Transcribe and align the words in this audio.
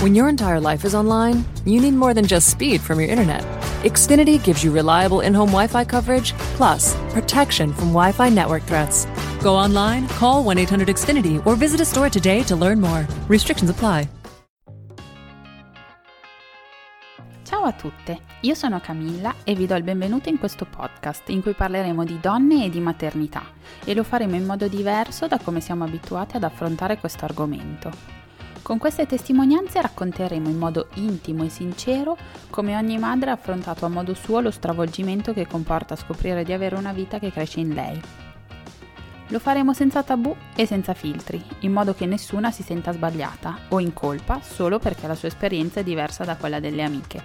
When 0.00 0.14
your 0.14 0.30
entire 0.30 0.60
life 0.60 0.86
is 0.86 0.94
online, 0.94 1.44
you 1.66 1.78
need 1.78 1.92
more 1.92 2.14
than 2.14 2.24
just 2.24 2.48
speed 2.48 2.80
from 2.80 3.00
your 3.00 3.10
internet. 3.10 3.42
Xfinity 3.84 4.42
gives 4.42 4.64
you 4.64 4.72
reliable 4.72 5.20
in 5.20 5.34
home 5.34 5.50
Wi 5.50 5.66
Fi 5.66 5.84
coverage, 5.84 6.32
plus 6.56 6.96
protection 7.12 7.74
from 7.74 7.92
Wi 7.92 8.10
Fi 8.10 8.30
network 8.30 8.62
threats. 8.62 9.06
Go 9.42 9.54
online, 9.54 10.08
call 10.16 10.42
1 10.42 10.56
800 10.56 10.88
Xfinity, 10.88 11.44
or 11.44 11.54
visit 11.54 11.82
a 11.82 11.84
store 11.84 12.08
today 12.08 12.42
to 12.44 12.56
learn 12.56 12.80
more. 12.80 13.06
Restrictions 13.28 13.68
apply. 13.68 14.08
Ciao 17.44 17.64
a 17.64 17.72
tutte, 17.72 18.20
io 18.40 18.54
sono 18.54 18.80
Camilla 18.80 19.34
e 19.44 19.54
vi 19.54 19.66
do 19.66 19.74
il 19.74 19.82
benvenuto 19.82 20.30
in 20.30 20.38
questo 20.38 20.64
podcast 20.64 21.28
in 21.28 21.42
cui 21.42 21.52
parleremo 21.52 22.04
di 22.06 22.18
donne 22.18 22.64
e 22.64 22.70
di 22.70 22.80
maternità 22.80 23.42
e 23.84 23.92
lo 23.92 24.02
faremo 24.02 24.34
in 24.34 24.46
modo 24.46 24.66
diverso 24.66 25.26
da 25.26 25.36
come 25.36 25.60
siamo 25.60 25.84
abituati 25.84 26.36
ad 26.36 26.44
affrontare 26.44 26.96
questo 26.96 27.26
argomento. 27.26 28.19
Con 28.62 28.78
queste 28.78 29.06
testimonianze 29.06 29.80
racconteremo 29.80 30.48
in 30.48 30.58
modo 30.58 30.88
intimo 30.94 31.44
e 31.44 31.48
sincero 31.48 32.16
come 32.50 32.76
ogni 32.76 32.98
madre 32.98 33.30
ha 33.30 33.32
affrontato 33.32 33.84
a 33.84 33.88
modo 33.88 34.14
suo 34.14 34.40
lo 34.40 34.50
stravolgimento 34.50 35.32
che 35.32 35.46
comporta 35.46 35.96
scoprire 35.96 36.44
di 36.44 36.52
avere 36.52 36.76
una 36.76 36.92
vita 36.92 37.18
che 37.18 37.32
cresce 37.32 37.60
in 37.60 37.74
lei. 37.74 38.00
Lo 39.28 39.38
faremo 39.38 39.72
senza 39.72 40.02
tabù 40.02 40.34
e 40.54 40.66
senza 40.66 40.92
filtri, 40.92 41.42
in 41.60 41.72
modo 41.72 41.94
che 41.94 42.04
nessuna 42.04 42.50
si 42.50 42.62
senta 42.62 42.92
sbagliata 42.92 43.58
o 43.68 43.80
in 43.80 43.92
colpa 43.92 44.40
solo 44.42 44.78
perché 44.78 45.06
la 45.06 45.14
sua 45.14 45.28
esperienza 45.28 45.80
è 45.80 45.84
diversa 45.84 46.24
da 46.24 46.36
quella 46.36 46.60
delle 46.60 46.82
amiche. 46.82 47.22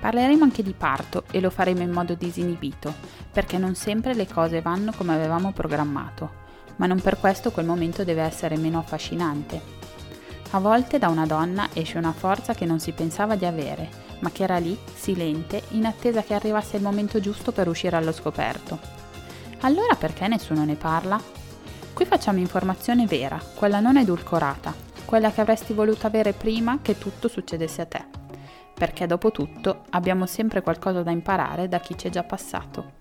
Parleremo 0.00 0.44
anche 0.44 0.62
di 0.62 0.72
parto 0.72 1.24
e 1.30 1.40
lo 1.40 1.50
faremo 1.50 1.82
in 1.82 1.90
modo 1.90 2.14
disinibito, 2.14 2.94
perché 3.30 3.58
non 3.58 3.74
sempre 3.74 4.14
le 4.14 4.26
cose 4.26 4.62
vanno 4.62 4.92
come 4.96 5.14
avevamo 5.14 5.52
programmato, 5.52 6.30
ma 6.76 6.86
non 6.86 7.00
per 7.00 7.18
questo 7.18 7.50
quel 7.50 7.66
momento 7.66 8.04
deve 8.04 8.22
essere 8.22 8.56
meno 8.56 8.78
affascinante. 8.78 9.77
A 10.50 10.60
volte 10.60 10.98
da 10.98 11.08
una 11.08 11.26
donna 11.26 11.68
esce 11.72 11.98
una 11.98 12.12
forza 12.12 12.54
che 12.54 12.64
non 12.64 12.80
si 12.80 12.92
pensava 12.92 13.36
di 13.36 13.44
avere, 13.44 13.88
ma 14.20 14.30
che 14.30 14.44
era 14.44 14.58
lì, 14.58 14.78
silente, 14.94 15.62
in 15.70 15.84
attesa 15.84 16.22
che 16.22 16.34
arrivasse 16.34 16.76
il 16.76 16.82
momento 16.82 17.20
giusto 17.20 17.52
per 17.52 17.68
uscire 17.68 17.96
allo 17.96 18.12
scoperto. 18.12 18.78
Allora 19.60 19.94
perché 19.94 20.26
nessuno 20.28 20.64
ne 20.64 20.74
parla? 20.74 21.20
Qui 21.92 22.04
facciamo 22.04 22.38
informazione 22.38 23.06
vera, 23.06 23.40
quella 23.54 23.80
non 23.80 23.96
edulcorata, 23.96 24.74
quella 25.04 25.30
che 25.32 25.40
avresti 25.40 25.72
voluto 25.72 26.06
avere 26.06 26.32
prima 26.32 26.78
che 26.80 26.96
tutto 26.96 27.28
succedesse 27.28 27.80
a 27.82 27.86
te 27.86 28.18
perché 28.78 29.08
dopo 29.08 29.32
tutto 29.32 29.82
abbiamo 29.90 30.24
sempre 30.24 30.62
qualcosa 30.62 31.02
da 31.02 31.10
imparare 31.10 31.66
da 31.66 31.80
chi 31.80 31.98
ci 31.98 32.06
è 32.06 32.10
già 32.10 32.22
passato. 32.22 32.92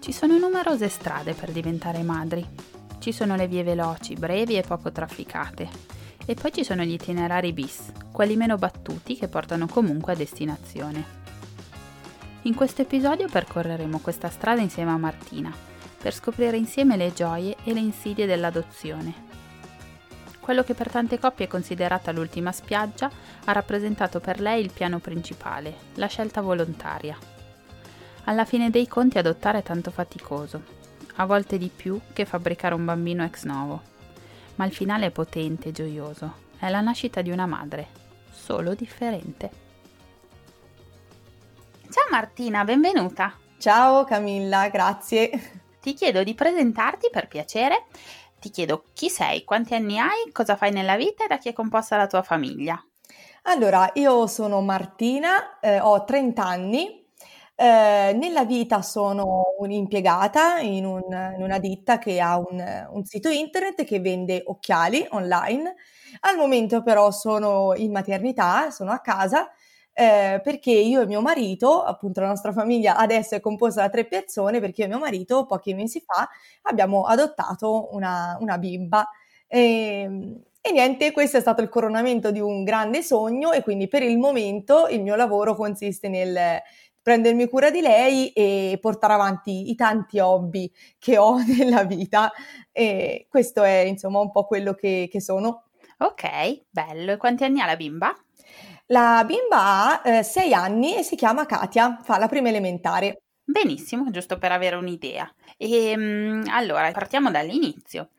Ci 0.00 0.12
sono 0.12 0.38
numerose 0.38 0.88
strade 0.88 1.34
per 1.34 1.52
diventare 1.52 2.02
madri. 2.02 2.71
Ci 3.02 3.10
sono 3.10 3.34
le 3.34 3.48
vie 3.48 3.64
veloci, 3.64 4.14
brevi 4.14 4.56
e 4.56 4.62
poco 4.62 4.92
trafficate. 4.92 5.68
E 6.24 6.34
poi 6.34 6.52
ci 6.52 6.62
sono 6.62 6.84
gli 6.84 6.92
itinerari 6.92 7.52
bis, 7.52 7.90
quelli 8.12 8.36
meno 8.36 8.54
battuti 8.54 9.16
che 9.16 9.26
portano 9.26 9.66
comunque 9.66 10.12
a 10.12 10.14
destinazione. 10.14 11.04
In 12.42 12.54
questo 12.54 12.82
episodio 12.82 13.26
percorreremo 13.28 13.98
questa 13.98 14.30
strada 14.30 14.60
insieme 14.60 14.92
a 14.92 14.98
Martina, 14.98 15.52
per 15.98 16.14
scoprire 16.14 16.56
insieme 16.56 16.96
le 16.96 17.12
gioie 17.12 17.56
e 17.64 17.72
le 17.72 17.80
insidie 17.80 18.24
dell'adozione 18.24 19.30
quello 20.38 20.64
che 20.64 20.74
per 20.74 20.90
tante 20.90 21.20
coppie 21.20 21.46
è 21.46 21.48
considerata 21.48 22.10
l'ultima 22.10 22.50
spiaggia 22.50 23.08
ha 23.44 23.52
rappresentato 23.52 24.18
per 24.18 24.40
lei 24.40 24.60
il 24.60 24.72
piano 24.72 24.98
principale, 24.98 25.72
la 25.94 26.06
scelta 26.06 26.40
volontaria. 26.40 27.16
Alla 28.24 28.44
fine 28.44 28.68
dei 28.68 28.88
conti 28.88 29.18
adottare 29.18 29.58
è 29.58 29.62
tanto 29.62 29.92
faticoso, 29.92 30.81
a 31.16 31.26
volte 31.26 31.58
di 31.58 31.68
più 31.74 32.00
che 32.12 32.24
fabbricare 32.24 32.74
un 32.74 32.84
bambino 32.84 33.24
ex 33.24 33.44
novo. 33.44 33.82
Ma 34.56 34.64
il 34.64 34.72
finale 34.72 35.06
è 35.06 35.10
potente 35.10 35.70
e 35.70 35.72
gioioso, 35.72 36.34
è 36.58 36.68
la 36.68 36.80
nascita 36.80 37.22
di 37.22 37.30
una 37.30 37.46
madre, 37.46 37.88
solo 38.30 38.74
differente. 38.74 39.50
Ciao 41.90 42.06
Martina, 42.10 42.64
benvenuta! 42.64 43.34
Ciao 43.58 44.04
Camilla, 44.04 44.68
grazie. 44.68 45.60
Ti 45.80 45.94
chiedo 45.94 46.22
di 46.22 46.34
presentarti 46.34 47.08
per 47.10 47.28
piacere 47.28 47.86
ti 48.42 48.50
chiedo 48.50 48.86
chi 48.92 49.08
sei, 49.08 49.44
quanti 49.44 49.76
anni 49.76 50.00
hai, 50.00 50.32
cosa 50.32 50.56
fai 50.56 50.72
nella 50.72 50.96
vita 50.96 51.24
e 51.24 51.28
da 51.28 51.38
chi 51.38 51.48
è 51.48 51.52
composta 51.52 51.96
la 51.96 52.08
tua 52.08 52.22
famiglia. 52.22 52.84
Allora, 53.42 53.88
io 53.94 54.26
sono 54.26 54.60
Martina, 54.62 55.60
eh, 55.60 55.78
ho 55.78 56.02
30 56.02 56.44
anni, 56.44 57.01
eh, 57.54 58.12
nella 58.14 58.44
vita 58.44 58.82
sono 58.82 59.54
un'impiegata 59.58 60.58
in, 60.58 60.84
un, 60.84 61.02
in, 61.36 61.42
una 61.42 61.58
ditta 61.58 61.98
che 61.98 62.20
ha 62.20 62.38
un, 62.38 62.88
un, 62.90 63.04
sito 63.04 63.28
internet 63.28 63.84
che 63.84 64.00
vende 64.00 64.42
occhiali 64.46 65.06
online. 65.10 65.74
Al 66.20 66.36
momento 66.36 66.82
però 66.82 67.10
sono 67.10 67.74
in 67.76 67.92
maternità, 67.92 68.70
sono 68.70 68.90
a 68.90 69.00
casa 69.00 69.50
eh, 69.94 70.40
perché 70.42 70.70
io 70.70 71.02
e 71.02 71.06
mio 71.06 71.20
marito, 71.20 71.82
appunto 71.82 72.20
la 72.20 72.28
nostra 72.28 72.52
famiglia 72.52 72.96
adesso 72.96 73.34
è 73.34 73.40
composta 73.40 73.82
da 73.82 73.90
tre 73.90 74.06
persone, 74.06 74.60
perché 74.60 74.80
io 74.82 74.86
e 74.86 74.90
mio 74.90 74.98
marito 74.98 75.46
pochi 75.46 75.74
mesi 75.74 76.02
fa 76.04 76.28
abbiamo 76.62 77.04
adottato 77.04 77.88
una, 77.92 78.36
una 78.40 78.58
bimba. 78.58 79.06
E, 79.46 80.02
ehm, 80.02 80.42
e 80.64 80.70
niente, 80.70 81.10
questo 81.10 81.38
è 81.38 81.40
stato 81.40 81.60
il 81.60 81.68
coronamento 81.68 82.30
di 82.30 82.38
un 82.40 82.62
grande 82.62 83.02
sogno 83.02 83.50
e 83.52 83.62
quindi 83.62 83.88
per 83.88 84.02
il 84.04 84.16
momento 84.16 84.86
il 84.86 85.02
mio 85.02 85.16
lavoro 85.16 85.56
consiste 85.56 86.08
nel 86.08 86.38
prendermi 87.02 87.48
cura 87.48 87.70
di 87.70 87.80
lei 87.80 88.30
e 88.30 88.78
portare 88.80 89.12
avanti 89.12 89.70
i 89.70 89.74
tanti 89.74 90.18
hobby 90.18 90.70
che 90.98 91.18
ho 91.18 91.38
nella 91.44 91.84
vita. 91.84 92.30
E 92.70 93.26
questo 93.28 93.62
è 93.62 93.78
insomma 93.80 94.20
un 94.20 94.30
po' 94.30 94.44
quello 94.46 94.74
che, 94.74 95.08
che 95.10 95.20
sono. 95.20 95.64
Ok, 95.98 96.64
bello. 96.70 97.12
E 97.12 97.16
quanti 97.16 97.44
anni 97.44 97.60
ha 97.60 97.66
la 97.66 97.76
bimba? 97.76 98.14
La 98.86 99.24
bimba 99.26 100.02
ha 100.02 100.08
eh, 100.18 100.22
sei 100.22 100.52
anni 100.52 100.96
e 100.96 101.02
si 101.02 101.16
chiama 101.16 101.46
Katia, 101.46 102.00
fa 102.02 102.18
la 102.18 102.28
prima 102.28 102.48
elementare. 102.48 103.22
Benissimo, 103.44 104.10
giusto 104.10 104.38
per 104.38 104.52
avere 104.52 104.76
un'idea. 104.76 105.30
E, 105.56 105.90
ehm, 105.90 106.44
allora, 106.48 106.90
partiamo 106.92 107.30
dall'inizio. 107.30 108.10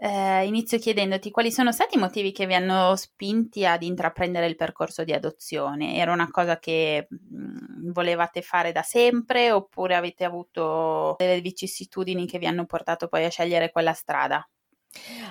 Eh, 0.00 0.46
inizio 0.46 0.78
chiedendoti 0.78 1.32
quali 1.32 1.50
sono 1.50 1.72
stati 1.72 1.96
i 1.96 1.98
motivi 1.98 2.30
che 2.30 2.46
vi 2.46 2.54
hanno 2.54 2.94
spinti 2.94 3.66
ad 3.66 3.82
intraprendere 3.82 4.46
il 4.46 4.54
percorso 4.54 5.02
di 5.02 5.12
adozione. 5.12 5.96
Era 5.96 6.12
una 6.12 6.30
cosa 6.30 6.58
che 6.60 7.08
mh, 7.10 7.88
mm, 7.88 7.90
volevate 7.92 8.40
fare 8.42 8.70
da 8.70 8.82
sempre 8.82 9.50
oppure 9.50 9.96
avete 9.96 10.24
avuto 10.24 11.16
delle 11.18 11.40
vicissitudini 11.40 12.26
che 12.26 12.38
vi 12.38 12.46
hanno 12.46 12.64
portato 12.64 13.08
poi 13.08 13.24
a 13.24 13.28
scegliere 13.28 13.72
quella 13.72 13.92
strada? 13.92 14.48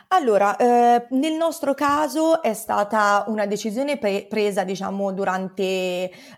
Allora, 0.10 0.56
ehm, 0.58 1.08
nel 1.12 1.34
nostro 1.34 1.74
caso 1.74 2.42
è 2.42 2.54
stata 2.54 3.26
una 3.28 3.46
decisione 3.46 3.98
pre 3.98 4.26
presa, 4.30 4.64
diciamo, 4.64 5.12
durante, 5.12 5.64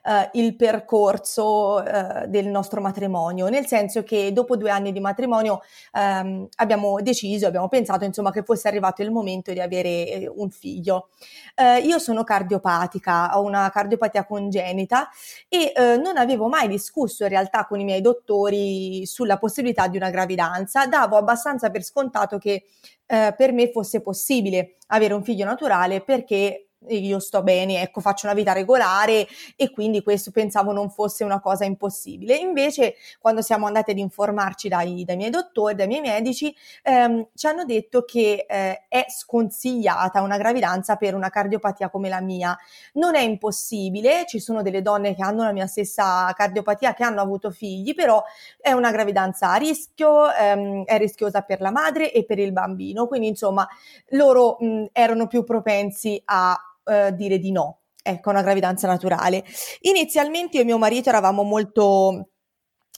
ehm, 0.03 0.29
il 0.33 0.55
percorso, 0.55 1.83
ehm, 1.83 2.25
del 2.25 2.47
nostro 2.47 2.81
matrimonio, 2.81 3.47
nel 3.47 3.65
senso 3.67 4.03
che 4.03 4.31
dopo 4.33 4.55
2 4.57 4.69
anni 4.71 4.91
di 4.91 4.99
matrimonio, 4.99 5.61
ehm, 5.93 6.47
abbiamo 6.57 6.99
deciso, 7.01 7.47
abbiamo 7.47 7.67
pensato 7.67 8.05
insomma 8.05 8.31
che 8.31 8.43
fosse 8.43 8.67
arrivato 8.67 9.01
il 9.01 9.11
momento 9.11 9.51
di 9.53 9.59
avere, 9.59 10.07
ehm, 10.09 10.31
un 10.35 10.49
figlio. 10.49 11.09
Ehm, 11.55 11.83
io 11.85 11.99
sono 11.99 12.23
cardiopatica, 12.23 13.37
ho 13.37 13.43
una 13.43 13.69
cardiopatia 13.69 14.25
congenita 14.25 15.09
e, 15.47 15.71
ehm, 15.75 16.01
non 16.01 16.17
avevo 16.17 16.47
mai 16.47 16.67
discusso 16.67 17.23
in 17.23 17.29
realtà 17.29 17.65
con 17.65 17.79
i 17.79 17.83
miei 17.83 18.01
dottori 18.01 19.05
sulla 19.05 19.37
possibilità 19.37 19.87
di 19.87 19.97
una 19.97 20.09
gravidanza, 20.09 20.85
davo 20.87 21.17
abbastanza 21.17 21.69
per 21.69 21.83
scontato 21.83 22.37
che 22.37 22.63
eh, 23.11 23.33
per 23.35 23.51
me 23.51 23.71
fosse 23.71 24.01
possibile 24.01 24.77
avere 24.87 25.15
un 25.15 25.23
figlio 25.23 25.45
naturale 25.45 26.01
perché 26.01 26.68
io 26.87 27.19
sto 27.19 27.43
bene, 27.43 27.81
ecco, 27.81 27.99
faccio 27.99 28.25
una 28.25 28.33
vita 28.35 28.53
regolare 28.53 29.27
e 29.57 29.69
quindi 29.69 30.01
questo 30.01 30.31
pensavo 30.31 30.71
non 30.71 30.89
fosse 30.89 31.23
una 31.25 31.39
cosa 31.41 31.65
impossibile. 31.65 32.35
Invece, 32.35 32.95
quando 33.19 33.41
siamo 33.41 33.67
andati 33.67 33.91
ad 33.91 33.97
informarci 33.97 34.69
dai, 34.69 35.03
dai 35.03 35.17
miei 35.17 35.29
dottori, 35.29 35.75
dai 35.75 35.87
miei 35.87 36.01
medici, 36.01 36.55
ehm, 36.83 37.27
ci 37.35 37.47
hanno 37.47 37.65
detto 37.65 38.03
che 38.05 38.45
eh, 38.47 38.85
è 38.87 39.05
sconsigliata 39.09 40.21
una 40.21 40.37
gravidanza 40.37 40.95
per 40.95 41.15
una 41.15 41.29
cardiopatia 41.29 41.89
come 41.89 42.07
la 42.09 42.21
mia. 42.21 42.57
Non 42.93 43.15
è 43.15 43.21
impossibile, 43.21 44.25
ci 44.25 44.39
sono 44.39 44.61
delle 44.61 44.81
donne 44.81 45.15
che 45.15 45.21
hanno 45.21 45.43
la 45.43 45.51
mia 45.51 45.67
stessa 45.67 46.31
cardiopatia, 46.35 46.93
che 46.93 47.03
hanno 47.03 47.21
avuto 47.21 47.51
figli, 47.51 47.93
però 47.93 48.23
è 48.59 48.71
una 48.71 48.91
gravidanza 48.91 49.51
a 49.51 49.55
rischio, 49.57 50.31
ehm, 50.33 50.83
è 50.85 50.97
rischiosa 50.97 51.41
per 51.41 51.59
la 51.61 51.71
madre 51.71 52.11
e 52.13 52.23
per 52.25 52.39
il 52.39 52.51
bambino. 52.53 53.05
Quindi, 53.07 53.27
insomma, 53.27 53.67
loro 54.09 54.57
mh, 54.59 54.85
erano 54.91 55.27
più 55.27 55.43
propensi 55.43 56.21
a 56.25 56.57
eh, 56.89 57.13
dire 57.15 57.37
di 57.37 57.51
no, 57.51 57.81
ecco, 58.01 58.29
una 58.29 58.41
gravidanza 58.41 58.87
naturale. 58.87 59.43
Inizialmente 59.81 60.57
io 60.57 60.63
e 60.63 60.65
mio 60.65 60.77
marito 60.77 61.09
eravamo 61.09 61.43
molto 61.43 62.29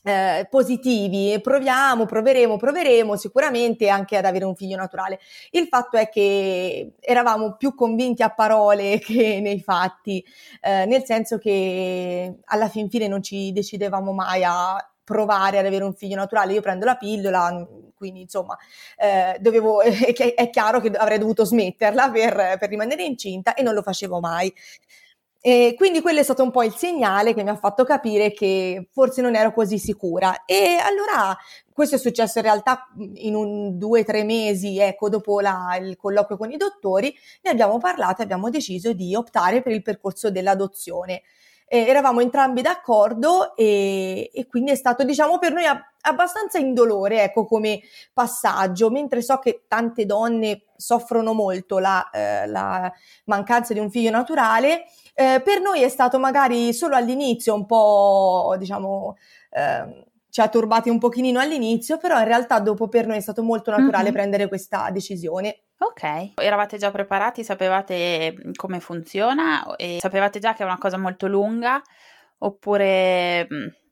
eh, 0.04 0.48
positivi, 0.50 1.40
proviamo, 1.42 2.06
proveremo, 2.06 2.58
proveremo 2.58 3.16
sicuramente 3.16 3.88
anche 3.88 4.18
ad 4.18 4.26
avere 4.26 4.46
un 4.46 4.56
figlio 4.56 4.78
naturale. 4.78 5.20
Il 5.52 5.68
fatto 5.68 5.98
è 5.98 6.10
che 6.10 6.94
eravamo 7.00 7.56
più 7.56 7.76
convinti 7.76 8.24
a 8.24 8.34
parole 8.34 8.98
che 9.04 9.40
nei 9.42 9.62
fatti, 9.62 10.24
eh, 10.62 10.86
nel 10.86 11.04
senso 11.06 11.38
che 11.38 12.40
alla 12.46 12.70
fin 12.70 12.90
fine 12.90 13.08
non 13.08 13.22
ci 13.22 13.52
decidevamo 13.52 14.12
mai 14.12 14.44
a 14.44 14.78
provare 15.04 15.60
ad 15.60 15.66
avere 15.66 15.84
un 15.84 15.94
figlio 15.94 16.16
naturale. 16.16 16.54
Io 16.54 16.62
prendo 16.62 16.86
la 16.86 16.96
pillola, 16.96 17.68
quindi 18.02 18.22
insomma 18.22 18.58
eh, 18.98 19.38
dovevo, 19.40 19.80
è 19.86 20.50
chiaro 20.50 20.80
che 20.80 20.90
avrei 20.90 21.20
dovuto 21.20 21.46
smetterla 21.46 22.10
per, 22.10 22.58
per 22.60 22.68
rimanere 22.68 23.04
incinta 23.04 23.54
e 23.54 23.62
non 23.62 23.76
lo 23.76 23.84
facevo 23.84 24.20
mai. 24.20 24.52
E 25.44 25.74
quindi 25.76 26.02
quello 26.02 26.20
è 26.20 26.24
stato 26.24 26.44
un 26.44 26.52
po' 26.52 26.64
il 26.64 26.76
segnale 26.76 27.34
che 27.34 27.44
mi 27.44 27.50
ha 27.50 27.56
fatto 27.56 27.84
capire 27.84 28.32
che 28.32 28.88
forse 28.92 29.22
non 29.22 29.36
ero 29.36 29.54
così 29.54 29.78
sicura. 29.80 30.46
E 30.46 30.78
allora 30.80 31.36
questo 31.74 31.96
è 31.96 32.00
successo 32.00 32.40
in 32.40 32.44
realtà 32.44 32.88
in 33.16 33.36
un 33.36 33.78
due 33.78 34.02
o 34.02 34.04
tre 34.04 34.24
mesi, 34.24 34.80
ecco, 34.80 35.10
dopo 35.10 35.40
la, 35.40 35.78
il 35.80 35.96
colloquio 35.98 36.38
con 36.38 36.52
i 36.52 36.58
dottori, 36.58 37.16
ne 37.42 37.50
abbiamo 37.50 37.78
parlato 37.80 38.22
e 38.22 38.24
abbiamo 38.24 38.50
deciso 38.50 38.94
di 38.94 39.16
optare 39.16 39.62
per 39.62 39.72
il 39.74 39.82
percorso 39.82 40.30
dell'adozione. 40.32 41.22
Eh, 41.74 41.86
eravamo 41.88 42.20
entrambi 42.20 42.62
d'accordo 42.62 43.56
e, 43.56 44.30
e, 44.34 44.48
quindi 44.48 44.72
è 44.72 44.76
stato, 44.76 45.06
diciamo, 45.06 45.40
per 45.40 45.54
noi 45.54 45.64
abbastanza 46.02 46.58
indolore, 46.58 47.24
ecco, 47.24 47.46
come 47.46 47.80
passaggio, 48.12 48.90
mentre 48.90 49.22
so 49.22 49.40
che 49.40 49.64
tante 49.70 50.06
donne 50.06 50.64
soffrono 50.76 51.32
molto 51.32 51.80
la, 51.80 52.10
eh, 52.10 52.46
la 52.48 52.92
mancanza 53.24 53.72
di 53.72 53.80
un 53.80 53.90
figlio 53.90 54.10
naturale, 54.10 54.84
eh, 55.14 55.42
per 55.42 55.62
noi 55.62 55.82
è 55.82 55.88
stato 55.88 56.20
magari 56.20 56.74
solo 56.74 56.98
all'inizio 56.98 57.54
un 57.54 57.66
po', 57.66 58.54
diciamo, 58.60 59.16
eh, 59.52 60.08
ci 60.30 60.42
ha 60.42 60.50
turbati 60.50 60.90
un 60.90 61.00
pochino 61.00 61.40
all'inizio, 61.40 61.96
però 61.96 62.20
in 62.20 62.26
realtà 62.26 62.60
dopo 62.60 62.90
per 62.90 63.08
noi 63.08 63.16
è 63.16 63.22
stato 63.22 63.44
molto 63.44 63.72
naturale 63.72 64.04
mm-hmm. 64.04 64.14
prendere 64.14 64.48
questa 64.50 64.90
decisione. 64.92 65.62
Ok, 65.84 66.34
eravate 66.36 66.78
già 66.78 66.92
preparati, 66.92 67.44
sapevate 67.44 68.36
come 68.56 68.80
funziona 68.80 69.76
e 69.78 69.98
sapevate 70.00 70.38
già 70.38 70.54
che 70.54 70.62
è 70.62 70.66
una 70.66 70.78
cosa 70.78 70.98
molto 70.98 71.26
lunga 71.26 71.82
oppure 72.38 73.48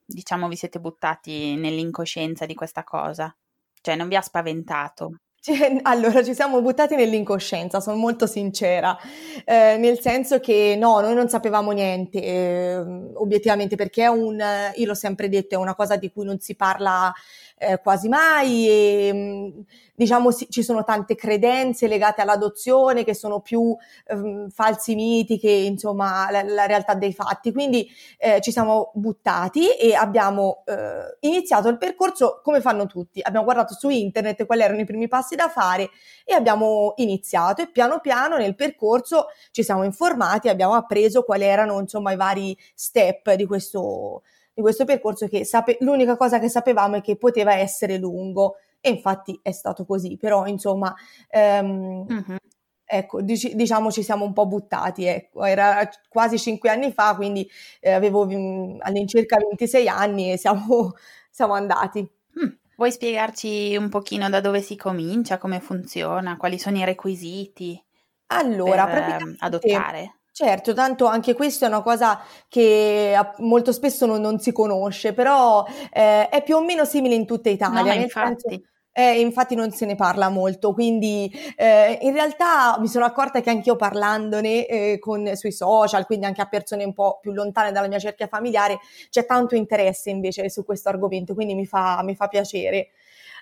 diciamo 0.05 0.47
vi 0.47 0.55
siete 0.55 0.79
buttati 0.79 1.55
nell'incoscienza 1.55 2.45
di 2.45 2.53
questa 2.53 2.83
cosa? 2.83 3.35
Cioè 3.81 3.95
non 3.95 4.07
vi 4.07 4.15
ha 4.15 4.21
spaventato? 4.21 5.21
Cioè, 5.41 5.79
allora, 5.83 6.21
ci 6.21 6.33
siamo 6.33 6.61
buttati 6.61 6.95
nell'incoscienza, 6.95 7.79
sono 7.79 7.95
molto 7.95 8.27
sincera, 8.27 8.97
eh, 9.45 9.77
nel 9.77 9.99
senso 10.01 10.41
che 10.41 10.75
no, 10.77 10.99
noi 10.99 11.13
non 11.15 11.29
sapevamo 11.29 11.71
niente, 11.71 12.21
eh, 12.21 12.77
obiettivamente, 13.13 13.77
perché 13.77 14.03
è 14.03 14.07
un, 14.07 14.37
io 14.75 14.85
l'ho 14.85 14.93
sempre 14.93 15.29
detto, 15.29 15.55
è 15.55 15.57
una 15.57 15.75
cosa 15.75 15.95
di 15.95 16.11
cui 16.11 16.25
non 16.25 16.39
si 16.39 16.55
parla 16.57 17.13
eh, 17.59 17.79
quasi 17.81 18.07
mai 18.07 18.67
e 18.67 19.11
mm, 19.13 19.59
diciamo 19.93 20.31
sì, 20.31 20.47
ci 20.49 20.63
sono 20.63 20.83
tante 20.85 21.15
credenze 21.15 21.87
legate 21.87 22.21
all'adozione 22.21 23.03
che 23.03 23.13
sono 23.13 23.41
più 23.41 23.75
eh, 24.07 24.45
falsi 24.49 24.95
miti 24.95 25.37
che 25.37 25.51
insomma 25.51 26.31
la, 26.31 26.41
la, 26.41 26.65
realtà 26.65 26.93
dei 26.95 27.13
fatti. 27.13 27.51
Quindi 27.51 27.87
eh, 28.17 28.39
ci 28.41 28.51
siamo 28.51 28.91
buttati 28.95 29.71
e 29.71 29.93
abbiamo 29.93 30.63
eh, 30.65 31.17
iniziato 31.21 31.67
il 31.67 31.77
percorso 31.77 32.39
come 32.43 32.61
fanno 32.61 32.85
tutti. 32.85 33.19
Abbiamo 33.21 33.45
guardato 33.45 33.73
su 33.73 33.89
internet 33.89 34.45
quali 34.45 34.61
erano 34.61 34.79
i 34.79 34.85
primi 34.85 35.09
passi 35.09 35.28
da 35.35 35.49
fare 35.49 35.89
e 36.25 36.33
abbiamo 36.33 36.93
iniziato 36.97 37.61
e 37.61 37.69
piano 37.69 37.99
piano 37.99 38.37
nel 38.37 38.55
percorso 38.55 39.27
ci 39.51 39.63
siamo 39.63 39.83
informati, 39.83 40.49
abbiamo 40.49 40.73
appreso 40.73 41.23
quali 41.23 41.43
erano 41.43 41.79
insomma 41.79 42.11
i 42.11 42.15
vari 42.15 42.57
step 42.73 43.33
di 43.33 43.45
questo 43.45 44.23
di 44.59 44.61
questo 44.61 44.83
percorso 44.83 45.27
che 45.27 45.45
sape- 45.45 45.77
l'unica 45.79 46.17
cosa 46.17 46.37
che 46.37 46.49
sapevamo 46.49 46.97
è 46.97 47.01
che 47.01 47.15
poteva 47.15 47.55
essere 47.55 47.97
lungo 47.97 48.57
e 48.81 48.89
infatti 48.89 49.39
è 49.41 49.51
stato 49.51 49.85
così, 49.85 50.17
però 50.17 50.45
insomma, 50.45 50.93
ehm, 51.29 52.05
uh-huh. 52.07 52.35
ecco, 52.85 53.21
dic- 53.21 53.53
diciamo 53.53 53.91
ci 53.91 54.03
siamo 54.03 54.25
un 54.25 54.33
po' 54.33 54.47
buttati, 54.47 55.05
ecco. 55.05 55.43
era 55.45 55.89
quasi 56.09 56.37
cinque 56.37 56.69
anni 56.69 56.91
fa, 56.91 57.15
quindi 57.15 57.49
eh, 57.79 57.91
avevo 57.91 58.25
mh, 58.25 58.77
all'incirca 58.81 59.37
26 59.37 59.87
anni 59.87 60.31
e 60.33 60.37
siamo, 60.37 60.93
siamo 61.31 61.53
andati. 61.53 61.99
Mm. 62.39 62.49
Vuoi 62.79 62.93
spiegarci 62.93 63.75
un 63.75 63.89
pochino 63.89 64.29
da 64.29 64.39
dove 64.39 64.61
si 64.61 64.77
comincia, 64.77 65.37
come 65.37 65.59
funziona, 65.59 66.37
quali 66.37 66.57
sono 66.57 66.77
i 66.77 66.85
requisiti? 66.85 67.77
Allora, 68.27 68.87
per 68.87 69.17
ehm, 69.19 69.35
adottare? 69.39 70.19
Certo, 70.31 70.73
tanto 70.73 71.05
anche 71.05 71.33
questo 71.33 71.65
è 71.65 71.67
una 71.67 71.81
cosa 71.81 72.21
che 72.47 73.13
molto 73.39 73.73
spesso 73.73 74.05
non, 74.05 74.21
non 74.21 74.39
si 74.39 74.53
conosce, 74.53 75.11
però 75.11 75.65
eh, 75.91 76.29
è 76.29 76.41
più 76.41 76.55
o 76.55 76.63
meno 76.63 76.85
simile 76.85 77.15
in 77.15 77.25
tutta 77.25 77.49
Italia. 77.49 77.93
No, 77.93 77.99
infatti. 77.99 78.47
Senso, 78.47 78.69
eh, 78.91 79.19
infatti 79.19 79.55
non 79.55 79.71
se 79.71 79.85
ne 79.85 79.95
parla 79.95 80.29
molto, 80.29 80.73
quindi 80.73 81.31
eh, 81.55 81.97
in 82.01 82.13
realtà 82.13 82.77
mi 82.79 82.87
sono 82.87 83.05
accorta 83.05 83.41
che 83.41 83.49
anch'io 83.49 83.75
parlandone 83.75 84.65
eh, 84.65 84.99
con, 84.99 85.35
sui 85.35 85.51
social, 85.51 86.05
quindi 86.05 86.25
anche 86.25 86.41
a 86.41 86.47
persone 86.47 86.83
un 86.83 86.93
po' 86.93 87.19
più 87.21 87.31
lontane 87.31 87.71
dalla 87.71 87.87
mia 87.87 87.99
cerchia 87.99 88.27
familiare, 88.27 88.79
c'è 89.09 89.25
tanto 89.25 89.55
interesse 89.55 90.09
invece 90.09 90.49
su 90.49 90.65
questo 90.65 90.89
argomento, 90.89 91.33
quindi 91.33 91.55
mi 91.55 91.65
fa, 91.65 92.01
mi 92.03 92.15
fa 92.15 92.27
piacere. 92.27 92.89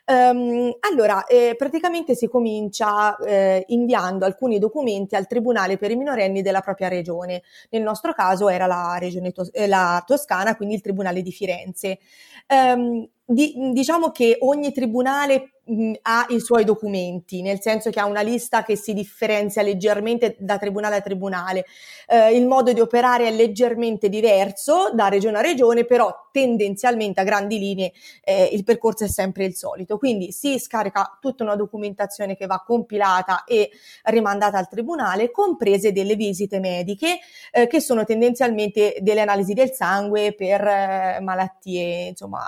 Um, 0.09 0.73
allora, 0.89 1.25
eh, 1.25 1.55
praticamente 1.57 2.15
si 2.15 2.29
comincia 2.29 3.17
eh, 3.17 3.65
inviando 3.67 4.23
alcuni 4.23 4.57
documenti 4.57 5.15
al 5.15 5.27
Tribunale 5.27 5.75
per 5.75 5.91
i 5.91 5.97
minorenni 5.97 6.41
della 6.41 6.61
propria 6.61 6.87
regione. 6.87 7.43
Nel 7.71 7.81
nostro 7.81 8.13
caso 8.13 8.47
era 8.47 8.67
la, 8.67 8.95
regione 8.99 9.33
tos- 9.33 9.49
eh, 9.51 9.67
la 9.67 10.01
Toscana, 10.05 10.55
quindi 10.55 10.75
il 10.75 10.81
Tribunale 10.81 11.21
di 11.21 11.31
Firenze. 11.33 11.99
Um, 12.47 13.05
di, 13.27 13.53
diciamo 13.73 14.11
che 14.11 14.37
ogni 14.39 14.71
tribunale 14.71 15.51
mh, 15.67 15.93
ha 16.03 16.25
i 16.29 16.39
suoi 16.39 16.63
documenti, 16.63 17.41
nel 17.41 17.61
senso 17.61 17.89
che 17.89 17.99
ha 17.99 18.05
una 18.05 18.21
lista 18.21 18.63
che 18.63 18.75
si 18.75 18.93
differenzia 18.93 19.61
leggermente 19.61 20.35
da 20.39 20.57
tribunale 20.57 20.95
a 20.97 21.01
tribunale. 21.01 21.65
Eh, 22.07 22.35
il 22.35 22.47
modo 22.47 22.71
di 22.73 22.79
operare 22.79 23.27
è 23.27 23.31
leggermente 23.31 24.09
diverso 24.09 24.91
da 24.93 25.07
regione 25.07 25.37
a 25.37 25.41
regione, 25.41 25.85
però 25.85 26.27
tendenzialmente 26.31 27.19
a 27.19 27.23
grandi 27.23 27.57
linee 27.57 27.91
eh, 28.23 28.49
il 28.51 28.63
percorso 28.63 29.03
è 29.03 29.07
sempre 29.07 29.45
il 29.45 29.55
solito. 29.55 29.97
Quindi 29.97 30.31
si 30.31 30.59
scarica 30.59 31.17
tutta 31.19 31.43
una 31.43 31.55
documentazione 31.55 32.35
che 32.35 32.45
va 32.45 32.63
compilata 32.65 33.43
e 33.43 33.71
rimandata 34.03 34.57
al 34.57 34.67
tribunale, 34.69 35.31
comprese 35.31 35.91
delle 35.91 36.15
visite 36.15 36.59
mediche 36.59 37.19
eh, 37.51 37.67
che 37.67 37.79
sono 37.79 38.05
tendenzialmente 38.05 38.97
delle 38.99 39.21
analisi 39.21 39.53
del 39.53 39.71
sangue 39.71 40.33
per 40.33 40.61
eh, 40.61 41.19
malattie, 41.21 42.09
insomma, 42.09 42.43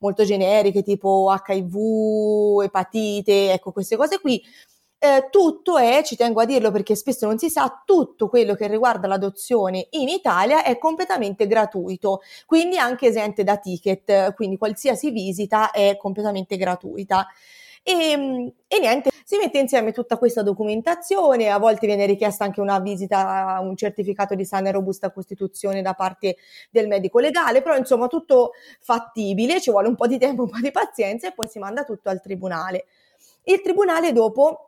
molto 0.00 0.24
generiche 0.24 0.82
tipo 0.82 1.34
HIV, 1.46 1.76
epatite, 2.62 3.52
ecco 3.52 3.72
queste 3.72 3.96
cose 3.96 4.20
qui. 4.20 4.42
Eh, 5.00 5.28
tutto 5.30 5.78
è, 5.78 6.02
ci 6.04 6.16
tengo 6.16 6.40
a 6.40 6.44
dirlo 6.44 6.72
perché 6.72 6.96
spesso 6.96 7.24
non 7.26 7.38
si 7.38 7.48
sa, 7.48 7.82
tutto 7.86 8.28
quello 8.28 8.54
che 8.54 8.66
riguarda 8.66 9.06
l'adozione 9.06 9.86
in 9.90 10.08
Italia 10.08 10.64
è 10.64 10.76
completamente 10.76 11.46
gratuito, 11.46 12.20
quindi 12.46 12.78
anche 12.78 13.06
esente 13.06 13.44
da 13.44 13.58
ticket, 13.58 14.34
quindi 14.34 14.56
qualsiasi 14.58 15.10
visita 15.12 15.70
è 15.70 15.96
completamente 15.96 16.56
gratuita. 16.56 17.28
E, 17.82 18.54
e, 18.66 18.78
niente, 18.80 19.10
si 19.24 19.36
mette 19.36 19.58
insieme 19.58 19.92
tutta 19.92 20.18
questa 20.18 20.42
documentazione, 20.42 21.48
a 21.48 21.58
volte 21.58 21.86
viene 21.86 22.06
richiesta 22.06 22.44
anche 22.44 22.60
una 22.60 22.78
visita, 22.80 23.58
un 23.60 23.76
certificato 23.76 24.34
di 24.34 24.44
sana 24.44 24.68
e 24.68 24.72
robusta 24.72 25.10
costituzione 25.10 25.82
da 25.82 25.94
parte 25.94 26.36
del 26.70 26.86
medico 26.86 27.18
legale, 27.18 27.62
però 27.62 27.76
insomma 27.76 28.06
tutto 28.06 28.52
fattibile, 28.80 29.60
ci 29.60 29.70
vuole 29.70 29.88
un 29.88 29.96
po' 29.96 30.06
di 30.06 30.18
tempo, 30.18 30.42
un 30.42 30.50
po' 30.50 30.60
di 30.60 30.70
pazienza 30.70 31.28
e 31.28 31.32
poi 31.32 31.48
si 31.48 31.58
manda 31.58 31.84
tutto 31.84 32.08
al 32.10 32.20
tribunale. 32.20 32.86
Il 33.44 33.62
tribunale 33.62 34.12
dopo 34.12 34.67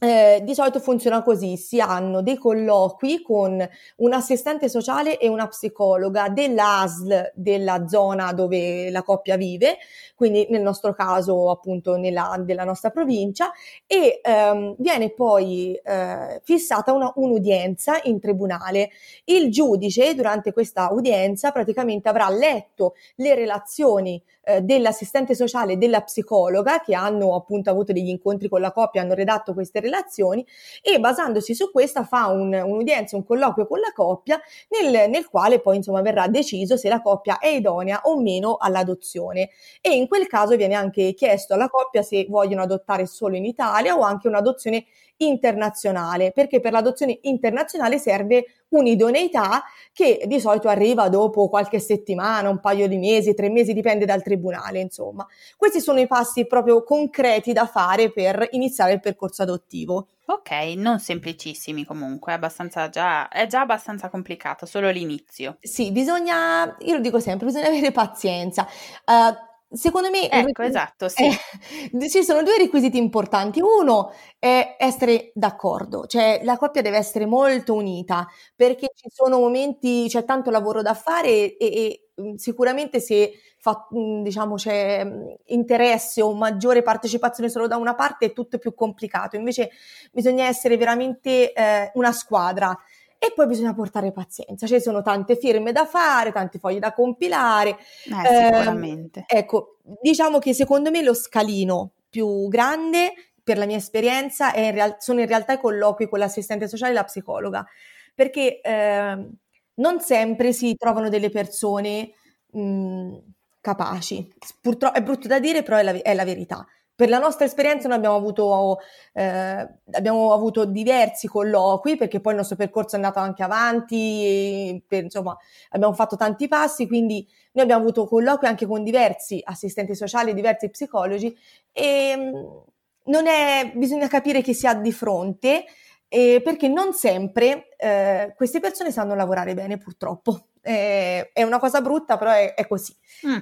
eh, 0.00 0.40
di 0.42 0.54
solito 0.54 0.80
funziona 0.80 1.22
così, 1.22 1.56
si 1.56 1.80
hanno 1.80 2.20
dei 2.20 2.36
colloqui 2.36 3.22
con 3.22 3.66
un 3.96 4.12
assistente 4.12 4.68
sociale 4.68 5.18
e 5.18 5.28
una 5.28 5.46
psicologa 5.46 6.28
dell'ASL 6.28 7.30
della 7.34 7.86
zona 7.86 8.32
dove 8.32 8.90
la 8.90 9.02
coppia 9.04 9.36
vive, 9.36 9.78
quindi 10.16 10.46
nel 10.50 10.62
nostro 10.62 10.94
caso 10.94 11.48
appunto 11.48 11.96
nella, 11.96 12.36
della 12.40 12.64
nostra 12.64 12.90
provincia, 12.90 13.52
e 13.86 14.20
ehm, 14.20 14.74
viene 14.78 15.10
poi 15.10 15.74
eh, 15.82 16.40
fissata 16.42 16.92
una, 16.92 17.12
un'udienza 17.14 18.00
in 18.02 18.18
tribunale. 18.18 18.90
Il 19.24 19.50
giudice 19.52 20.14
durante 20.14 20.52
questa 20.52 20.92
udienza 20.92 21.52
praticamente 21.52 22.08
avrà 22.08 22.28
letto 22.28 22.94
le 23.16 23.34
relazioni 23.34 24.20
eh, 24.44 24.60
dell'assistente 24.60 25.34
sociale 25.34 25.72
e 25.72 25.76
della 25.76 26.02
psicologa 26.02 26.80
che 26.80 26.94
hanno 26.94 27.34
appunto 27.34 27.70
avuto 27.70 27.92
degli 27.92 28.08
incontri 28.08 28.48
con 28.48 28.60
la 28.60 28.72
coppia, 28.72 29.02
hanno 29.02 29.14
redatto 29.14 29.54
queste 29.54 29.80
relazioni 29.80 30.46
e 30.82 30.98
basandosi 31.00 31.54
su 31.54 31.70
questa 31.70 32.04
fa 32.04 32.28
un, 32.28 32.52
un'udienza, 32.52 33.16
un 33.16 33.24
colloquio 33.24 33.66
con 33.66 33.80
la 33.80 33.92
coppia 33.94 34.40
nel, 34.68 35.10
nel 35.10 35.28
quale 35.28 35.60
poi 35.60 35.76
insomma 35.76 36.02
verrà 36.02 36.28
deciso 36.28 36.76
se 36.76 36.88
la 36.88 37.00
coppia 37.00 37.38
è 37.38 37.48
idonea 37.48 38.00
o 38.04 38.20
meno 38.20 38.56
all'adozione. 38.56 39.50
E 39.80 39.94
in 39.94 40.06
quel 40.08 40.26
caso 40.26 40.56
viene 40.56 40.74
anche 40.74 41.14
chiesto 41.14 41.54
alla 41.54 41.68
coppia 41.68 42.02
se 42.02 42.26
vogliono 42.28 42.62
adottare 42.62 43.06
solo 43.06 43.36
in 43.36 43.44
Italia 43.44 43.96
o 43.96 44.02
anche 44.02 44.28
un'adozione 44.28 44.84
internazionale, 45.18 46.32
perché 46.32 46.60
per 46.60 46.72
l'adozione 46.72 47.18
internazionale 47.22 47.98
serve 47.98 48.44
un'idoneità 48.78 49.64
che 49.92 50.24
di 50.26 50.40
solito 50.40 50.68
arriva 50.68 51.08
dopo 51.08 51.48
qualche 51.48 51.78
settimana, 51.78 52.48
un 52.48 52.60
paio 52.60 52.88
di 52.88 52.98
mesi, 52.98 53.34
tre 53.34 53.48
mesi, 53.48 53.72
dipende 53.72 54.04
dal 54.04 54.22
tribunale, 54.22 54.80
insomma. 54.80 55.26
Questi 55.56 55.80
sono 55.80 56.00
i 56.00 56.06
passi 56.06 56.46
proprio 56.46 56.82
concreti 56.82 57.52
da 57.52 57.66
fare 57.66 58.10
per 58.10 58.48
iniziare 58.50 58.92
il 58.92 59.00
percorso 59.00 59.42
adottivo. 59.42 60.08
Ok, 60.26 60.50
non 60.76 61.00
semplicissimi 61.00 61.84
comunque, 61.84 62.32
è, 62.32 62.34
abbastanza 62.34 62.88
già, 62.88 63.28
è 63.28 63.46
già 63.46 63.60
abbastanza 63.60 64.08
complicato, 64.08 64.64
solo 64.64 64.90
l'inizio. 64.90 65.58
Sì, 65.60 65.92
bisogna, 65.92 66.76
io 66.80 66.94
lo 66.94 67.00
dico 67.00 67.20
sempre, 67.20 67.46
bisogna 67.46 67.66
avere 67.66 67.92
pazienza. 67.92 68.66
Uh, 69.04 69.52
Secondo 69.74 70.10
me... 70.10 70.30
Ecco, 70.30 70.62
esatto, 70.62 71.08
sì. 71.08 71.24
Eh, 71.92 72.08
ci 72.08 72.22
sono 72.22 72.42
due 72.42 72.56
requisiti 72.58 72.96
importanti. 72.98 73.60
Uno 73.60 74.12
è 74.38 74.76
essere 74.78 75.32
d'accordo, 75.34 76.06
cioè 76.06 76.40
la 76.44 76.56
coppia 76.56 76.82
deve 76.82 76.96
essere 76.96 77.26
molto 77.26 77.74
unita 77.74 78.26
perché 78.54 78.90
ci 78.94 79.08
sono 79.10 79.38
momenti, 79.38 80.06
c'è 80.08 80.24
tanto 80.24 80.50
lavoro 80.50 80.82
da 80.82 80.94
fare 80.94 81.56
e, 81.56 81.56
e 81.58 82.08
mm, 82.20 82.34
sicuramente 82.34 83.00
se 83.00 83.32
fa, 83.58 83.86
mm, 83.96 84.22
diciamo, 84.22 84.54
c'è 84.54 85.04
mm, 85.04 85.26
interesse 85.46 86.22
o 86.22 86.34
maggiore 86.34 86.82
partecipazione 86.82 87.48
solo 87.48 87.66
da 87.66 87.76
una 87.76 87.94
parte 87.94 88.26
è 88.26 88.32
tutto 88.32 88.58
più 88.58 88.74
complicato. 88.74 89.36
Invece 89.36 89.70
bisogna 90.12 90.46
essere 90.46 90.76
veramente 90.76 91.52
eh, 91.52 91.90
una 91.94 92.12
squadra 92.12 92.76
e 93.24 93.32
poi 93.34 93.46
bisogna 93.46 93.72
portare 93.72 94.12
pazienza, 94.12 94.66
ci 94.66 94.78
sono 94.80 95.00
tante 95.00 95.36
firme 95.36 95.72
da 95.72 95.86
fare, 95.86 96.30
tanti 96.30 96.58
fogli 96.58 96.78
da 96.78 96.92
compilare. 96.92 97.70
Eh, 97.70 98.52
sicuramente. 98.52 99.24
Eh, 99.26 99.38
ecco, 99.38 99.78
diciamo 100.02 100.38
che 100.38 100.52
secondo 100.52 100.90
me 100.90 101.02
lo 101.02 101.14
scalino 101.14 101.92
più 102.10 102.48
grande 102.48 103.14
per 103.42 103.56
la 103.56 103.64
mia 103.64 103.78
esperienza 103.78 104.54
in 104.54 104.72
real- 104.72 104.96
sono 104.98 105.20
in 105.20 105.26
realtà 105.26 105.54
i 105.54 105.58
colloqui 105.58 106.08
con 106.08 106.18
l'assistente 106.18 106.68
sociale 106.68 106.92
e 106.92 106.94
la 106.94 107.04
psicologa, 107.04 107.66
perché 108.14 108.60
eh, 108.60 109.28
non 109.76 110.00
sempre 110.00 110.52
si 110.52 110.76
trovano 110.76 111.08
delle 111.08 111.30
persone 111.30 112.12
mh, 112.50 113.16
capaci. 113.60 114.32
Purtroppo 114.60 114.98
è 114.98 115.02
brutto 115.02 115.28
da 115.28 115.38
dire, 115.38 115.62
però 115.62 115.78
è 115.78 115.82
la, 115.82 115.92
è 115.92 116.12
la 116.12 116.24
verità. 116.24 116.66
Per 116.96 117.08
la 117.08 117.18
nostra 117.18 117.44
esperienza 117.44 117.88
noi 117.88 117.96
abbiamo 117.96 118.14
avuto, 118.14 118.78
eh, 119.14 119.68
abbiamo 119.92 120.32
avuto 120.32 120.64
diversi 120.64 121.26
colloqui 121.26 121.96
perché 121.96 122.20
poi 122.20 122.32
il 122.32 122.38
nostro 122.38 122.56
percorso 122.56 122.94
è 122.94 122.98
andato 122.98 123.18
anche 123.18 123.42
avanti, 123.42 124.80
per, 124.86 125.02
insomma 125.02 125.36
abbiamo 125.70 125.92
fatto 125.92 126.16
tanti 126.16 126.46
passi, 126.46 126.86
quindi 126.86 127.26
noi 127.52 127.64
abbiamo 127.64 127.82
avuto 127.82 128.06
colloqui 128.06 128.46
anche 128.46 128.66
con 128.66 128.84
diversi 128.84 129.40
assistenti 129.42 129.96
sociali, 129.96 130.34
diversi 130.34 130.70
psicologi 130.70 131.36
e 131.72 132.14
mm, 132.16 133.24
è, 133.26 133.72
bisogna 133.74 134.06
capire 134.06 134.40
chi 134.40 134.54
si 134.54 134.68
ha 134.68 134.74
di 134.74 134.92
fronte 134.92 135.64
eh, 136.06 136.40
perché 136.44 136.68
non 136.68 136.92
sempre 136.92 137.70
eh, 137.76 138.34
queste 138.36 138.60
persone 138.60 138.92
sanno 138.92 139.16
lavorare 139.16 139.54
bene 139.54 139.78
purtroppo. 139.78 140.50
Eh, 140.62 141.32
è 141.32 141.42
una 141.42 141.58
cosa 141.58 141.80
brutta 141.80 142.16
però 142.16 142.30
è, 142.30 142.54
è 142.54 142.68
così. 142.68 142.94
Mm. 143.26 143.38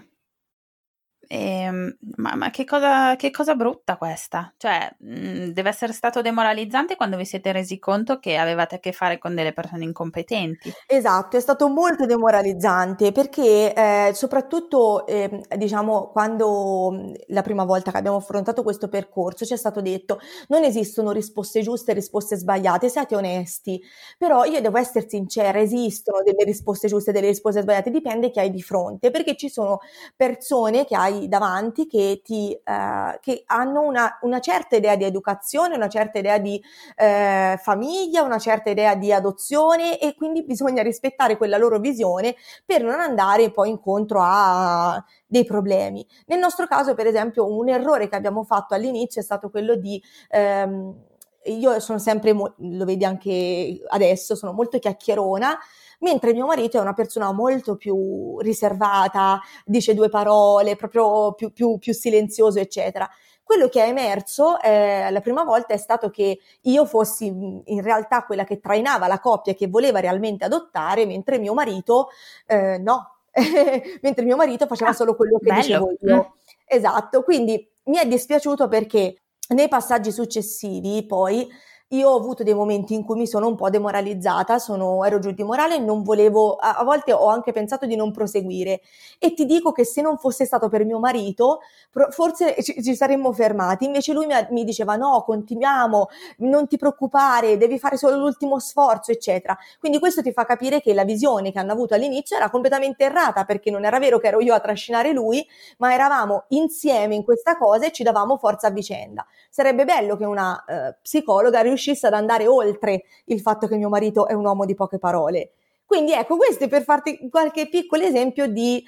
Ehm, 1.34 1.96
ma, 2.16 2.34
ma 2.34 2.50
che, 2.50 2.66
cosa, 2.66 3.16
che, 3.16 3.30
cosa, 3.30 3.54
brutta 3.54 3.96
questa? 3.96 4.52
Cioè, 4.58 4.94
mh, 4.98 5.14
mhmm, 5.14 5.46
deve 5.52 5.70
essere 5.70 5.94
stato 5.94 6.20
demoralizzante 6.20 6.94
quando 6.94 7.16
vi 7.16 7.24
siete 7.24 7.52
resi 7.52 7.78
conto 7.78 8.18
che 8.18 8.36
avevate 8.36 8.74
a 8.74 8.78
che 8.78 8.92
fare 8.92 9.16
con 9.16 9.34
delle 9.34 9.54
persone 9.54 9.84
incompetenti. 9.84 10.70
Esatto, 10.86 11.38
è 11.38 11.40
stato 11.40 11.70
molto 11.70 12.04
demoralizzante 12.04 13.12
perché 13.12 13.72
eh, 13.72 14.10
soprattutto, 14.12 15.06
eh, 15.06 15.40
diciamo, 15.56 16.10
quando 16.12 16.90
mhmm, 16.92 17.12
la 17.28 17.40
prima 17.40 17.64
volta 17.64 17.90
che 17.90 17.96
abbiamo 17.96 18.18
affrontato 18.18 18.62
questo 18.62 18.88
percorso 18.88 19.46
ci 19.46 19.54
è 19.54 19.56
stato 19.56 19.80
detto 19.80 20.18
non 20.48 20.64
esistono 20.64 21.12
risposte 21.12 21.62
giuste 21.62 21.92
e 21.92 21.94
risposte 21.94 22.36
sbagliate, 22.36 22.90
siate 22.90 23.16
onesti. 23.16 23.80
Però 24.18 24.44
io 24.44 24.60
devo 24.60 24.76
essere 24.76 25.08
sincera, 25.08 25.58
esistono 25.60 26.22
delle 26.22 26.44
risposte 26.44 26.88
giuste 26.88 27.08
e 27.08 27.12
delle 27.14 27.28
risposte 27.28 27.62
sbagliate, 27.62 27.90
dipende 27.90 28.28
chi 28.30 28.38
hai 28.38 28.50
di 28.50 28.60
fronte, 28.60 29.10
perché 29.10 29.34
ci 29.34 29.48
sono 29.48 29.78
persone 30.14 30.84
che 30.84 30.94
hai 30.94 31.21
davanti 31.28 31.86
che, 31.86 32.20
ti, 32.24 32.52
eh, 32.52 33.18
che 33.20 33.42
hanno 33.46 33.80
una, 33.80 34.18
una, 34.22 34.40
certa 34.40 34.76
idea 34.76 34.96
di 34.96 35.04
educazione, 35.04 35.76
una 35.76 35.88
certa 35.88 36.18
idea 36.18 36.38
di 36.38 36.60
eh, 36.96 37.58
famiglia, 37.60 38.22
una 38.22 38.38
certa 38.38 38.70
idea 38.70 38.94
di 38.94 39.12
adozione 39.12 39.98
e 39.98 40.14
quindi 40.14 40.44
bisogna 40.44 40.82
rispettare 40.82 41.36
quella 41.36 41.56
loro 41.56 41.78
visione 41.78 42.34
per 42.64 42.82
non 42.82 43.00
andare 43.00 43.50
poi 43.50 43.70
incontro 43.70 44.20
a 44.22 45.02
dei 45.26 45.44
problemi. 45.44 46.06
Nel 46.26 46.38
nostro 46.38 46.66
caso, 46.66 46.94
per 46.94 47.06
esempio, 47.06 47.46
un 47.46 47.68
errore 47.68 48.08
che 48.08 48.16
abbiamo 48.16 48.44
fatto 48.44 48.74
all'inizio 48.74 49.20
è 49.20 49.24
stato 49.24 49.50
quello 49.50 49.76
di... 49.76 50.02
Ehm, 50.30 51.10
io 51.44 51.80
sono 51.80 51.98
sempre, 51.98 52.32
lo 52.32 52.84
vedi 52.84 53.04
anche 53.04 53.80
adesso, 53.88 54.34
sono 54.34 54.52
molto 54.52 54.78
chiacchierona, 54.78 55.58
mentre 56.00 56.32
mio 56.32 56.46
marito 56.46 56.78
è 56.78 56.80
una 56.80 56.94
persona 56.94 57.32
molto 57.32 57.76
più 57.76 58.38
riservata, 58.40 59.40
dice 59.64 59.94
due 59.94 60.08
parole, 60.08 60.76
proprio 60.76 61.32
più, 61.32 61.52
più, 61.52 61.78
più 61.78 61.92
silenzioso, 61.92 62.58
eccetera. 62.58 63.08
Quello 63.42 63.68
che 63.68 63.84
è 63.84 63.88
emerso 63.88 64.60
eh, 64.60 65.10
la 65.10 65.20
prima 65.20 65.42
volta 65.42 65.74
è 65.74 65.76
stato 65.76 66.10
che 66.10 66.38
io 66.62 66.86
fossi 66.86 67.26
in 67.26 67.82
realtà 67.82 68.24
quella 68.24 68.44
che 68.44 68.60
trainava 68.60 69.08
la 69.08 69.18
coppia 69.20 69.54
che 69.54 69.66
voleva 69.66 70.00
realmente 70.00 70.44
adottare, 70.44 71.06
mentre 71.06 71.38
mio 71.38 71.52
marito 71.52 72.08
eh, 72.46 72.78
no, 72.78 73.16
mentre 74.00 74.24
mio 74.24 74.36
marito 74.36 74.66
faceva 74.66 74.90
ah, 74.90 74.94
solo 74.94 75.16
quello 75.16 75.38
che 75.38 75.48
bello. 75.48 75.60
dicevo 75.60 75.92
io. 76.00 76.16
Mm. 76.16 76.40
Esatto, 76.64 77.22
quindi 77.22 77.68
mi 77.84 77.98
è 77.98 78.06
dispiaciuto 78.06 78.68
perché 78.68 79.21
nei 79.52 79.68
passaggi 79.68 80.12
successivi 80.12 81.04
poi 81.06 81.48
io 81.92 82.08
ho 82.08 82.16
avuto 82.16 82.42
dei 82.42 82.54
momenti 82.54 82.94
in 82.94 83.04
cui 83.04 83.16
mi 83.16 83.26
sono 83.26 83.46
un 83.46 83.54
po' 83.54 83.68
demoralizzata, 83.68 84.58
sono, 84.58 85.04
ero 85.04 85.18
giù 85.18 85.30
di 85.30 85.42
morale 85.42 85.78
non 85.78 86.02
volevo, 86.02 86.56
a, 86.56 86.76
a, 86.76 86.84
volte 86.84 87.12
ho 87.12 87.26
anche 87.26 87.52
pensato 87.52 87.84
di 87.86 87.96
non 87.96 88.12
proseguire. 88.12 88.80
E 89.18 89.34
ti 89.34 89.44
dico 89.44 89.72
che 89.72 89.84
se 89.84 90.00
non 90.00 90.16
fosse 90.16 90.46
stato 90.46 90.68
per 90.68 90.84
mio 90.86 90.98
marito, 90.98 91.60
pro, 91.90 92.10
forse 92.10 92.56
ci, 92.62 92.82
ci, 92.82 92.94
saremmo 92.94 93.32
fermati. 93.32 93.84
Invece 93.84 94.14
lui 94.14 94.26
mi, 94.26 94.34
mi, 94.50 94.64
diceva: 94.64 94.96
no, 94.96 95.22
continuiamo, 95.22 96.08
non 96.38 96.66
ti 96.66 96.78
preoccupare, 96.78 97.58
devi 97.58 97.78
fare 97.78 97.98
solo 97.98 98.16
l'ultimo 98.16 98.58
sforzo, 98.58 99.12
eccetera. 99.12 99.56
Quindi 99.78 99.98
questo 99.98 100.22
ti 100.22 100.32
fa 100.32 100.46
capire 100.46 100.80
che 100.80 100.94
la 100.94 101.04
visione 101.04 101.52
che 101.52 101.58
hanno 101.58 101.72
avuto 101.72 101.94
all'inizio 101.94 102.36
era 102.36 102.48
completamente 102.48 103.04
errata, 103.04 103.44
perché 103.44 103.70
non 103.70 103.84
era 103.84 103.98
vero 103.98 104.18
che 104.18 104.28
ero 104.28 104.40
io 104.40 104.54
a 104.54 104.60
trascinare 104.60 105.12
lui, 105.12 105.46
ma 105.76 105.92
eravamo 105.92 106.44
insieme 106.48 107.14
in 107.14 107.22
questa 107.22 107.58
cosa 107.58 107.84
e 107.86 107.92
ci 107.92 108.02
davamo 108.02 108.38
forza 108.38 108.68
a 108.68 108.70
vicenda. 108.70 109.26
Sarebbe 109.50 109.84
bello 109.84 110.16
che 110.16 110.24
una 110.24 110.64
eh, 110.64 110.96
psicologa 111.02 111.60
riuscisse 111.60 111.81
riuscisse 111.82 112.06
ad 112.06 112.14
andare 112.14 112.46
oltre 112.46 113.04
il 113.26 113.40
fatto 113.40 113.66
che 113.66 113.76
mio 113.76 113.88
marito 113.88 114.26
è 114.26 114.32
un 114.32 114.44
uomo 114.44 114.64
di 114.64 114.74
poche 114.74 114.98
parole. 114.98 115.52
Quindi 115.84 116.12
ecco, 116.12 116.36
questo 116.36 116.64
è 116.64 116.68
per 116.68 116.84
farti 116.84 117.28
qualche 117.28 117.68
piccolo 117.68 118.02
esempio 118.02 118.46
di... 118.46 118.82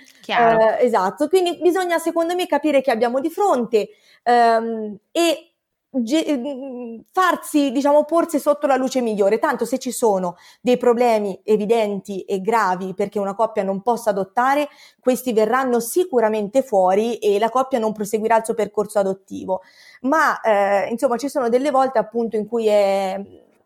Eh, 0.78 0.86
esatto, 0.86 1.28
quindi 1.28 1.58
bisogna 1.60 1.98
secondo 1.98 2.34
me 2.34 2.46
capire 2.46 2.80
che 2.80 2.90
abbiamo 2.90 3.20
di 3.20 3.28
fronte 3.28 3.88
ehm, 4.22 4.96
e 5.12 5.53
ge- 6.02 7.04
farsi, 7.10 7.70
diciamo, 7.70 8.04
porsi 8.04 8.38
sotto 8.38 8.66
la 8.66 8.76
luce 8.76 9.00
migliore. 9.00 9.38
Tanto 9.38 9.64
se 9.64 9.78
ci 9.78 9.90
sono 9.90 10.36
dei 10.60 10.76
problemi 10.76 11.38
evidenti 11.44 12.22
e 12.22 12.40
gravi 12.40 12.94
perché 12.94 13.18
una 13.18 13.34
coppia 13.34 13.62
non 13.62 13.82
possa 13.82 14.10
adottare, 14.10 14.68
questi 15.00 15.32
verranno 15.32 15.80
sicuramente 15.80 16.62
fuori 16.62 17.16
e 17.18 17.38
la 17.38 17.50
coppia 17.50 17.78
non 17.78 17.92
proseguirà 17.92 18.38
il 18.38 18.44
suo 18.44 18.54
percorso 18.54 18.98
adottivo 18.98 19.62
ma 20.02 20.40
eh, 20.40 20.88
insomma 20.90 21.16
ci 21.16 21.28
sono 21.28 21.48
delle 21.48 21.70
volte 21.70 21.98
appunto 21.98 22.36
in 22.36 22.46
cui 22.46 22.66
è, 22.66 23.20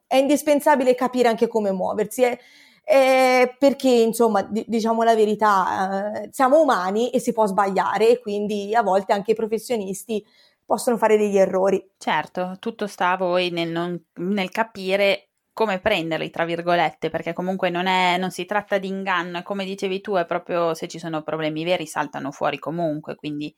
è 0.06 0.16
indispensabile 0.16 0.94
capire 0.94 1.28
anche 1.28 1.46
come 1.48 1.72
muoversi. 1.72 2.22
È, 2.22 2.38
è 2.82 3.54
perché 3.58 3.90
insomma 3.90 4.42
d- 4.42 4.64
diciamo 4.66 5.02
la 5.02 5.14
verità, 5.14 6.22
eh, 6.22 6.28
siamo 6.32 6.60
umani 6.60 7.10
e 7.10 7.20
si 7.20 7.32
può 7.32 7.46
sbagliare 7.46 8.08
e 8.08 8.18
quindi 8.20 8.74
a 8.74 8.82
volte 8.82 9.12
anche 9.12 9.32
i 9.32 9.34
professionisti 9.34 10.24
possono 10.68 10.98
fare 10.98 11.16
degli 11.16 11.38
errori. 11.38 11.92
Certo, 11.96 12.56
tutto 12.60 12.86
sta 12.86 13.12
a 13.12 13.16
voi 13.16 13.48
nel, 13.48 13.70
non, 13.70 13.98
nel 14.16 14.50
capire 14.50 15.30
come 15.54 15.80
prenderli, 15.80 16.28
tra 16.28 16.44
virgolette, 16.44 17.08
perché 17.08 17.32
comunque 17.32 17.70
non, 17.70 17.86
è, 17.86 18.18
non 18.18 18.30
si 18.30 18.44
tratta 18.44 18.76
di 18.76 18.86
inganno, 18.86 19.38
e 19.38 19.42
come 19.42 19.64
dicevi 19.64 20.02
tu, 20.02 20.16
è 20.16 20.26
proprio 20.26 20.74
se 20.74 20.86
ci 20.86 20.98
sono 20.98 21.22
problemi 21.22 21.64
veri 21.64 21.86
saltano 21.86 22.30
fuori 22.32 22.58
comunque, 22.58 23.14
quindi 23.14 23.56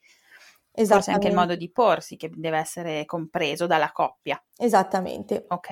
Forse 0.73 1.11
anche 1.11 1.27
il 1.27 1.35
modo 1.35 1.57
di 1.57 1.69
porsi 1.69 2.17
che 2.17 2.31
deve 2.33 2.59
essere 2.59 3.05
compreso 3.07 3.67
dalla 3.67 3.91
coppia. 3.91 4.41
Esattamente. 4.57 5.47
Ok. 5.49 5.69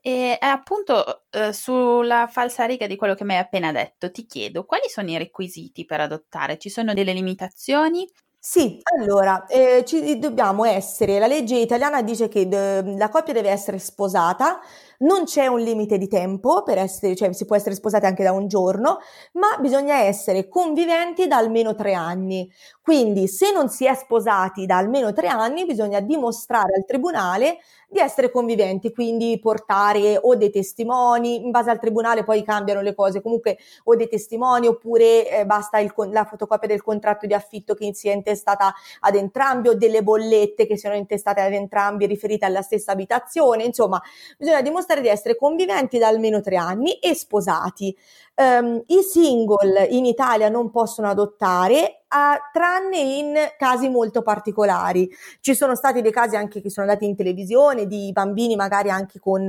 E 0.00 0.36
appunto 0.40 1.26
eh, 1.30 1.52
sulla 1.52 2.26
falsa 2.26 2.64
riga 2.64 2.86
di 2.86 2.96
quello 2.96 3.14
che 3.14 3.24
mi 3.24 3.34
hai 3.34 3.40
appena 3.40 3.72
detto, 3.72 4.10
ti 4.10 4.24
chiedo 4.24 4.64
quali 4.64 4.88
sono 4.88 5.10
i 5.10 5.18
requisiti 5.18 5.84
per 5.84 6.00
adottare? 6.00 6.58
Ci 6.58 6.70
sono 6.70 6.94
delle 6.94 7.12
limitazioni? 7.12 8.08
Sì, 8.46 8.78
allora, 9.00 9.46
eh, 9.46 9.84
ci 9.86 10.18
dobbiamo 10.18 10.66
essere, 10.66 11.18
la 11.18 11.26
legge 11.26 11.56
italiana 11.56 12.02
dice 12.02 12.28
che 12.28 12.46
de, 12.46 12.94
la 12.98 13.08
coppia 13.08 13.32
deve 13.32 13.48
essere 13.48 13.78
sposata, 13.78 14.60
non 14.98 15.24
c'è 15.24 15.46
un 15.46 15.60
limite 15.60 15.98
di 15.98 16.08
tempo 16.08 16.62
per 16.62 16.78
essere, 16.78 17.14
cioè 17.14 17.32
si 17.32 17.44
può 17.44 17.56
essere 17.56 17.74
sposati 17.74 18.06
anche 18.06 18.22
da 18.22 18.32
un 18.32 18.48
giorno, 18.48 18.98
ma 19.32 19.56
bisogna 19.60 20.00
essere 20.00 20.48
conviventi 20.48 21.26
da 21.26 21.36
almeno 21.36 21.74
tre 21.74 21.94
anni. 21.94 22.50
Quindi 22.82 23.28
se 23.28 23.50
non 23.50 23.68
si 23.68 23.86
è 23.86 23.94
sposati 23.94 24.66
da 24.66 24.76
almeno 24.76 25.12
tre 25.12 25.28
anni, 25.28 25.64
bisogna 25.64 26.00
dimostrare 26.00 26.74
al 26.76 26.84
tribunale 26.84 27.58
di 27.94 28.00
essere 28.00 28.30
conviventi, 28.30 28.92
quindi 28.92 29.38
portare 29.40 30.18
o 30.20 30.34
dei 30.34 30.50
testimoni, 30.50 31.44
in 31.44 31.52
base 31.52 31.70
al 31.70 31.78
tribunale 31.78 32.24
poi 32.24 32.42
cambiano 32.42 32.80
le 32.80 32.92
cose, 32.92 33.22
comunque 33.22 33.56
o 33.84 33.94
dei 33.94 34.08
testimoni 34.08 34.66
oppure 34.66 35.30
eh, 35.30 35.46
basta 35.46 35.78
il, 35.78 35.94
la 36.10 36.24
fotocopia 36.24 36.66
del 36.66 36.82
contratto 36.82 37.26
di 37.26 37.34
affitto 37.34 37.74
che 37.74 37.94
sia 37.94 38.12
intestata 38.12 38.74
ad 39.00 39.14
entrambi 39.14 39.68
o 39.68 39.74
delle 39.74 40.02
bollette 40.02 40.66
che 40.66 40.76
siano 40.76 40.96
intestate 40.96 41.40
ad 41.40 41.52
entrambi 41.52 42.06
riferite 42.06 42.44
alla 42.44 42.62
stessa 42.62 42.92
abitazione, 42.92 43.62
insomma 43.62 44.02
bisogna 44.36 44.60
dimostrare 44.60 44.82
di 45.00 45.08
essere 45.08 45.36
conviventi 45.36 45.98
da 45.98 46.08
almeno 46.08 46.40
tre 46.40 46.56
anni 46.56 46.98
e 46.98 47.14
sposati. 47.14 47.96
Um, 48.36 48.82
I 48.86 49.02
single 49.02 49.86
in 49.90 50.06
Italia 50.06 50.48
non 50.48 50.70
possono 50.70 51.08
adottare 51.08 52.04
a, 52.08 52.38
tranne 52.52 52.98
in 52.98 53.34
casi 53.56 53.88
molto 53.88 54.22
particolari. 54.22 55.08
Ci 55.40 55.54
sono 55.54 55.76
stati 55.76 56.00
dei 56.00 56.10
casi 56.10 56.34
anche 56.36 56.60
che 56.60 56.70
sono 56.70 56.86
andati 56.86 57.06
in 57.06 57.14
televisione 57.14 57.86
di 57.86 58.10
bambini 58.12 58.56
magari 58.56 58.90
anche 58.90 59.20
con, 59.20 59.46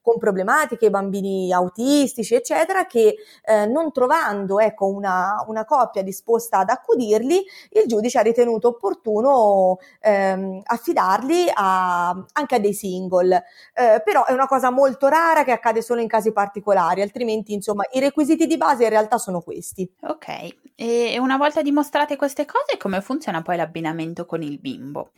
con 0.00 0.18
problematiche, 0.18 0.90
bambini 0.90 1.52
autistici, 1.52 2.34
eccetera, 2.34 2.86
che 2.86 3.16
eh, 3.44 3.66
non 3.66 3.92
trovando 3.92 4.60
ecco, 4.60 4.86
una, 4.86 5.44
una 5.46 5.64
coppia 5.66 6.02
disposta 6.02 6.58
ad 6.58 6.70
accudirli, 6.70 7.44
il 7.70 7.86
giudice 7.86 8.18
ha 8.18 8.22
ritenuto 8.22 8.68
opportuno 8.68 9.78
ehm, 10.00 10.62
affidarli 10.64 11.50
a, 11.52 12.08
anche 12.32 12.54
a 12.54 12.58
dei 12.58 12.74
single. 12.74 13.44
Eh, 13.74 14.00
però 14.02 14.24
è 14.24 14.32
una 14.32 14.46
cosa 14.46 14.70
molto 14.70 15.08
rara 15.08 15.44
che 15.44 15.52
accade 15.52 15.82
solo 15.82 16.00
in 16.00 16.08
casi 16.08 16.32
particolari, 16.32 17.02
altrimenti 17.02 17.52
insomma 17.52 17.84
i 17.92 18.00
requisiti 18.00 18.21
di 18.24 18.56
base 18.56 18.84
in 18.84 18.90
realtà 18.90 19.18
sono 19.18 19.40
questi. 19.40 19.90
Ok, 20.02 20.26
e 20.74 21.18
una 21.18 21.36
volta 21.36 21.62
dimostrate 21.62 22.16
queste 22.16 22.44
cose, 22.44 22.76
come 22.78 23.00
funziona 23.00 23.42
poi 23.42 23.56
l'abbinamento 23.56 24.24
con 24.26 24.42
il 24.42 24.58
bimbo? 24.58 25.12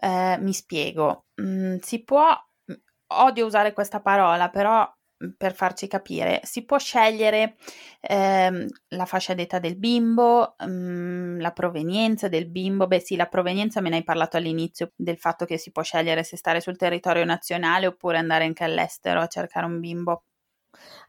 Eh, 0.00 0.38
mi 0.40 0.52
spiego, 0.52 1.26
mm, 1.40 1.76
si 1.80 2.02
può, 2.04 2.28
mm, 2.70 2.74
odio 3.08 3.46
usare 3.46 3.72
questa 3.72 4.00
parola, 4.00 4.50
però 4.50 4.86
mm, 5.24 5.30
per 5.36 5.54
farci 5.54 5.86
capire, 5.88 6.40
si 6.44 6.64
può 6.64 6.78
scegliere 6.78 7.56
ehm, 8.00 8.66
la 8.88 9.04
fascia 9.06 9.34
d'età 9.34 9.58
del 9.58 9.76
bimbo, 9.78 10.54
mh, 10.58 11.40
la 11.40 11.52
provenienza 11.52 12.28
del 12.28 12.48
bimbo. 12.48 12.86
Beh, 12.86 13.00
sì, 13.00 13.16
la 13.16 13.26
provenienza 13.26 13.80
me 13.80 13.88
ne 13.90 13.96
hai 13.96 14.04
parlato 14.04 14.36
all'inizio 14.36 14.92
del 14.96 15.18
fatto 15.18 15.44
che 15.44 15.58
si 15.58 15.72
può 15.72 15.82
scegliere 15.82 16.22
se 16.24 16.36
stare 16.36 16.60
sul 16.60 16.76
territorio 16.76 17.24
nazionale 17.24 17.86
oppure 17.86 18.18
andare 18.18 18.44
anche 18.44 18.64
all'estero 18.64 19.20
a 19.20 19.26
cercare 19.26 19.66
un 19.66 19.80
bimbo. 19.80 20.22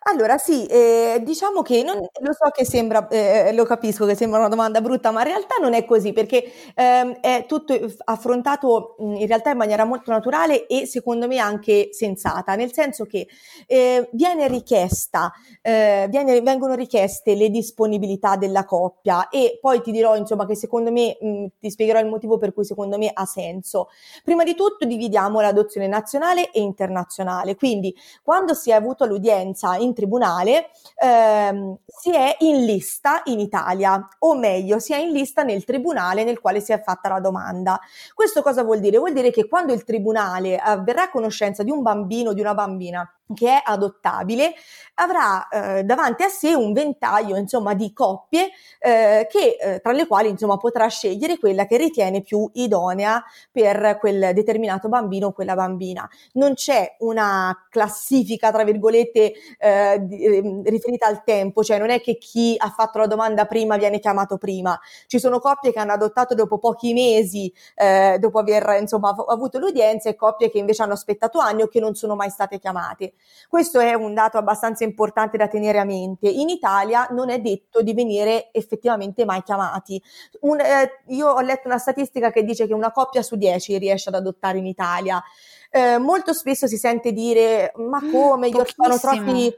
Allora 0.09 0.37
sì, 0.37 0.65
ehm, 0.69 1.17
diciamo 1.23 1.61
che 1.61 1.83
non 1.83 1.95
lo 1.97 2.31
so 2.33 2.49
che 2.53 2.63
sembra 2.65 3.07
ehm, 3.09 3.53
lo 3.55 3.65
capisco 3.65 4.05
che 4.05 4.15
sembra 4.15 4.39
una 4.39 4.47
domanda 4.47 4.79
brutta, 4.79 5.11
ma 5.11 5.19
in 5.21 5.27
realtà 5.27 5.55
non 5.59 5.73
è 5.73 5.83
così 5.85 6.13
perché, 6.13 6.43
ehm, 6.75 7.19
è 7.19 7.45
tutto 7.47 7.73
affrontato, 8.05 8.95
in 8.99 9.25
realtà 9.27 9.49
in 9.49 9.57
maniera 9.57 9.83
molto 9.83 10.11
naturale 10.11 10.65
e 10.67 10.85
secondo 10.85 11.27
me 11.27 11.39
anche 11.39 11.89
sensata, 11.91 12.55
nel 12.55 12.71
senso 12.71 13.05
che, 13.05 13.27
ehm, 13.65 14.07
viene 14.13 14.47
richiesta 14.47 15.31
ehm, 15.61 16.09
viene 16.09 16.39
vengono 16.41 16.75
richieste 16.75 17.35
le 17.35 17.49
disponibilità 17.49 18.35
della 18.37 18.63
coppia 18.65 19.27
e 19.29 19.57
poi 19.59 19.81
ti 19.81 19.91
dirò 19.91 20.15
insomma 20.15 20.45
che 20.45 20.55
secondo 20.55 20.91
me 20.91 21.17
mhmm, 21.19 21.47
ti 21.59 21.69
spiegherò 21.69 21.99
il 21.99 22.07
motivo 22.07 22.37
per 22.37 22.53
cui 22.53 22.63
secondo 22.63 22.97
me 22.97 23.09
ha 23.13 23.25
senso. 23.25 23.89
Prima 24.23 24.43
di 24.45 24.55
tutto 24.55 24.85
dividiamo 24.85 25.41
l'adozione 25.41 25.87
nazionale 25.87 26.51
e 26.51 26.61
internazionale, 26.61 27.55
quindi 27.55 27.93
quando 28.23 28.53
si 28.53 28.69
è 28.69 28.73
avuto 28.73 29.05
l'udienza 29.05 29.56
in 29.79 29.93
tribunale 29.93 30.69
ehm, 31.01 31.77
si 31.85 32.11
è 32.11 32.37
in 32.39 32.65
lista 32.65 33.21
in 33.25 33.39
Italia, 33.39 34.07
o 34.19 34.35
meglio, 34.35 34.79
si 34.79 34.93
è 34.93 34.97
in 34.97 35.11
lista 35.11 35.43
nel 35.43 35.63
tribunale 35.63 36.23
nel 36.23 36.39
quale 36.39 36.59
si 36.59 36.71
è 36.71 36.81
fatta 36.81 37.09
la 37.09 37.19
domanda. 37.19 37.79
Questo 38.13 38.41
cosa 38.41 38.63
vuol 38.63 38.79
dire? 38.79 38.97
Vuol 38.97 39.13
dire 39.13 39.31
che 39.31 39.47
quando 39.47 39.73
il 39.73 39.83
tribunale 39.83 40.57
avverrà 40.57 41.03
a 41.03 41.09
conoscenza 41.09 41.63
di 41.63 41.71
un 41.71 41.81
bambino 41.81 42.29
o 42.31 42.33
di 42.33 42.41
una 42.41 42.53
bambina 42.53 43.09
che 43.33 43.49
è 43.49 43.61
adottabile, 43.63 44.53
avrà 44.95 45.47
eh, 45.49 45.83
davanti 45.83 46.23
a 46.23 46.29
sé 46.29 46.53
un 46.53 46.73
ventaglio 46.73 47.35
insomma 47.35 47.73
di 47.73 47.93
coppie 47.93 48.49
eh, 48.79 49.27
che, 49.29 49.57
eh, 49.59 49.79
tra 49.79 49.91
le 49.91 50.07
quali 50.07 50.29
insomma 50.29 50.57
potrà 50.57 50.87
scegliere 50.87 51.37
quella 51.37 51.65
che 51.65 51.77
ritiene 51.77 52.21
più 52.21 52.49
idonea 52.53 53.23
per 53.51 53.97
quel 53.99 54.31
determinato 54.33 54.87
bambino 54.89 55.27
o 55.27 55.31
quella 55.33 55.55
bambina. 55.55 56.07
Non 56.33 56.53
c'è 56.53 56.95
una 56.99 57.55
classifica 57.69 58.51
tra 58.51 58.63
virgolette 58.63 59.33
eh, 59.59 60.07
ehm, 60.09 60.63
riferita 60.63 61.07
al 61.07 61.23
tempo, 61.23 61.63
cioè 61.63 61.77
non 61.77 61.89
è 61.89 62.01
che 62.01 62.17
chi 62.17 62.55
ha 62.57 62.69
fatto 62.69 62.97
la 62.99 63.07
domanda 63.07 63.45
prima 63.45 63.77
viene 63.77 63.99
chiamato 63.99 64.37
prima. 64.37 64.79
Ci 65.07 65.19
sono 65.19 65.39
coppie 65.39 65.71
che 65.71 65.79
hanno 65.79 65.93
adottato 65.93 66.33
dopo 66.33 66.57
pochi 66.57 66.93
mesi 66.93 67.51
eh, 67.75 68.17
dopo 68.19 68.39
aver 68.39 68.77
insomma 68.79 69.15
avuto 69.27 69.59
l'udienza 69.59 70.09
e 70.09 70.15
coppie 70.15 70.49
che 70.49 70.57
invece 70.57 70.83
hanno 70.83 70.93
aspettato 70.93 71.39
anni 71.39 71.61
o 71.63 71.67
che 71.67 71.79
non 71.79 71.95
sono 71.95 72.15
mai 72.15 72.29
state 72.29 72.59
chiamate. 72.59 73.13
Questo 73.47 73.79
è 73.79 73.93
un 73.93 74.13
dato 74.13 74.37
abbastanza 74.37 74.83
importante 74.83 75.37
da 75.37 75.47
tenere 75.47 75.79
a 75.79 75.83
mente. 75.83 76.27
In 76.27 76.49
Italia 76.49 77.07
non 77.11 77.29
è 77.29 77.39
detto 77.39 77.81
di 77.81 77.93
venire 77.93 78.49
effettivamente 78.51 79.25
mai 79.25 79.43
chiamati. 79.43 80.01
Un, 80.41 80.59
eh, 80.59 81.03
io 81.07 81.29
ho 81.29 81.41
letto 81.41 81.67
una 81.67 81.77
statistica 81.77 82.31
che 82.31 82.43
dice 82.43 82.67
che 82.67 82.73
una 82.73 82.91
coppia 82.91 83.21
su 83.21 83.35
dieci 83.35 83.77
riesce 83.77 84.09
ad 84.09 84.15
adottare 84.15 84.57
in 84.57 84.65
Italia. 84.65 85.21
Eh, 85.69 85.97
molto 85.97 86.33
spesso 86.33 86.67
si 86.67 86.77
sente 86.77 87.11
dire 87.11 87.73
ma 87.75 88.01
mm, 88.01 88.11
come 88.11 88.49
gli 88.49 88.55
orfanotrofi 88.55 89.53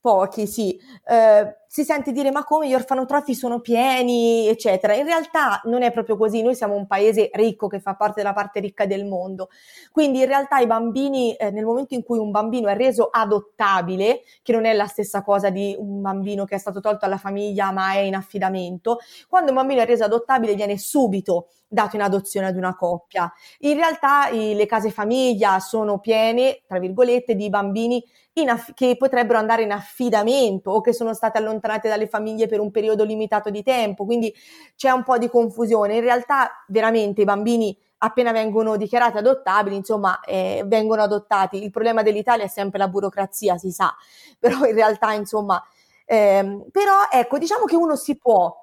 Pochi, 0.00 0.46
sì. 0.46 0.80
Eh, 1.04 1.56
si 1.72 1.84
sente 1.84 2.10
dire 2.10 2.32
ma 2.32 2.42
come 2.42 2.66
gli 2.66 2.74
orfanotrofi 2.74 3.32
sono 3.32 3.60
pieni, 3.60 4.48
eccetera. 4.48 4.92
In 4.92 5.04
realtà 5.04 5.60
non 5.66 5.82
è 5.82 5.92
proprio 5.92 6.16
così, 6.16 6.42
noi 6.42 6.56
siamo 6.56 6.74
un 6.74 6.88
paese 6.88 7.30
ricco 7.32 7.68
che 7.68 7.78
fa 7.78 7.94
parte 7.94 8.22
della 8.22 8.32
parte 8.32 8.58
ricca 8.58 8.86
del 8.86 9.06
mondo. 9.06 9.50
Quindi 9.92 10.18
in 10.18 10.26
realtà 10.26 10.58
i 10.58 10.66
bambini, 10.66 11.32
eh, 11.36 11.52
nel 11.52 11.64
momento 11.64 11.94
in 11.94 12.02
cui 12.02 12.18
un 12.18 12.32
bambino 12.32 12.66
è 12.66 12.74
reso 12.74 13.08
adottabile, 13.08 14.22
che 14.42 14.50
non 14.50 14.64
è 14.64 14.72
la 14.72 14.88
stessa 14.88 15.22
cosa 15.22 15.50
di 15.50 15.76
un 15.78 16.00
bambino 16.00 16.44
che 16.44 16.56
è 16.56 16.58
stato 16.58 16.80
tolto 16.80 17.04
alla 17.04 17.18
famiglia 17.18 17.70
ma 17.70 17.92
è 17.92 17.98
in 17.98 18.16
affidamento, 18.16 18.98
quando 19.28 19.50
un 19.50 19.56
bambino 19.56 19.80
è 19.80 19.86
reso 19.86 20.02
adottabile 20.02 20.56
viene 20.56 20.76
subito 20.76 21.50
dato 21.68 21.94
in 21.94 22.02
adozione 22.02 22.48
ad 22.48 22.56
una 22.56 22.74
coppia. 22.74 23.32
In 23.60 23.74
realtà 23.76 24.26
i, 24.28 24.54
le 24.56 24.66
case 24.66 24.90
famiglia 24.90 25.60
sono 25.60 26.00
piene, 26.00 26.62
tra 26.66 26.80
virgolette, 26.80 27.36
di 27.36 27.48
bambini 27.48 28.04
aff- 28.48 28.72
che 28.74 28.96
potrebbero 28.96 29.38
andare 29.38 29.62
in 29.62 29.72
affidamento 29.72 30.70
o 30.70 30.80
che 30.80 30.92
sono 30.92 31.14
state 31.14 31.38
allontanate 31.60 31.88
dalle 31.88 32.08
famiglie 32.08 32.48
per 32.48 32.60
un 32.60 32.70
periodo 32.70 33.04
limitato 33.04 33.50
di 33.50 33.62
tempo, 33.62 34.04
quindi 34.04 34.34
c'è 34.74 34.90
un 34.90 35.04
po' 35.04 35.18
di 35.18 35.28
confusione. 35.28 35.96
In 35.96 36.00
realtà 36.00 36.64
veramente 36.68 37.20
i 37.20 37.24
bambini 37.24 37.76
appena 37.98 38.32
vengono 38.32 38.76
dichiarati 38.76 39.18
adottabili, 39.18 39.76
insomma, 39.76 40.20
eh, 40.20 40.62
vengono 40.66 41.02
adottati. 41.02 41.62
Il 41.62 41.70
problema 41.70 42.02
dell'Italia 42.02 42.44
è 42.44 42.48
sempre 42.48 42.78
la 42.78 42.88
burocrazia, 42.88 43.58
si 43.58 43.70
sa, 43.70 43.94
però 44.40 44.64
in 44.64 44.74
realtà, 44.74 45.12
insomma, 45.12 45.62
ehm, 46.06 46.66
però 46.70 46.94
ecco, 47.10 47.38
diciamo 47.38 47.64
che 47.64 47.76
uno 47.76 47.96
si 47.96 48.16
può 48.16 48.54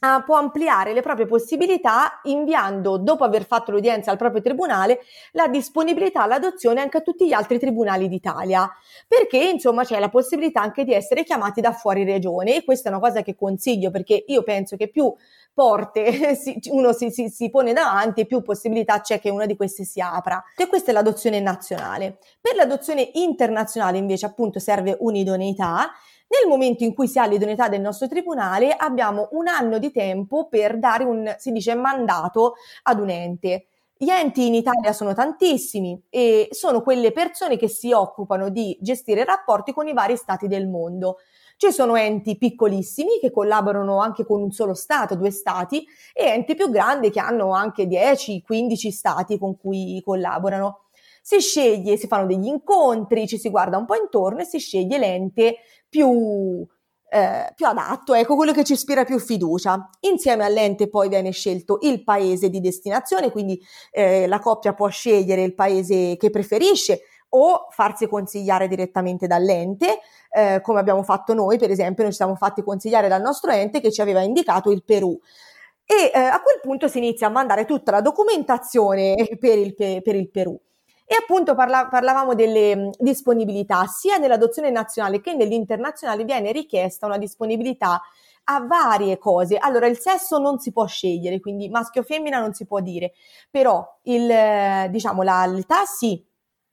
Uh, 0.00 0.22
può 0.24 0.36
ampliare 0.36 0.92
le 0.92 1.02
proprie 1.02 1.26
possibilità 1.26 2.20
inviando, 2.24 2.98
dopo 2.98 3.24
aver 3.24 3.44
fatto 3.44 3.72
l'udienza 3.72 4.12
al 4.12 4.16
proprio 4.16 4.40
tribunale, 4.40 5.00
la 5.32 5.48
disponibilità 5.48 6.22
all'adozione 6.22 6.80
anche 6.80 6.98
a 6.98 7.00
tutti 7.00 7.26
gli 7.26 7.32
altri 7.32 7.58
tribunali 7.58 8.08
d'Italia, 8.08 8.70
perché 9.08 9.38
insomma 9.38 9.82
c'è 9.82 9.98
la 9.98 10.08
possibilità 10.08 10.60
anche 10.60 10.84
di 10.84 10.94
essere 10.94 11.24
chiamati 11.24 11.60
da 11.60 11.72
fuori 11.72 12.04
regione 12.04 12.54
e 12.54 12.64
questa 12.64 12.90
è 12.90 12.92
una 12.92 13.00
cosa 13.00 13.22
che 13.22 13.34
consiglio 13.34 13.90
perché 13.90 14.22
io 14.28 14.44
penso 14.44 14.76
che 14.76 14.86
più 14.88 15.12
porte 15.58 16.38
uno 16.70 16.92
si, 16.92 17.10
si, 17.10 17.28
si 17.30 17.50
pone 17.50 17.72
davanti, 17.72 18.26
più 18.26 18.42
possibilità 18.42 19.00
c'è 19.00 19.18
che 19.18 19.28
una 19.28 19.44
di 19.44 19.56
queste 19.56 19.82
si 19.82 20.00
apra. 20.00 20.40
E 20.56 20.68
questa 20.68 20.92
è 20.92 20.94
l'adozione 20.94 21.40
nazionale. 21.40 22.18
Per 22.40 22.54
l'adozione 22.54 23.10
internazionale 23.14 23.98
invece 23.98 24.26
appunto 24.26 24.60
serve 24.60 24.96
un'idoneità 25.00 25.90
nel 26.28 26.48
momento 26.48 26.84
in 26.84 26.94
cui 26.94 27.08
si 27.08 27.18
ha 27.18 27.26
l'idoneità 27.26 27.68
del 27.68 27.80
nostro 27.80 28.06
tribunale, 28.06 28.72
abbiamo 28.76 29.28
un 29.32 29.48
anno 29.48 29.78
di 29.78 29.90
tempo 29.90 30.46
per 30.46 30.78
dare 30.78 31.02
un, 31.02 31.34
si 31.38 31.50
dice, 31.50 31.74
mandato 31.74 32.54
ad 32.82 33.00
un 33.00 33.08
ente. 33.08 33.68
Gli 33.96 34.10
enti 34.10 34.46
in 34.46 34.54
Italia 34.54 34.92
sono 34.92 35.14
tantissimi 35.14 36.00
e 36.08 36.48
sono 36.50 36.82
quelle 36.82 37.10
persone 37.10 37.56
che 37.56 37.68
si 37.68 37.92
occupano 37.92 38.50
di 38.50 38.76
gestire 38.80 39.24
rapporti 39.24 39.72
con 39.72 39.88
i 39.88 39.94
vari 39.94 40.16
stati 40.16 40.46
del 40.46 40.68
mondo. 40.68 41.16
Ci 41.60 41.72
sono 41.72 41.96
enti 41.96 42.38
piccolissimi 42.38 43.18
che 43.20 43.32
collaborano 43.32 43.98
anche 43.98 44.24
con 44.24 44.40
un 44.40 44.52
solo 44.52 44.74
Stato, 44.74 45.16
due 45.16 45.32
Stati, 45.32 45.84
e 46.12 46.26
enti 46.26 46.54
più 46.54 46.70
grandi 46.70 47.10
che 47.10 47.18
hanno 47.18 47.52
anche 47.52 47.84
10-15 47.84 48.90
Stati 48.90 49.38
con 49.38 49.58
cui 49.58 50.00
collaborano. 50.04 50.84
Si 51.20 51.40
sceglie, 51.40 51.96
si 51.96 52.06
fanno 52.06 52.26
degli 52.26 52.46
incontri, 52.46 53.26
ci 53.26 53.38
si 53.38 53.50
guarda 53.50 53.76
un 53.76 53.86
po' 53.86 53.96
intorno 53.96 54.38
e 54.42 54.44
si 54.44 54.58
sceglie 54.58 54.98
l'ente 54.98 55.56
più, 55.88 56.64
eh, 57.10 57.52
più 57.56 57.66
adatto, 57.66 58.14
ecco 58.14 58.36
quello 58.36 58.52
che 58.52 58.62
ci 58.62 58.74
ispira 58.74 59.02
più 59.04 59.18
fiducia. 59.18 59.90
Insieme 60.02 60.44
all'ente 60.44 60.88
poi 60.88 61.08
viene 61.08 61.32
scelto 61.32 61.78
il 61.82 62.04
paese 62.04 62.50
di 62.50 62.60
destinazione, 62.60 63.32
quindi 63.32 63.60
eh, 63.90 64.28
la 64.28 64.38
coppia 64.38 64.74
può 64.74 64.86
scegliere 64.86 65.42
il 65.42 65.56
paese 65.56 66.16
che 66.16 66.30
preferisce 66.30 67.00
o 67.30 67.66
farsi 67.70 68.06
consigliare 68.06 68.68
direttamente 68.68 69.26
dall'ente, 69.26 70.00
eh, 70.30 70.60
come 70.62 70.80
abbiamo 70.80 71.02
fatto 71.02 71.34
noi, 71.34 71.58
per 71.58 71.70
esempio, 71.70 72.02
noi 72.02 72.12
ci 72.12 72.18
siamo 72.18 72.36
fatti 72.36 72.62
consigliare 72.62 73.08
dal 73.08 73.20
nostro 73.22 73.50
ente 73.50 73.80
che 73.80 73.90
ci 73.90 74.00
aveva 74.00 74.20
indicato 74.20 74.70
il 74.70 74.82
Perù. 74.84 75.18
E 75.84 76.10
eh, 76.14 76.18
a 76.18 76.40
quel 76.42 76.60
punto 76.60 76.86
si 76.86 76.98
inizia 76.98 77.28
a 77.28 77.30
mandare 77.30 77.64
tutta 77.64 77.90
la 77.90 78.00
documentazione 78.00 79.14
per 79.40 79.58
il, 79.58 79.74
per 79.74 80.14
il 80.14 80.30
Perù. 80.30 80.58
E 81.10 81.16
appunto 81.18 81.54
parla- 81.54 81.88
parlavamo 81.88 82.34
delle 82.34 82.76
mh, 82.76 82.90
disponibilità, 82.98 83.86
sia 83.86 84.18
nell'adozione 84.18 84.70
nazionale 84.70 85.22
che 85.22 85.32
nell'internazionale 85.32 86.24
viene 86.24 86.52
richiesta 86.52 87.06
una 87.06 87.16
disponibilità 87.16 88.02
a 88.50 88.60
varie 88.60 89.16
cose. 89.16 89.56
Allora, 89.56 89.86
il 89.86 89.98
sesso 89.98 90.38
non 90.38 90.58
si 90.58 90.72
può 90.72 90.86
scegliere, 90.86 91.40
quindi 91.40 91.70
maschio 91.70 92.02
o 92.02 92.04
femmina 92.04 92.38
non 92.40 92.52
si 92.52 92.66
può 92.66 92.80
dire, 92.80 93.12
però 93.50 93.82
il, 94.02 94.90
diciamo, 94.90 95.22
la, 95.22 95.46
l'età 95.46 95.84
sì, 95.86 96.22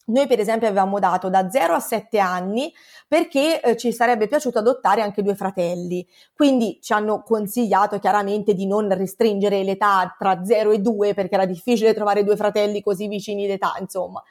Noi 0.08 0.28
per 0.28 0.40
esempio 0.40 0.68
avevamo 0.68 1.00
dato 1.00 1.30
da 1.30 1.50
0 1.50 1.74
a 1.74 1.80
7 1.80 2.20
anni 2.20 2.72
perché 3.08 3.60
eh, 3.62 3.76
ci 3.76 3.92
sarebbe 3.92 4.28
piaciuto 4.28 4.60
adottare 4.60 5.02
anche 5.02 5.24
due 5.24 5.36
fratelli, 5.36 6.06
quindi 6.36 6.80
ci 6.82 6.94
hanno 6.94 7.24
consigliato 7.24 7.98
chiaramente 7.98 8.54
di 8.54 8.68
non 8.68 8.94
restringere 8.96 9.64
l'età 9.64 10.16
tra 10.18 10.44
0 10.44 10.72
e 10.72 10.80
2 10.80 11.14
perché 11.16 11.34
era 11.34 11.46
difficile 11.46 11.94
trovare 11.94 12.24
due 12.24 12.36
fratelli 12.36 12.82
così 12.84 13.08
vicini 13.08 13.48
d'età, 13.48 13.74
insomma. 13.80 14.22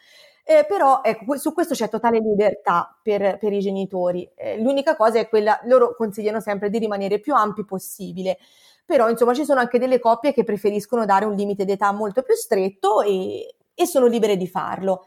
Eh, 0.46 0.66
però 0.68 1.00
ecco, 1.02 1.38
su 1.38 1.54
questo 1.54 1.74
c'è 1.74 1.88
totale 1.88 2.18
libertà 2.18 2.96
per, 3.02 3.38
per 3.38 3.52
i 3.52 3.60
genitori. 3.60 4.30
Eh, 4.36 4.60
l'unica 4.60 4.94
cosa 4.94 5.18
è 5.18 5.28
quella, 5.28 5.58
loro 5.64 5.94
consigliano 5.96 6.38
sempre 6.40 6.68
di 6.68 6.78
rimanere 6.78 7.18
più 7.18 7.34
ampi 7.34 7.64
possibile. 7.64 8.38
Però 8.84 9.08
insomma 9.08 9.32
ci 9.32 9.44
sono 9.46 9.60
anche 9.60 9.78
delle 9.78 9.98
coppie 9.98 10.34
che 10.34 10.44
preferiscono 10.44 11.06
dare 11.06 11.24
un 11.24 11.34
limite 11.34 11.64
d'età 11.64 11.90
molto 11.92 12.22
più 12.22 12.34
stretto 12.34 13.00
e, 13.00 13.54
e 13.74 13.86
sono 13.86 14.06
libere 14.06 14.36
di 14.36 14.46
farlo. 14.46 15.06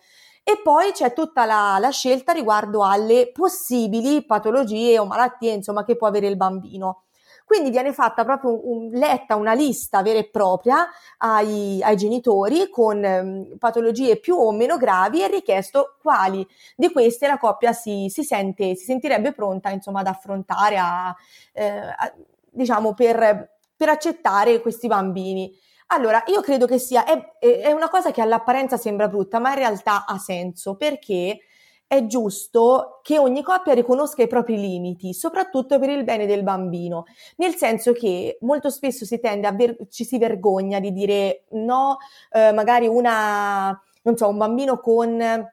E 0.49 0.61
poi 0.63 0.93
c'è 0.93 1.11
tutta 1.11 1.43
la, 1.43 1.75
la, 1.77 1.89
scelta 1.89 2.31
riguardo 2.31 2.81
alle 2.85 3.31
possibili 3.33 4.25
patologie 4.25 4.97
o 4.97 5.03
malattie, 5.05 5.51
insomma, 5.51 5.83
che 5.83 5.97
può 5.97 6.07
avere 6.07 6.27
il 6.27 6.37
bambino. 6.37 7.03
Quindi 7.43 7.69
viene 7.69 7.91
fatta 7.91 8.23
proprio 8.23 8.57
un, 8.65 8.89
letta 8.91 9.35
una 9.35 9.51
lista 9.51 10.01
vera 10.01 10.19
e 10.19 10.29
propria 10.29 10.87
ai, 11.17 11.83
ai 11.83 11.97
genitori 11.97 12.69
con 12.69 13.03
um, 13.03 13.57
patologie 13.57 14.21
più 14.21 14.37
o 14.37 14.53
meno 14.53 14.77
gravi 14.77 15.21
e 15.21 15.27
richiesto 15.27 15.97
quali 16.01 16.47
di 16.77 16.93
queste 16.93 17.27
la 17.27 17.37
coppia 17.37 17.73
si, 17.73 18.05
si, 18.07 18.23
sente, 18.23 18.73
si 18.75 18.85
sentirebbe 18.85 19.33
pronta 19.33 19.69
insomma, 19.71 19.99
ad 19.99 20.07
affrontare, 20.07 20.77
a, 20.77 21.13
eh, 21.51 21.67
a, 21.67 22.13
diciamo, 22.49 22.93
per, 22.93 23.49
per 23.75 23.89
accettare 23.89 24.61
questi 24.61 24.87
bambini. 24.87 25.53
Allora, 25.87 26.21
io 26.27 26.41
credo 26.41 26.65
che 26.65 26.79
sia, 26.79 27.05
è, 27.05 27.37
è, 27.39 27.71
una 27.71 27.87
cosa 27.89 28.11
che 28.11 28.21
all'apparenza 28.21 28.75
sembra 28.75 29.07
brutta, 29.07 29.39
ma 29.39 29.49
in 29.49 29.55
realtà 29.55 30.05
ha 30.05 30.17
senso 30.17 30.75
perché 30.75 31.39
è 31.87 32.05
giusto 32.05 32.99
che 33.01 33.17
ogni 33.17 33.41
coppia 33.41 33.73
riconosca 33.73 34.21
i 34.21 34.27
propri 34.27 34.59
limiti, 34.59 35.13
soprattutto 35.13 35.79
per 35.79 35.89
il 35.89 36.03
bene 36.03 36.25
del 36.25 36.43
bambino, 36.43 37.05
nel 37.37 37.55
senso 37.55 37.93
che 37.93 38.37
molto 38.41 38.69
spesso 38.69 39.05
si 39.05 39.19
tende 39.21 39.47
a 39.47 39.53
ver- 39.53 39.87
ci 39.89 40.03
si 40.03 40.17
vergogna 40.17 40.81
di 40.81 40.91
dire 40.91 41.45
no, 41.51 41.97
eh, 42.31 42.51
magari 42.51 42.87
una, 42.87 43.69
non 44.01 44.17
so, 44.17 44.27
un 44.27 44.37
bambino 44.37 44.79
con 44.81 45.49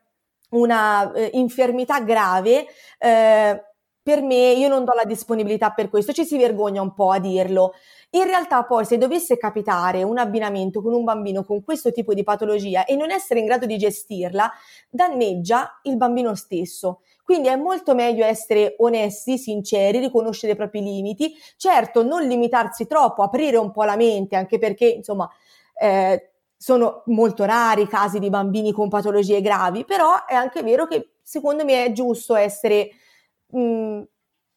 una 0.51 1.13
eh, 1.13 1.31
infermità 1.35 2.01
grave, 2.01 2.67
eh, 2.99 3.65
per 4.03 4.21
me 4.21 4.53
io 4.53 4.69
non 4.69 4.85
do 4.85 4.93
la 4.93 5.05
disponibilità 5.05 5.71
per 5.71 5.89
questo, 5.89 6.13
ci 6.13 6.27
si 6.27 6.37
vergogna 6.37 6.83
un 6.83 6.93
po' 6.93 7.11
a 7.11 7.19
dirlo. 7.19 7.73
In 8.15 8.25
realtà 8.25 8.63
poi 8.63 8.85
se 8.85 8.97
dovesse 8.97 9.37
capitare 9.37 10.05
un 10.05 10.19
abbinamento 10.19 10.81
con 10.81 10.93
un 10.93 11.03
bambino 11.03 11.45
con 11.45 11.65
questo 11.65 11.91
tipo 11.91 12.15
di 12.15 12.23
patologia 12.23 12.85
e 12.85 12.95
non 12.95 13.11
essere 13.11 13.41
in 13.41 13.47
grado 13.47 13.67
di 13.67 13.77
gestirla, 13.77 14.51
danneggia 14.89 15.81
il 15.83 15.97
bambino 15.97 16.37
stesso. 16.37 17.01
Quindi 17.25 17.49
è 17.49 17.57
molto 17.57 17.95
meglio 17.95 18.25
essere 18.25 18.77
onesti, 18.79 19.37
sinceri, 19.37 19.99
riconoscere 19.99 20.53
i 20.53 20.57
propri 20.57 20.81
limiti, 20.81 21.35
certo 21.57 22.05
non 22.05 22.23
limitarsi 22.23 22.87
troppo, 22.87 23.23
aprire 23.23 23.57
un 23.57 23.73
po' 23.73 23.83
la 23.83 23.97
mente, 23.97 24.37
anche 24.37 24.59
perché 24.59 24.87
insomma 24.87 25.29
eh, 25.81 26.35
sono 26.57 27.03
molto 27.07 27.45
rari 27.45 27.83
i 27.83 27.89
casi 27.89 28.21
di 28.21 28.31
bambini 28.31 28.71
con 28.71 28.89
patologie 28.89 29.41
gravi, 29.41 29.85
però 29.85 30.25
è 30.25 30.35
anche 30.35 30.63
vero 30.63 30.87
che 30.87 31.15
secondo 31.21 31.65
me 31.65 31.87
è 31.87 31.93
giusto 31.93 32.37
essere 32.37 32.91
mh, 33.49 33.59
mm, 33.59 34.03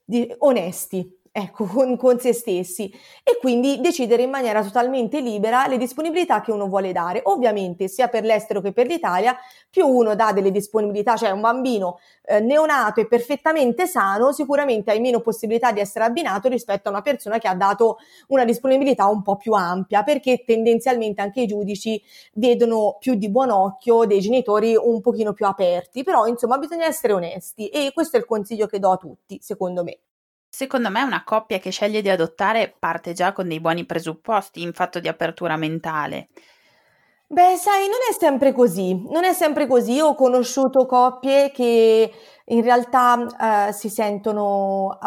di, 0.05 0.35
onesti 0.39 1.17
ecco, 1.39 1.65
con, 1.65 1.95
con, 1.97 2.19
se 2.19 2.33
stessi 2.33 2.91
e 3.23 3.37
quindi 3.39 3.79
decidere 3.79 4.23
in 4.23 4.31
maniera 4.31 4.63
totalmente 4.63 5.19
libera 5.19 5.67
le 5.67 5.77
disponibilità 5.77 6.41
che 6.41 6.51
uno 6.51 6.67
vuole 6.67 6.91
dare. 6.91 7.21
Ovviamente 7.25 7.87
sia 7.87 8.07
per 8.07 8.23
l'estero 8.23 8.59
che 8.59 8.71
per 8.71 8.87
l'Italia, 8.87 9.37
più 9.69 9.85
uno 9.85 10.15
dà 10.15 10.31
delle 10.33 10.49
disponibilità, 10.49 11.15
cioè 11.15 11.29
un 11.29 11.41
bambino 11.41 11.99
eh, 12.23 12.39
neonato 12.39 13.01
e 13.01 13.07
perfettamente 13.07 13.85
sano, 13.85 14.31
sicuramente 14.31 14.89
hai 14.89 14.99
meno 14.99 15.19
possibilità 15.19 15.71
di 15.71 15.79
essere 15.79 16.05
abbinato 16.05 16.49
rispetto 16.49 16.87
a 16.87 16.91
una 16.91 17.01
persona 17.01 17.37
che 17.37 17.47
ha 17.47 17.55
dato 17.55 17.97
una 18.29 18.43
disponibilità 18.43 19.05
un 19.05 19.21
po' 19.21 19.35
più 19.35 19.53
ampia, 19.53 20.01
perché 20.01 20.43
tendenzialmente 20.43 21.21
anche 21.21 21.41
i 21.41 21.45
giudici 21.45 22.01
vedono 22.33 22.97
più 22.99 23.13
di 23.13 23.29
buon 23.29 23.51
occhio 23.51 24.05
dei 24.05 24.21
genitori 24.21 24.75
un 24.75 25.01
pochino 25.01 25.33
più 25.33 25.45
aperti, 25.45 26.01
però 26.01 26.25
insomma 26.25 26.57
bisogna 26.57 26.87
essere 26.87 27.13
onesti 27.13 27.67
e 27.67 27.91
questo 27.93 28.17
è 28.17 28.19
il 28.19 28.25
consiglio 28.25 28.65
che 28.65 28.79
do 28.79 28.91
a 28.91 28.97
tutti, 28.97 29.37
secondo 29.39 29.83
me. 29.83 29.99
Secondo 30.49 30.89
me 30.89 31.03
una 31.03 31.23
coppia 31.23 31.59
che 31.59 31.69
sceglie 31.69 32.01
di 32.01 32.09
adottare 32.09 32.73
parte 32.77 33.13
già 33.13 33.31
con 33.33 33.47
dei 33.47 33.59
buoni 33.59 33.85
presupposti 33.85 34.61
in 34.61 34.73
fatto 34.73 34.99
di 34.99 35.07
apertura 35.07 35.55
mentale. 35.57 36.29
Beh, 37.29 37.57
sai, 37.57 37.87
non 37.87 37.99
è 38.09 38.13
sempre 38.17 38.53
così, 38.53 39.03
non 39.09 39.25
è 39.25 39.33
sempre 39.33 39.67
così. 39.67 39.91
Io 39.91 40.07
ho 40.07 40.15
conosciuto 40.15 40.85
coppie 40.85 41.51
che 41.51 42.09
in 42.45 42.61
realtà 42.61 43.67
eh, 43.67 43.73
si 43.73 43.89
sentono, 43.89 44.97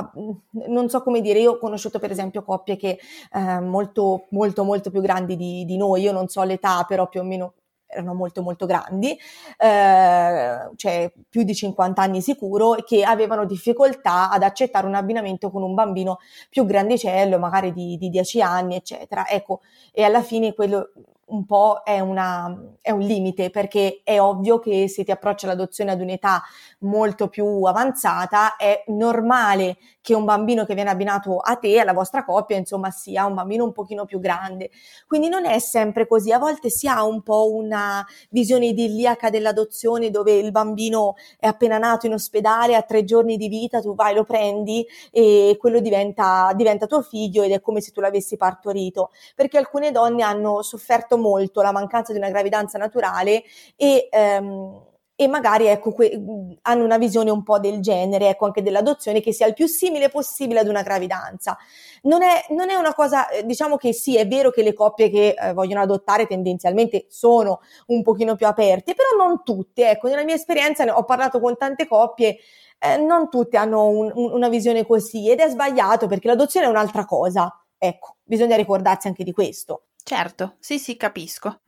non 0.69 0.91
so 0.91 1.03
come 1.03 1.23
dire, 1.23 1.39
io 1.39 1.53
ho 1.53 1.59
conosciuto 1.59 1.99
per 1.99 2.11
esempio 2.11 2.43
coppie 2.43 2.77
che 2.77 2.99
eh, 3.33 3.61
molto, 3.61 4.27
molto, 4.31 4.65
molto 4.65 4.91
più 4.91 5.01
grandi 5.01 5.35
di, 5.35 5.65
di 5.65 5.79
noi, 5.79 6.03
io 6.03 6.13
non 6.13 6.29
so 6.29 6.43
l'età, 6.43 6.85
però 6.87 7.09
più 7.09 7.21
o 7.21 7.25
meno 7.25 7.55
erano 7.91 8.15
molto 8.15 8.43
molto 8.43 8.67
grandi, 8.67 9.19
eh, 9.59 10.71
cioè 10.77 11.13
più 11.29 11.43
di 11.43 11.55
50 11.55 12.01
anni 12.01 12.21
sicuro, 12.21 12.75
che 12.85 13.03
avevano 13.03 13.45
difficoltà 13.45 14.31
ad 14.31 14.43
accettare 14.43 14.87
un 14.87 14.95
abbinamento 14.95 15.51
con 15.51 15.63
un 15.63 15.75
bambino 15.75 16.19
più 16.49 16.65
grandicello, 16.65 17.39
magari 17.39 17.73
di, 17.73 17.97
di 17.97 18.09
10 18.09 18.43
anni, 18.43 18.77
eccetera. 18.77 19.27
Ecco, 19.29 19.61
e 19.93 20.03
alla 20.05 20.23
fine 20.23 20.55
quello 20.55 20.93
un 21.31 21.45
po' 21.47 21.83
è, 21.85 22.01
una, 22.01 22.55
è, 22.81 22.91
un 22.91 23.01
limite 23.01 23.51
perché 23.51 24.01
è 24.05 24.21
ovvio 24.21 24.59
che 24.59 24.89
se 24.89 25.05
ti 25.05 25.11
approcci 25.11 25.45
all'adozione 25.45 25.91
ad 25.91 26.01
un'età 26.01 26.43
molto 26.81 27.29
più 27.29 27.63
avanzata 27.65 28.57
è 28.57 28.85
normale 28.89 29.77
che 30.01 30.15
un 30.15 30.25
bambino 30.25 30.65
che 30.65 30.75
viene 30.75 30.91
abbinato 30.91 31.39
a 31.39 31.57
te, 31.57 31.79
alla 31.79 31.93
vostra 31.93 32.25
coppia, 32.25 32.57
insomma, 32.57 32.91
sia 32.91 33.27
un 33.27 33.35
bambino 33.35 33.65
un 33.65 33.73
pochino 33.73 34.05
più 34.07 34.19
grande. 34.19 34.71
Quindi 35.07 35.29
non 35.29 35.45
è 35.45 35.59
sempre 35.59 36.07
così, 36.07 36.33
a 36.33 36.39
volte 36.39 36.71
si 36.71 36.89
ha 36.89 37.05
un 37.05 37.23
po' 37.23 37.55
una 37.55 38.05
visione 38.31 38.67
idilliaca 38.67 39.31
dell'adozione 39.31 40.11
dove 40.11 40.33
il 40.33 40.51
bambino 40.51 41.15
è 41.39 41.47
appena 41.47 41.79
nato 41.79 42.07
in 42.07 42.15
ospedale, 42.15 42.77
ha 42.77 42.83
tre 42.83 43.05
giorni 43.05 43.37
di 43.37 43.49
vita, 43.49 43.81
tu 43.81 43.95
vai, 43.95 44.15
lo 44.15 44.25
prendi 44.25 44.87
e 45.11 45.57
quello 45.61 45.81
diventa, 45.81 46.53
diventa 46.55 46.87
tuo 46.87 47.03
figlio 47.03 47.43
ed 47.43 47.53
è 47.53 47.61
come 47.61 47.81
se 47.81 47.93
tu 47.93 48.01
l'avessi 48.01 48.37
partorito, 48.37 49.11
perché 49.35 49.59
alcune 49.59 49.93
donne 49.93 50.23
hanno 50.23 50.63
sofferto 50.63 51.19
molto 51.21 51.63
la 51.63 51.73
mancanza 51.73 52.13
di 52.13 52.19
una 52.19 52.31
gravidanza 52.31 52.79
naturale 52.79 53.45
e 53.77 54.09
ehm, 54.11 54.89
e 55.21 55.29
magari 55.29 55.67
ecco, 55.67 55.93
que- 55.93 56.19
hanno 56.63 56.83
una 56.83 56.97
visione 56.97 57.29
un 57.31 57.43
po' 57.43 57.59
del 57.59 57.81
genere, 57.81 58.31
ecco, 58.31 58.47
anche 58.47 58.63
dell'adozione, 58.63 59.21
che 59.21 59.35
sia 59.35 59.47
il 59.47 59.53
più 59.53 59.67
simile 59.67 60.09
possibile 60.09 60.61
ad 60.61 60.67
una 60.67 60.81
gravidanza. 60.81 61.59
Non 62.05 62.23
è, 62.23 62.47
non 62.51 62.71
è 62.71 62.75
una 62.75 62.95
cosa, 62.95 63.29
eh, 63.29 63.45
diciamo 63.45 63.77
che 63.77 63.93
sì, 63.93 64.17
è 64.17 64.27
vero 64.27 64.51
che 64.51 64.63
le 64.63 64.73
coppie 64.73 65.11
che 65.11 65.35
eh, 65.39 65.53
vogliono 65.53 65.83
adottare 65.83 66.27
tendenzialmente 66.27 67.05
sono 67.11 67.61
un 67.89 68.03
pochino 68.03 68.35
più 68.35 68.47
aperte, 68.47 68.95
però 68.95 69.11
non 69.23 69.43
tutte, 69.45 69.91
ecco, 69.91 70.09
nella 70.09 70.25
mia 70.25 70.37
esperienza 70.37 70.85
ho 70.97 71.05
parlato 71.05 71.39
con 71.39 71.55
tante 71.59 71.87
coppie, 71.87 72.39
eh, 72.79 72.97
non 72.97 73.29
tutte 73.29 73.59
hanno 73.59 73.89
un, 73.89 74.11
un, 74.15 74.33
una 74.33 74.49
visione 74.49 74.87
così 74.87 75.29
ed 75.31 75.41
è 75.41 75.51
sbagliato 75.51 76.07
perché 76.07 76.29
l'adozione 76.29 76.65
è 76.65 76.71
un'altra 76.71 77.05
cosa, 77.05 77.63
ecco, 77.77 78.17
bisogna 78.23 78.57
ricordarsi 78.57 79.07
anche 79.07 79.23
di 79.25 79.33
questo. 79.33 79.83
Certo, 80.03 80.57
sì, 80.61 80.79
sì, 80.79 80.97
capisco. 80.97 81.61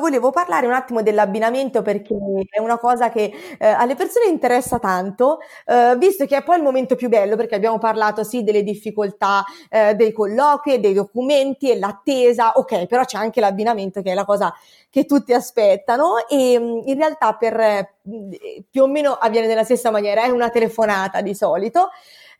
Volevo 0.00 0.30
parlare 0.30 0.66
un 0.66 0.74
attimo 0.74 1.02
dell'abbinamento 1.02 1.82
perché 1.82 2.14
è 2.50 2.60
una 2.60 2.78
cosa 2.78 3.10
che 3.10 3.32
eh, 3.58 3.66
alle 3.68 3.96
persone 3.96 4.28
interessa 4.28 4.78
tanto, 4.78 5.38
eh, 5.66 5.96
visto 5.98 6.26
che 6.26 6.36
è 6.38 6.44
poi 6.44 6.58
il 6.58 6.62
momento 6.64 6.96
più 6.96 7.08
bello 7.08 7.36
perché 7.36 7.56
abbiamo 7.56 7.78
parlato 7.78 8.24
sì 8.24 8.44
delle 8.44 8.62
difficoltà 8.64 9.44
eh, 9.70 9.94
dei 9.96 10.12
colloqui, 10.12 10.80
dei 10.80 10.94
documenti 10.94 11.70
e 11.70 11.78
l'attesa, 11.78 12.52
ok, 12.56 12.86
però 12.86 13.04
c'è 13.04 13.18
anche 13.18 13.40
l'abbinamento 13.40 14.02
che 14.02 14.12
è 14.12 14.14
la 14.14 14.24
cosa 14.24 14.54
che 14.90 15.04
tutti 15.06 15.32
aspettano 15.34 16.26
e 16.28 16.58
mm, 16.60 16.80
in 16.86 16.96
realtà 16.96 17.34
per 17.34 17.96
più 18.70 18.82
o 18.82 18.86
meno 18.86 19.12
avviene 19.14 19.46
nella 19.46 19.64
stessa 19.64 19.90
maniera, 19.90 20.22
è 20.24 20.28
una 20.28 20.50
telefonata 20.50 21.20
di 21.20 21.34
solito. 21.34 21.90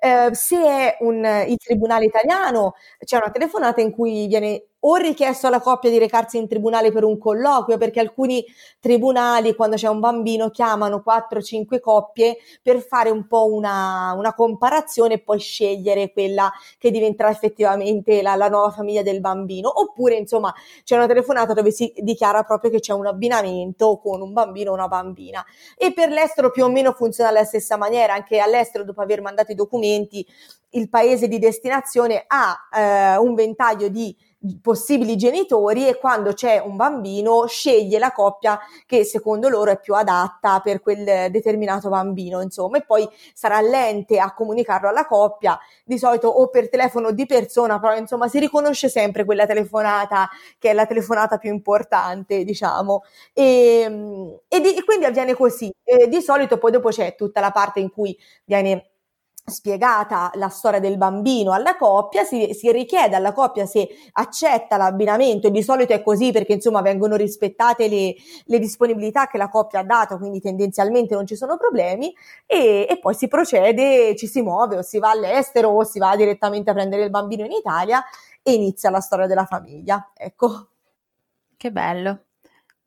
Eh, 0.00 0.30
se 0.34 0.56
è 0.64 0.96
un, 1.00 1.24
il 1.48 1.56
tribunale 1.56 2.04
italiano, 2.04 2.74
c'è 3.04 3.16
una 3.16 3.30
telefonata 3.30 3.80
in 3.80 3.90
cui 3.90 4.26
viene 4.28 4.67
o 4.80 4.96
richiesto 4.96 5.46
alla 5.46 5.60
coppia 5.60 5.90
di 5.90 5.98
recarsi 5.98 6.36
in 6.36 6.46
tribunale 6.46 6.92
per 6.92 7.04
un 7.04 7.18
colloquio, 7.18 7.78
perché 7.78 8.00
alcuni 8.00 8.44
tribunali, 8.78 9.54
quando 9.54 9.76
c'è 9.76 9.88
un 9.88 10.00
bambino, 10.00 10.50
chiamano 10.50 11.02
4-5 11.04 11.80
coppie 11.80 12.36
per 12.62 12.80
fare 12.80 13.10
un 13.10 13.26
po' 13.26 13.52
una, 13.52 14.12
una, 14.16 14.34
comparazione 14.34 15.14
e 15.14 15.18
poi 15.20 15.38
scegliere 15.40 16.12
quella 16.12 16.52
che 16.78 16.90
diventerà 16.90 17.30
effettivamente 17.30 18.22
la, 18.22 18.36
la, 18.36 18.48
nuova 18.48 18.70
famiglia 18.70 19.02
del 19.02 19.20
bambino. 19.20 19.80
Oppure, 19.80 20.14
insomma, 20.14 20.54
c'è 20.84 20.94
una 20.94 21.06
telefonata 21.06 21.54
dove 21.54 21.70
si 21.72 21.92
dichiara 21.96 22.44
proprio 22.44 22.70
che 22.70 22.80
c'è 22.80 22.92
un 22.92 23.06
abbinamento 23.06 23.98
con 23.98 24.20
un 24.20 24.32
bambino 24.32 24.70
o 24.70 24.74
una 24.74 24.88
bambina. 24.88 25.44
E 25.76 25.92
per 25.92 26.10
l'estero 26.10 26.50
più 26.50 26.64
o 26.64 26.68
meno 26.68 26.92
funziona 26.92 27.30
alla 27.30 27.44
stessa 27.44 27.76
maniera, 27.76 28.14
anche 28.14 28.38
all'estero, 28.38 28.84
dopo 28.84 29.00
aver 29.00 29.22
mandato 29.22 29.50
i 29.50 29.56
documenti, 29.56 30.24
il 30.70 30.88
paese 30.88 31.28
di 31.28 31.38
destinazione 31.38 32.24
ha 32.26 32.68
eh, 32.76 33.16
un 33.16 33.34
ventaglio 33.34 33.88
di 33.88 34.14
possibili 34.62 35.16
genitori 35.16 35.88
e 35.88 35.98
quando 35.98 36.32
c'è 36.32 36.58
un 36.58 36.76
bambino 36.76 37.46
sceglie 37.46 37.98
la 37.98 38.12
coppia 38.12 38.58
che 38.86 39.04
secondo 39.04 39.48
loro 39.48 39.72
è 39.72 39.80
più 39.80 39.94
adatta 39.94 40.60
per 40.60 40.80
quel 40.80 41.30
determinato 41.30 41.88
bambino, 41.88 42.40
insomma, 42.40 42.78
e 42.78 42.84
poi 42.84 43.08
sarà 43.34 43.60
lente 43.60 44.18
a 44.18 44.32
comunicarlo 44.32 44.88
alla 44.88 45.06
coppia, 45.06 45.58
di 45.84 45.98
solito 45.98 46.28
o 46.28 46.48
per 46.48 46.68
telefono 46.68 47.08
o 47.08 47.12
di 47.12 47.26
persona, 47.26 47.80
però 47.80 47.96
insomma 47.96 48.28
si 48.28 48.38
riconosce 48.38 48.88
sempre 48.88 49.24
quella 49.24 49.46
telefonata 49.46 50.28
che 50.58 50.70
è 50.70 50.72
la 50.72 50.86
telefonata 50.86 51.38
più 51.38 51.52
importante, 51.52 52.44
diciamo. 52.44 53.02
E, 53.32 54.40
e, 54.48 54.60
di, 54.60 54.74
e 54.74 54.84
quindi 54.84 55.04
avviene 55.04 55.34
così. 55.34 55.72
E 55.82 56.08
di 56.08 56.20
solito 56.20 56.58
poi 56.58 56.70
dopo 56.72 56.90
c'è 56.90 57.14
tutta 57.16 57.40
la 57.40 57.50
parte 57.50 57.80
in 57.80 57.90
cui 57.90 58.16
viene 58.44 58.90
spiegata 59.48 60.30
la 60.34 60.48
storia 60.48 60.80
del 60.80 60.96
bambino 60.96 61.52
alla 61.52 61.76
coppia, 61.76 62.24
si, 62.24 62.54
si, 62.54 62.70
richiede 62.72 63.16
alla 63.16 63.32
coppia 63.32 63.66
se 63.66 63.88
accetta 64.12 64.76
l'abbinamento 64.76 65.46
e 65.46 65.50
di 65.50 65.62
solito 65.62 65.92
è 65.92 66.02
così 66.02 66.32
perché 66.32 66.54
insomma 66.54 66.80
vengono 66.82 67.16
rispettate 67.16 67.88
le, 67.88 68.14
le 68.44 68.58
disponibilità 68.58 69.26
che 69.26 69.38
la 69.38 69.48
coppia 69.48 69.80
ha 69.80 69.84
dato, 69.84 70.18
quindi 70.18 70.40
tendenzialmente 70.40 71.14
non 71.14 71.26
ci 71.26 71.36
sono 71.36 71.56
problemi 71.56 72.14
e, 72.46 72.86
e, 72.88 72.98
poi 72.98 73.14
si 73.14 73.28
procede, 73.28 74.14
ci 74.16 74.26
si 74.26 74.42
muove 74.42 74.76
o 74.76 74.82
si 74.82 74.98
va 74.98 75.10
all'estero 75.10 75.68
o 75.68 75.84
si 75.84 75.98
va 75.98 76.14
direttamente 76.16 76.70
a 76.70 76.74
prendere 76.74 77.04
il 77.04 77.10
bambino 77.10 77.44
in 77.44 77.52
Italia 77.52 78.02
e 78.42 78.52
inizia 78.52 78.90
la 78.90 79.00
storia 79.00 79.26
della 79.26 79.46
famiglia. 79.46 80.10
Ecco. 80.16 80.68
Che 81.56 81.72
bello. 81.72 82.24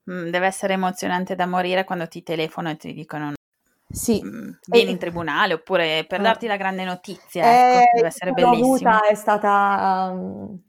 Mm, 0.10 0.30
deve 0.30 0.47
essere 0.47 0.74
emozionante 0.74 1.36
da 1.36 1.45
morire 1.45 1.84
quando 1.84 2.08
ti 2.08 2.24
telefono 2.24 2.69
e 2.69 2.78
ti 2.78 2.93
dicono 2.93 3.34
sì. 3.91 4.21
Mm, 4.23 4.51
vieni 4.67 4.89
e... 4.89 4.91
in 4.91 4.97
tribunale 4.97 5.54
oppure 5.54 6.06
per 6.08 6.19
eh. 6.19 6.23
darti 6.23 6.47
la 6.47 6.58
grande 6.58 6.84
notizia, 6.84 7.43
ecco, 7.43 7.82
eh, 7.82 7.91
deve 7.95 8.08
essere 8.08 8.32
bellissimo. 8.32 9.04
È 9.04 9.15
stata 9.15 10.12
um, 10.13 10.60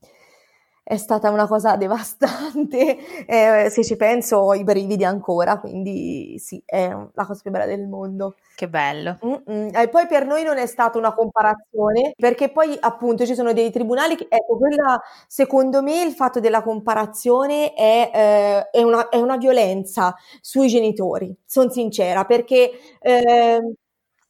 è 0.84 0.96
stata 0.96 1.30
una 1.30 1.46
cosa 1.46 1.76
devastante, 1.76 3.24
eh, 3.26 3.70
se 3.70 3.84
ci 3.84 3.96
penso 3.96 4.38
ho 4.38 4.54
i 4.54 4.64
brividi 4.64 5.04
ancora, 5.04 5.58
quindi 5.58 6.38
sì, 6.38 6.62
è 6.64 6.88
la 6.88 7.26
cosa 7.26 7.40
più 7.42 7.50
bella 7.50 7.66
del 7.66 7.86
mondo. 7.86 8.34
Che 8.54 8.68
bello. 8.68 9.18
E 9.46 9.88
poi 9.88 10.06
per 10.06 10.26
noi 10.26 10.42
non 10.42 10.58
è 10.58 10.66
stata 10.66 10.98
una 10.98 11.14
comparazione, 11.14 12.12
perché 12.16 12.50
poi 12.50 12.76
appunto 12.80 13.24
ci 13.24 13.34
sono 13.34 13.52
dei 13.52 13.70
tribunali, 13.70 14.16
che, 14.16 14.26
ecco, 14.28 14.58
quella, 14.58 15.00
secondo 15.26 15.82
me 15.82 16.02
il 16.02 16.12
fatto 16.12 16.40
della 16.40 16.62
comparazione 16.62 17.72
è, 17.72 18.10
eh, 18.12 18.70
è, 18.70 18.82
una, 18.82 19.08
è 19.08 19.16
una, 19.16 19.36
violenza 19.36 20.14
sui 20.40 20.68
genitori, 20.68 21.34
sono 21.46 21.70
sincera, 21.70 22.24
perché... 22.24 22.70
Eh, 23.00 23.74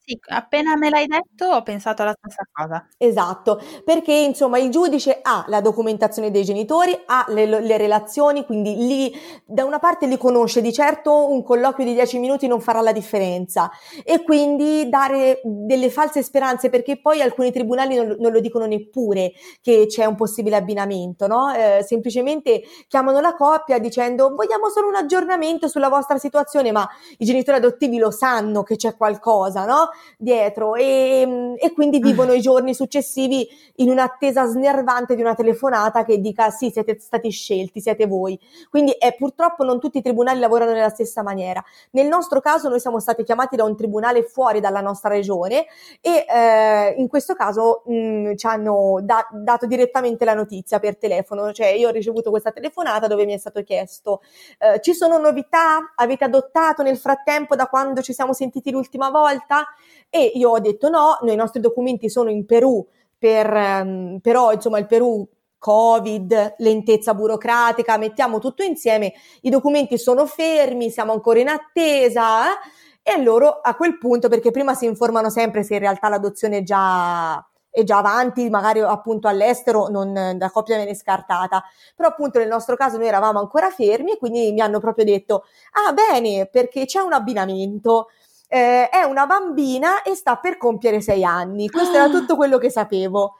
sì, 0.05 0.19
appena 0.31 0.75
me 0.75 0.89
l'hai 0.89 1.07
detto 1.07 1.45
ho 1.45 1.63
pensato 1.63 2.01
alla 2.01 2.13
stessa 2.17 2.43
cosa. 2.51 2.85
Esatto, 2.97 3.61
perché 3.85 4.11
insomma 4.13 4.57
il 4.59 4.69
giudice 4.69 5.19
ha 5.21 5.45
la 5.47 5.61
documentazione 5.61 6.29
dei 6.29 6.43
genitori, 6.43 6.91
ha 7.05 7.23
le, 7.29 7.45
le 7.45 7.77
relazioni, 7.77 8.45
quindi 8.45 8.75
lì 8.75 9.13
da 9.45 9.63
una 9.63 9.79
parte 9.79 10.05
li 10.07 10.17
conosce, 10.17 10.59
di 10.61 10.73
certo 10.73 11.31
un 11.31 11.41
colloquio 11.41 11.85
di 11.87 11.93
10 11.93 12.19
minuti 12.19 12.47
non 12.47 12.59
farà 12.59 12.81
la 12.81 12.91
differenza 12.91 13.71
e 14.03 14.23
quindi 14.23 14.89
dare 14.89 15.39
delle 15.43 15.89
false 15.89 16.21
speranze 16.21 16.69
perché 16.69 16.99
poi 16.99 17.21
alcuni 17.21 17.51
tribunali 17.51 17.95
non, 17.95 18.17
non 18.19 18.31
lo 18.33 18.41
dicono 18.41 18.65
neppure 18.65 19.31
che 19.61 19.85
c'è 19.87 20.03
un 20.03 20.15
possibile 20.15 20.57
abbinamento, 20.57 21.27
no? 21.27 21.53
Eh, 21.53 21.81
semplicemente 21.85 22.61
chiamano 22.89 23.21
la 23.21 23.35
coppia 23.35 23.79
dicendo 23.79 24.33
vogliamo 24.35 24.67
solo 24.69 24.87
un 24.89 24.95
aggiornamento 24.95 25.69
sulla 25.69 25.87
vostra 25.87 26.17
situazione, 26.17 26.71
ma 26.73 26.85
i 27.19 27.25
genitori 27.25 27.57
adottivi 27.57 27.97
lo 27.97 28.11
sanno 28.11 28.63
che 28.63 28.75
c'è 28.75 28.95
qualcosa, 28.97 29.65
no? 29.65 29.89
Dietro 30.17 30.75
e, 30.75 31.55
e 31.57 31.71
quindi 31.73 31.99
vivono 31.99 32.33
i 32.33 32.41
giorni 32.41 32.73
successivi 32.73 33.47
in 33.75 33.89
un'attesa 33.89 34.45
snervante 34.45 35.15
di 35.15 35.21
una 35.21 35.35
telefonata 35.35 36.03
che 36.03 36.19
dica 36.19 36.49
sì, 36.49 36.69
siete 36.71 36.97
stati 36.99 37.29
scelti, 37.29 37.81
siete 37.81 38.05
voi. 38.05 38.39
Quindi 38.69 38.91
è, 38.91 39.15
purtroppo 39.15 39.63
non 39.63 39.79
tutti 39.79 39.99
i 39.99 40.01
tribunali 40.01 40.39
lavorano 40.39 40.71
nella 40.71 40.89
stessa 40.89 41.23
maniera. 41.23 41.63
Nel 41.91 42.07
nostro 42.07 42.39
caso 42.39 42.69
noi 42.69 42.79
siamo 42.79 42.99
stati 42.99 43.23
chiamati 43.23 43.55
da 43.55 43.63
un 43.63 43.75
tribunale 43.75 44.23
fuori 44.23 44.59
dalla 44.59 44.81
nostra 44.81 45.09
regione 45.09 45.65
e 46.01 46.25
eh, 46.27 46.95
in 46.97 47.07
questo 47.07 47.33
caso 47.33 47.83
mh, 47.85 48.35
ci 48.35 48.47
hanno 48.47 48.99
da- 49.01 49.27
dato 49.31 49.65
direttamente 49.65 50.25
la 50.25 50.33
notizia 50.33 50.79
per 50.79 50.97
telefono, 50.97 51.51
cioè 51.51 51.67
io 51.67 51.89
ho 51.89 51.91
ricevuto 51.91 52.29
questa 52.29 52.51
telefonata 52.51 53.07
dove 53.07 53.25
mi 53.25 53.33
è 53.33 53.37
stato 53.37 53.61
chiesto 53.63 54.21
eh, 54.57 54.79
ci 54.81 54.93
sono 54.93 55.17
novità? 55.17 55.93
Avete 55.95 56.23
adottato 56.23 56.83
nel 56.83 56.97
frattempo 56.97 57.55
da 57.55 57.67
quando 57.67 58.01
ci 58.01 58.13
siamo 58.13 58.33
sentiti 58.33 58.71
l'ultima 58.71 59.09
volta? 59.09 59.65
E 60.09 60.31
io 60.35 60.51
ho 60.51 60.59
detto 60.59 60.89
no, 60.89 61.17
noi, 61.21 61.33
i 61.33 61.37
nostri 61.37 61.59
documenti 61.61 62.09
sono 62.09 62.29
in 62.29 62.45
Perù, 62.45 62.85
per, 63.17 63.51
um, 63.51 64.19
però 64.21 64.51
insomma 64.51 64.77
il 64.79 64.85
Perù 64.85 65.27
Covid, 65.57 66.55
lentezza 66.57 67.13
burocratica, 67.13 67.97
mettiamo 67.97 68.39
tutto 68.39 68.63
insieme, 68.63 69.13
i 69.41 69.49
documenti 69.49 69.97
sono 69.97 70.25
fermi, 70.25 70.89
siamo 70.89 71.13
ancora 71.13 71.39
in 71.39 71.47
attesa. 71.47 72.49
Eh? 72.49 73.15
E 73.15 73.21
loro 73.21 73.59
a 73.61 73.75
quel 73.75 73.97
punto, 73.97 74.27
perché 74.29 74.51
prima 74.51 74.73
si 74.73 74.85
informano 74.85 75.29
sempre 75.29 75.63
se 75.63 75.73
in 75.73 75.79
realtà 75.79 76.09
l'adozione 76.09 76.57
è 76.57 76.63
già, 76.63 77.45
è 77.69 77.83
già 77.83 77.97
avanti, 77.97 78.49
magari 78.49 78.81
appunto 78.81 79.27
all'estero 79.27 79.87
non, 79.87 80.37
la 80.37 80.49
coppia 80.51 80.75
viene 80.75 80.95
scartata, 80.95 81.63
però 81.95 82.09
appunto 82.09 82.39
nel 82.39 82.47
nostro 82.47 82.75
caso 82.75 82.97
noi 82.97 83.07
eravamo 83.07 83.39
ancora 83.39 83.71
fermi 83.71 84.11
e 84.11 84.17
quindi 84.17 84.51
mi 84.51 84.61
hanno 84.61 84.79
proprio 84.79 85.05
detto, 85.05 85.45
ah 85.87 85.91
bene, 85.91 86.45
perché 86.45 86.85
c'è 86.85 86.99
un 86.99 87.13
abbinamento 87.13 88.09
eh, 88.53 88.87
è 88.87 89.01
una 89.01 89.25
bambina 89.25 90.03
e 90.03 90.13
sta 90.13 90.35
per 90.35 90.57
compiere 90.57 91.01
sei 91.01 91.23
anni. 91.23 91.71
Questo 91.71 91.95
era 91.95 92.07
tutto 92.07 92.35
quello 92.35 92.59
che 92.59 92.69
sapevo 92.69 93.39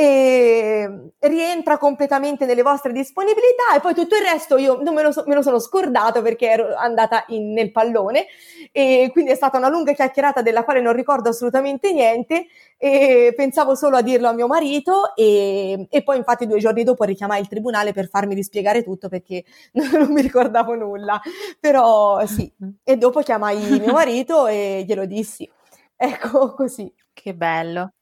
e 0.00 1.10
rientra 1.18 1.76
completamente 1.76 2.46
nelle 2.46 2.62
vostre 2.62 2.92
disponibilità 2.92 3.74
e 3.74 3.80
poi 3.80 3.94
tutto 3.94 4.14
il 4.14 4.22
resto 4.22 4.56
io 4.56 4.80
non 4.80 4.94
me 4.94 5.02
lo, 5.02 5.10
so, 5.10 5.24
me 5.26 5.34
lo 5.34 5.42
sono 5.42 5.58
scordato 5.58 6.22
perché 6.22 6.48
ero 6.48 6.76
andata 6.76 7.24
in, 7.30 7.52
nel 7.52 7.72
pallone 7.72 8.26
e 8.70 9.08
quindi 9.10 9.32
è 9.32 9.34
stata 9.34 9.58
una 9.58 9.68
lunga 9.68 9.94
chiacchierata 9.94 10.40
della 10.40 10.62
quale 10.62 10.80
non 10.80 10.92
ricordo 10.92 11.30
assolutamente 11.30 11.92
niente 11.92 12.46
e 12.76 13.32
pensavo 13.34 13.74
solo 13.74 13.96
a 13.96 14.02
dirlo 14.02 14.28
a 14.28 14.32
mio 14.32 14.46
marito 14.46 15.16
e, 15.16 15.88
e 15.90 16.02
poi 16.04 16.18
infatti 16.18 16.46
due 16.46 16.60
giorni 16.60 16.84
dopo 16.84 17.02
richiamai 17.02 17.40
il 17.40 17.48
tribunale 17.48 17.92
per 17.92 18.08
farmi 18.08 18.36
rispiegare 18.36 18.84
tutto 18.84 19.08
perché 19.08 19.42
non 19.98 20.12
mi 20.12 20.22
ricordavo 20.22 20.76
nulla. 20.76 21.20
Però 21.58 22.24
sì 22.24 22.52
e 22.84 22.96
dopo 22.96 23.20
chiamai 23.22 23.80
mio 23.80 23.92
marito 23.92 24.46
e 24.46 24.84
glielo 24.86 25.06
dissi. 25.06 25.50
Ecco 25.96 26.54
così. 26.54 26.92
Che 27.12 27.34
bello 27.34 27.94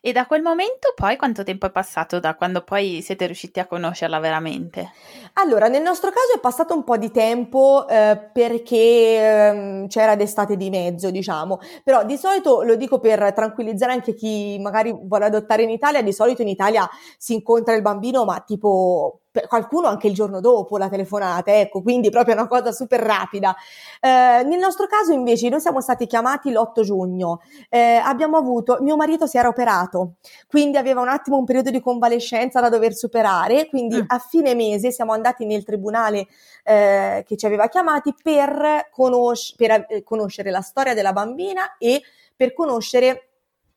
e 0.00 0.12
da 0.12 0.26
quel 0.26 0.42
momento 0.42 0.92
poi 0.94 1.16
quanto 1.16 1.42
tempo 1.42 1.66
è 1.66 1.70
passato 1.70 2.20
da 2.20 2.34
quando 2.34 2.62
poi 2.62 3.02
siete 3.02 3.26
riusciti 3.26 3.60
a 3.60 3.66
conoscerla 3.66 4.18
veramente? 4.18 4.90
Allora, 5.34 5.68
nel 5.68 5.82
nostro 5.82 6.10
caso 6.10 6.34
è 6.36 6.40
passato 6.40 6.74
un 6.74 6.84
po' 6.84 6.96
di 6.96 7.10
tempo 7.10 7.86
eh, 7.88 8.30
perché 8.32 8.76
eh, 8.76 9.84
c'era 9.88 10.16
d'estate 10.16 10.56
di 10.56 10.70
mezzo, 10.70 11.10
diciamo, 11.10 11.60
però 11.84 12.04
di 12.04 12.16
solito 12.16 12.62
lo 12.62 12.76
dico 12.76 12.98
per 12.98 13.32
tranquillizzare 13.32 13.92
anche 13.92 14.14
chi 14.14 14.58
magari 14.60 14.92
vuole 14.92 15.26
adottare 15.26 15.62
in 15.62 15.70
Italia, 15.70 16.02
di 16.02 16.12
solito 16.12 16.42
in 16.42 16.48
Italia 16.48 16.88
si 17.18 17.34
incontra 17.34 17.74
il 17.74 17.82
bambino 17.82 18.24
ma 18.24 18.42
tipo 18.46 19.20
qualcuno 19.48 19.88
anche 19.88 20.06
il 20.06 20.14
giorno 20.14 20.40
dopo 20.40 20.78
la 20.78 20.88
telefonata, 20.88 21.58
ecco, 21.58 21.82
quindi 21.82 22.10
proprio 22.10 22.34
una 22.34 22.46
cosa 22.46 22.72
super 22.72 23.00
rapida. 23.00 23.54
Eh, 24.00 24.42
nel 24.44 24.58
nostro 24.58 24.86
caso 24.86 25.12
invece 25.12 25.48
noi 25.48 25.60
siamo 25.60 25.80
stati 25.80 26.06
chiamati 26.06 26.50
l'8 26.50 26.82
giugno, 26.82 27.40
eh, 27.68 28.00
abbiamo 28.02 28.36
avuto, 28.36 28.78
mio 28.80 28.96
marito 28.96 29.26
si 29.26 29.36
era 29.38 29.48
operato, 29.48 30.14
quindi 30.46 30.76
aveva 30.76 31.00
un 31.00 31.08
attimo 31.08 31.36
un 31.36 31.44
periodo 31.44 31.70
di 31.70 31.80
convalescenza 31.80 32.60
da 32.60 32.68
dover 32.68 32.94
superare, 32.94 33.68
quindi 33.68 33.96
mm. 33.96 34.06
a 34.06 34.18
fine 34.18 34.54
mese 34.54 34.90
siamo 34.90 35.12
andati 35.12 35.44
nel 35.44 35.64
tribunale 35.64 36.26
eh, 36.64 37.24
che 37.26 37.36
ci 37.36 37.46
aveva 37.46 37.68
chiamati 37.68 38.14
per, 38.20 38.88
conosc- 38.90 39.56
per 39.56 39.86
eh, 39.88 40.02
conoscere 40.02 40.50
la 40.50 40.60
storia 40.60 40.94
della 40.94 41.12
bambina 41.12 41.76
e 41.78 42.02
per 42.34 42.52
conoscere 42.52 43.28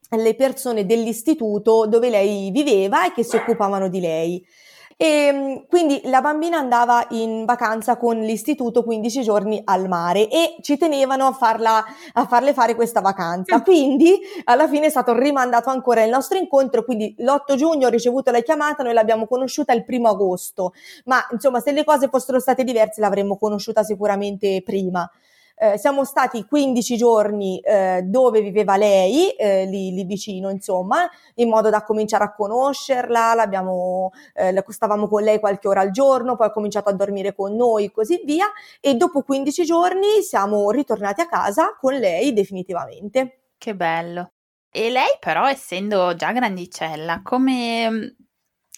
le 0.09 0.35
persone 0.35 0.85
dell'istituto 0.85 1.85
dove 1.87 2.09
lei 2.09 2.49
viveva 2.51 3.05
e 3.05 3.13
che 3.13 3.23
si 3.23 3.35
occupavano 3.35 3.89
di 3.89 3.99
lei. 3.99 4.45
E 5.01 5.05
ehm, 5.05 5.65
quindi 5.69 6.01
la 6.03 6.19
bambina 6.19 6.57
andava 6.57 7.07
in 7.11 7.45
vacanza 7.45 7.95
con 7.95 8.19
l'istituto 8.19 8.83
15 8.83 9.21
giorni 9.21 9.61
al 9.63 9.87
mare 9.87 10.27
e 10.27 10.57
ci 10.59 10.75
tenevano 10.77 11.25
a, 11.25 11.31
farla, 11.31 11.85
a 12.11 12.25
farle 12.25 12.51
fare 12.51 12.75
questa 12.75 12.99
vacanza. 12.99 13.61
Quindi 13.63 14.19
alla 14.43 14.67
fine 14.67 14.87
è 14.87 14.89
stato 14.89 15.17
rimandato 15.17 15.69
ancora 15.69 16.03
il 16.03 16.09
nostro 16.09 16.37
incontro, 16.37 16.83
quindi 16.83 17.15
l'8 17.17 17.55
giugno 17.55 17.87
ho 17.87 17.89
ricevuto 17.89 18.29
la 18.29 18.41
chiamata, 18.41 18.83
noi 18.83 18.91
l'abbiamo 18.93 19.25
conosciuta 19.25 19.71
il 19.71 19.85
primo 19.85 20.09
agosto, 20.09 20.73
ma 21.05 21.25
insomma 21.31 21.61
se 21.61 21.71
le 21.71 21.85
cose 21.85 22.09
fossero 22.09 22.37
state 22.37 22.65
diverse 22.65 22.99
l'avremmo 22.99 23.37
conosciuta 23.37 23.83
sicuramente 23.83 24.61
prima. 24.65 25.09
Eh, 25.61 25.77
siamo 25.77 26.05
stati 26.05 26.45
15 26.45 26.95
giorni 26.95 27.59
eh, 27.59 28.01
dove 28.05 28.39
viveva 28.39 28.77
lei, 28.77 29.31
eh, 29.31 29.65
lì, 29.65 29.93
lì, 29.93 30.05
vicino, 30.05 30.49
insomma, 30.49 31.09
in 31.35 31.49
modo 31.49 31.69
da 31.69 31.83
cominciare 31.83 32.23
a 32.23 32.33
conoscerla, 32.33 33.33
l'abbiamo, 33.33 34.11
eh, 34.33 34.63
stavamo 34.65 35.09
con 35.09 35.21
lei 35.21 35.39
qualche 35.39 35.67
ora 35.67 35.81
al 35.81 35.91
giorno, 35.91 36.37
poi 36.37 36.47
ha 36.47 36.51
cominciato 36.51 36.87
a 36.87 36.93
dormire 36.93 37.35
con 37.35 37.55
noi, 37.57 37.91
così 37.91 38.21
via, 38.23 38.45
e 38.79 38.95
dopo 38.95 39.21
15 39.21 39.65
giorni 39.65 40.21
siamo 40.21 40.71
ritornati 40.71 41.19
a 41.19 41.27
casa 41.27 41.75
con 41.77 41.93
lei 41.93 42.31
definitivamente. 42.31 43.49
Che 43.57 43.75
bello. 43.75 44.31
E 44.71 44.89
lei 44.89 45.17
però, 45.19 45.45
essendo 45.49 46.15
già 46.15 46.31
grandicella, 46.31 47.21
come 47.21 48.15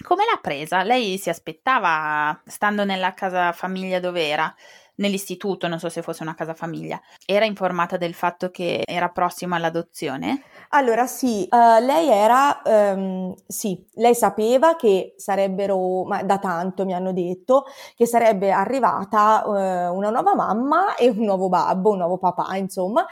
Come 0.04 0.24
l'ha 0.26 0.40
presa? 0.42 0.84
Lei 0.84 1.18
si 1.18 1.30
aspettava, 1.30 2.42
stando 2.46 2.84
nella 2.84 3.14
casa 3.14 3.52
famiglia 3.52 4.00
dove 4.00 4.28
era, 4.28 4.54
nell'istituto, 5.02 5.68
non 5.68 5.80
so 5.80 5.90
se 5.90 6.02
fosse 6.02 6.24
una 6.24 6.36
casa 6.36 6.54
famiglia, 6.54 7.02
era 7.26 7.46
informata 7.46 7.98
del 7.98 8.14
fatto 8.14 8.52
che 8.52 8.84
era 8.86 9.10
prossima 9.10 9.56
all'adozione? 9.58 10.44
Allora 10.70 11.08
sì, 11.08 11.48
uh, 11.50 11.84
lei 11.84 12.08
era, 12.10 12.62
um, 12.64 13.34
sì, 13.48 13.84
lei 13.96 14.16
sapeva 14.16 14.76
che 14.76 15.16
sarebbero, 15.18 16.06
ma 16.06 16.24
da 16.24 16.38
tanto 16.38 16.86
mi 16.86 16.94
hanno 16.94 17.12
detto, 17.12 17.66
che 17.96 18.06
sarebbe 18.06 18.52
arrivata 18.52 19.44
uh, 19.46 19.96
una 19.96 20.10
nuova 20.12 20.36
mamma 20.36 20.96
e 20.96 21.10
un 21.10 21.26
nuovo 21.26 21.50
babbo, 21.50 21.90
un 21.92 21.98
nuovo 21.98 22.18
papà, 22.18 22.56
insomma, 22.56 23.06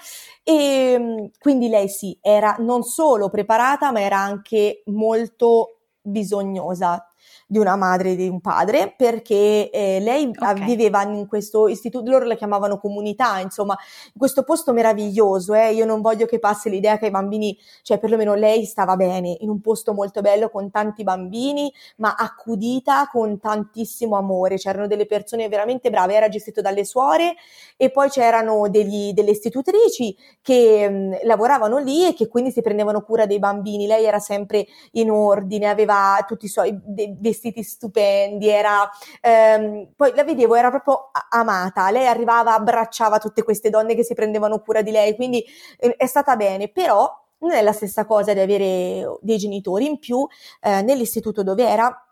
e 0.44 0.96
um, 0.98 1.30
quindi 1.40 1.68
lei 1.68 1.90
sì, 1.90 2.18
era 2.22 2.56
non 2.60 2.84
solo 2.84 3.30
preparata, 3.30 3.92
ma 3.92 4.00
era 4.00 4.20
anche 4.20 4.84
molto 4.86 5.80
bisognosa 6.02 7.09
di 7.52 7.58
una 7.58 7.76
madre 7.76 8.12
e 8.12 8.16
di 8.16 8.28
un 8.28 8.42
padre 8.42 8.94
perché 8.96 9.72
eh, 9.72 10.00
lei 10.00 10.28
okay. 10.28 10.64
viveva 10.66 11.02
in 11.02 11.26
questo 11.28 11.68
istituto, 11.68 12.08
loro 12.12 12.26
la 12.26 12.36
chiamavano 12.36 12.78
comunità, 12.78 13.40
insomma, 13.40 13.76
in 14.06 14.20
questo 14.20 14.44
posto 14.44 14.72
meraviglioso, 14.72 15.56
eh, 15.56 15.74
io 15.74 15.84
non 15.84 16.02
voglio 16.02 16.28
che 16.28 16.38
passi 16.38 16.70
l'idea 16.70 17.00
che 17.00 17.08
i 17.08 17.10
bambini, 17.10 17.58
cioè 17.82 17.98
perlomeno 17.98 18.36
lei 18.36 18.66
stava 18.66 18.96
bene, 18.96 19.36
in 19.40 19.50
un 19.50 19.62
posto 19.62 19.96
molto 19.96 20.22
bello 20.22 20.52
con 20.52 20.70
tanti 20.70 21.02
bambini, 21.02 21.74
ma 21.98 22.14
accudita 22.14 23.10
con 23.12 23.40
tantissimo 23.40 24.16
amore, 24.16 24.58
c'erano 24.58 24.86
delle 24.86 25.08
persone 25.08 25.50
veramente 25.50 25.90
brave, 25.90 26.14
era 26.14 26.30
gestito 26.30 26.62
dalle 26.62 26.86
suore 26.86 27.34
e 27.78 27.90
poi 27.90 28.10
c'erano 28.10 28.70
degli, 28.70 29.12
delle 29.14 29.32
istitutrici 29.32 30.16
che 30.44 30.88
mh, 30.88 31.26
lavoravano 31.26 31.80
lì 31.80 32.06
e 32.06 32.14
che 32.14 32.28
quindi 32.28 32.52
si 32.52 32.62
prendevano 32.62 33.02
cura 33.02 33.26
dei 33.26 33.40
bambini, 33.40 33.88
lei 33.88 34.06
era 34.06 34.20
sempre 34.20 34.68
in 34.92 35.10
ordine, 35.10 35.68
aveva 35.68 36.24
tutti 36.28 36.46
i 36.46 36.50
suoi 36.50 36.80
vestiti 36.86 37.38
vestiti 37.40 37.64
stupendi, 37.64 38.50
era, 38.50 38.90
ehm, 39.22 39.94
poi 39.96 40.12
la 40.14 40.24
vedevo, 40.24 40.56
era 40.56 40.70
proprio 40.70 41.10
amata, 41.30 41.90
lei 41.90 42.06
arrivava, 42.06 42.54
abbracciava 42.54 43.18
tutte 43.18 43.44
queste 43.44 43.70
donne 43.70 43.96
che 43.96 44.04
si 44.04 44.14
prendevano 44.14 44.60
cura 44.60 44.82
di 44.82 44.92
lei, 44.92 45.16
quindi 45.16 45.44
eh, 45.78 45.96
è 45.96 46.06
stata 46.06 46.36
bene, 46.36 46.68
però 46.68 47.10
non 47.40 47.52
è 47.52 47.62
la 47.62 47.72
stessa 47.72 48.06
cosa 48.06 48.34
di 48.34 48.42
avere 48.42 49.18
dei 49.22 49.38
genitori 49.38 49.86
in 49.88 50.00
più 50.00 50.28
eh, 50.62 50.82
nell'istituto 50.82 51.42
dove 51.44 51.66
era. 51.66 52.04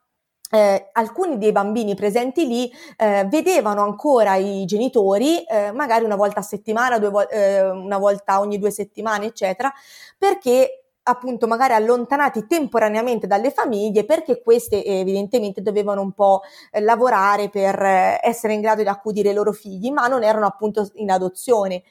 Eh, 0.49 0.91
alcuni 0.93 1.37
dei 1.37 1.51
bambini 1.51 1.93
presenti 1.93 2.47
lì 2.47 2.71
eh, 2.95 3.25
vedevano 3.29 3.81
ancora 3.83 4.35
i 4.35 4.63
genitori, 4.63 5.43
eh, 5.43 5.73
magari 5.73 6.05
una 6.05 6.15
volta 6.15 6.39
a 6.39 6.43
settimana, 6.43 6.97
vo- 6.99 7.27
eh, 7.27 7.69
una 7.69 7.97
volta 7.97 8.39
ogni 8.39 8.57
due 8.57 8.71
settimane, 8.71 9.25
eccetera, 9.25 9.69
perché 10.17 10.86
appunto 11.07 11.47
magari 11.47 11.73
allontanati 11.73 12.45
temporaneamente 12.45 13.27
dalle 13.27 13.51
famiglie 13.51 14.05
perché 14.05 14.41
queste 14.41 14.83
evidentemente 14.83 15.61
dovevano 15.61 16.01
un 16.01 16.11
po' 16.11 16.41
eh, 16.71 16.81
lavorare 16.81 17.49
per 17.49 17.81
eh, 17.81 18.19
essere 18.21 18.53
in 18.53 18.61
grado 18.61 18.81
di 18.81 18.87
accudire 18.89 19.29
i 19.29 19.33
loro 19.33 19.53
figli, 19.53 19.91
ma 19.91 20.07
non 20.07 20.23
erano 20.23 20.45
appunto 20.45 20.89
in 20.95 21.09
adozione. 21.09 21.83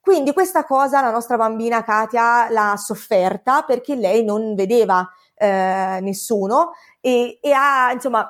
Quindi 0.00 0.32
questa 0.32 0.64
cosa 0.64 1.00
la 1.00 1.10
nostra 1.10 1.36
bambina 1.36 1.84
Katia 1.84 2.50
l'ha 2.50 2.76
sofferta 2.76 3.62
perché 3.62 3.94
lei 3.94 4.24
non 4.24 4.54
vedeva 4.54 5.06
eh, 5.38 5.98
nessuno 6.02 6.72
e, 7.00 7.38
e, 7.40 7.52
ha, 7.52 7.92
insomma, 7.92 8.28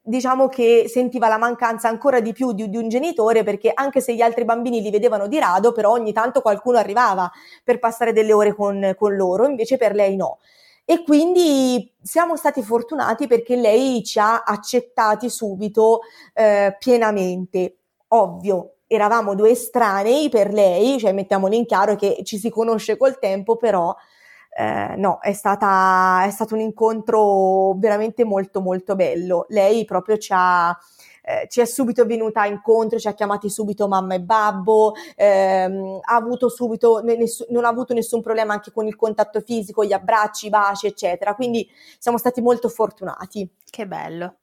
diciamo 0.00 0.48
che 0.48 0.86
sentiva 0.88 1.28
la 1.28 1.38
mancanza 1.38 1.88
ancora 1.88 2.20
di 2.20 2.32
più 2.32 2.52
di, 2.52 2.68
di, 2.68 2.76
un 2.76 2.88
genitore 2.88 3.42
perché 3.42 3.72
anche 3.74 4.00
se 4.00 4.14
gli 4.14 4.20
altri 4.20 4.44
bambini 4.44 4.80
li 4.82 4.90
vedevano 4.90 5.26
di 5.26 5.38
rado, 5.38 5.72
però 5.72 5.90
ogni 5.90 6.12
tanto 6.12 6.42
qualcuno 6.42 6.78
arrivava 6.78 7.30
per 7.64 7.78
passare 7.78 8.12
delle 8.12 8.32
ore 8.32 8.54
con, 8.54 8.94
con 8.98 9.16
loro, 9.16 9.46
invece 9.46 9.76
per 9.76 9.94
lei 9.94 10.16
no. 10.16 10.38
E 10.84 11.04
quindi 11.04 11.92
siamo 12.02 12.36
stati 12.36 12.62
fortunati 12.62 13.26
perché 13.26 13.56
lei 13.56 14.02
ci 14.02 14.18
ha 14.18 14.42
accettati 14.42 15.30
subito 15.30 16.00
eh, 16.34 16.76
pienamente. 16.78 17.76
Ovvio, 18.08 18.74
eravamo 18.88 19.36
due 19.36 19.50
estranei 19.50 20.28
per 20.28 20.52
lei, 20.52 20.98
cioè 20.98 21.12
mettiamolo 21.12 21.54
in 21.54 21.64
chiaro 21.64 21.94
che 21.94 22.22
ci 22.24 22.38
si 22.38 22.50
conosce 22.50 22.96
col 22.96 23.20
tempo, 23.20 23.56
però 23.56 23.94
eh, 24.50 24.94
no, 24.96 25.20
è, 25.20 25.32
stata, 25.32 26.24
è 26.24 26.30
stato 26.30 26.54
un 26.54 26.60
incontro 26.60 27.74
veramente 27.78 28.24
molto 28.24 28.60
molto 28.60 28.96
bello. 28.96 29.46
Lei 29.48 29.84
proprio 29.84 30.18
ci 30.18 30.32
ha, 30.34 30.76
eh, 31.22 31.46
ci 31.48 31.60
è 31.60 31.64
subito 31.64 32.04
venuta 32.04 32.44
incontro, 32.46 32.98
ci 32.98 33.08
ha 33.08 33.14
chiamati 33.14 33.48
subito 33.48 33.86
mamma 33.88 34.14
e 34.14 34.20
babbo, 34.20 34.94
ehm, 35.16 36.00
ha 36.02 36.48
subito, 36.48 37.00
ness- 37.00 37.48
non 37.50 37.64
ha 37.64 37.68
avuto 37.68 37.94
nessun 37.94 38.22
problema 38.22 38.52
anche 38.54 38.72
con 38.72 38.86
il 38.86 38.96
contatto 38.96 39.40
fisico, 39.40 39.84
gli 39.84 39.92
abbracci, 39.92 40.46
i 40.46 40.50
baci, 40.50 40.86
eccetera. 40.86 41.34
Quindi 41.34 41.68
siamo 41.98 42.18
stati 42.18 42.40
molto 42.40 42.68
fortunati. 42.68 43.48
Che 43.70 43.86
bello. 43.86 44.36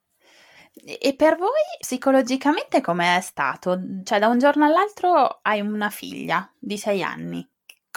E 0.83 1.15
per 1.15 1.37
voi 1.37 1.49
psicologicamente 1.79 2.81
com'è 2.81 3.19
stato? 3.21 3.79
Cioè, 4.03 4.19
da 4.19 4.27
un 4.27 4.37
giorno 4.37 4.63
all'altro 4.65 5.39
hai 5.41 5.59
una 5.59 5.89
figlia 5.89 6.49
di 6.59 6.77
sei 6.77 7.01
anni 7.01 7.47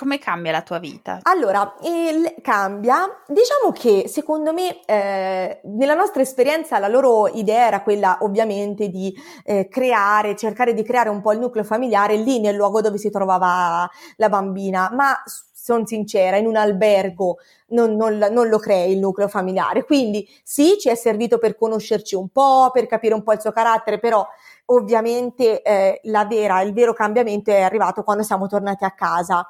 come 0.00 0.18
cambia 0.18 0.50
la 0.50 0.62
tua 0.62 0.78
vita? 0.78 1.18
Allora, 1.24 1.74
il, 1.82 2.36
cambia. 2.40 3.04
Diciamo 3.26 3.70
che 3.70 4.08
secondo 4.08 4.54
me 4.54 4.82
eh, 4.86 5.60
nella 5.64 5.92
nostra 5.92 6.22
esperienza 6.22 6.78
la 6.78 6.88
loro 6.88 7.28
idea 7.28 7.66
era 7.66 7.82
quella 7.82 8.16
ovviamente 8.22 8.88
di 8.88 9.14
eh, 9.44 9.68
creare, 9.68 10.36
cercare 10.36 10.72
di 10.72 10.82
creare 10.82 11.10
un 11.10 11.20
po' 11.20 11.32
il 11.32 11.38
nucleo 11.38 11.64
familiare 11.64 12.16
lì 12.16 12.40
nel 12.40 12.54
luogo 12.56 12.80
dove 12.80 12.96
si 12.96 13.10
trovava 13.10 13.86
la 14.16 14.28
bambina, 14.30 14.90
ma 14.90 15.22
sono 15.52 15.86
sincera, 15.86 16.38
in 16.38 16.46
un 16.46 16.56
albergo 16.56 17.36
non, 17.68 17.94
non, 17.94 18.16
non, 18.16 18.48
lo 18.48 18.58
crei 18.58 18.92
il 18.92 18.98
nucleo 18.98 19.28
familiare. 19.28 19.84
Quindi 19.84 20.26
sì, 20.42 20.78
ci 20.78 20.88
è 20.88 20.94
servito 20.94 21.36
per 21.36 21.56
conoscerci 21.56 22.14
un 22.14 22.30
po', 22.30 22.70
per 22.72 22.86
capire 22.86 23.12
un 23.12 23.22
po' 23.22 23.34
il 23.34 23.40
suo 23.42 23.52
carattere, 23.52 23.98
però 23.98 24.26
ovviamente 24.66 25.60
eh, 25.60 26.00
la 26.04 26.24
vera, 26.24 26.62
il 26.62 26.72
vero 26.72 26.94
cambiamento 26.94 27.50
è 27.50 27.60
arrivato 27.60 28.02
quando 28.02 28.22
siamo 28.22 28.46
tornati 28.46 28.84
a 28.84 28.92
casa. 28.92 29.46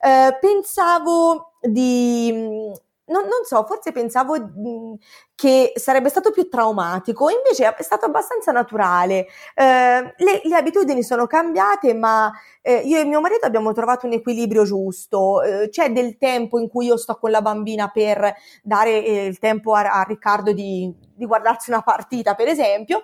Eh, 0.00 0.38
pensavo 0.40 1.52
di 1.60 2.72
non, 3.06 3.24
non, 3.24 3.44
so, 3.44 3.64
forse 3.66 3.92
pensavo 3.92 4.38
mh, 4.38 4.94
che 5.34 5.72
sarebbe 5.74 6.08
stato 6.08 6.30
più 6.30 6.48
traumatico, 6.48 7.28
invece 7.28 7.74
è 7.74 7.82
stato 7.82 8.06
abbastanza 8.06 8.50
naturale. 8.50 9.26
Eh, 9.54 10.14
le, 10.16 10.40
le, 10.42 10.56
abitudini 10.56 11.02
sono 11.02 11.26
cambiate, 11.26 11.92
ma 11.92 12.32
eh, 12.62 12.78
io 12.78 12.98
e 12.98 13.04
mio 13.04 13.20
marito 13.20 13.44
abbiamo 13.44 13.72
trovato 13.72 14.06
un 14.06 14.12
equilibrio 14.12 14.64
giusto. 14.64 15.42
Eh, 15.42 15.68
c'è 15.68 15.90
del 15.92 16.16
tempo 16.16 16.58
in 16.58 16.68
cui 16.68 16.86
io 16.86 16.96
sto 16.96 17.18
con 17.18 17.30
la 17.30 17.42
bambina 17.42 17.90
per 17.90 18.34
dare 18.62 19.04
eh, 19.04 19.26
il 19.26 19.38
tempo 19.38 19.74
a, 19.74 19.82
a 19.82 20.02
Riccardo 20.02 20.52
di, 20.52 20.90
di 21.14 21.26
guardarsi 21.26 21.70
una 21.70 21.82
partita, 21.82 22.34
per 22.34 22.48
esempio, 22.48 23.02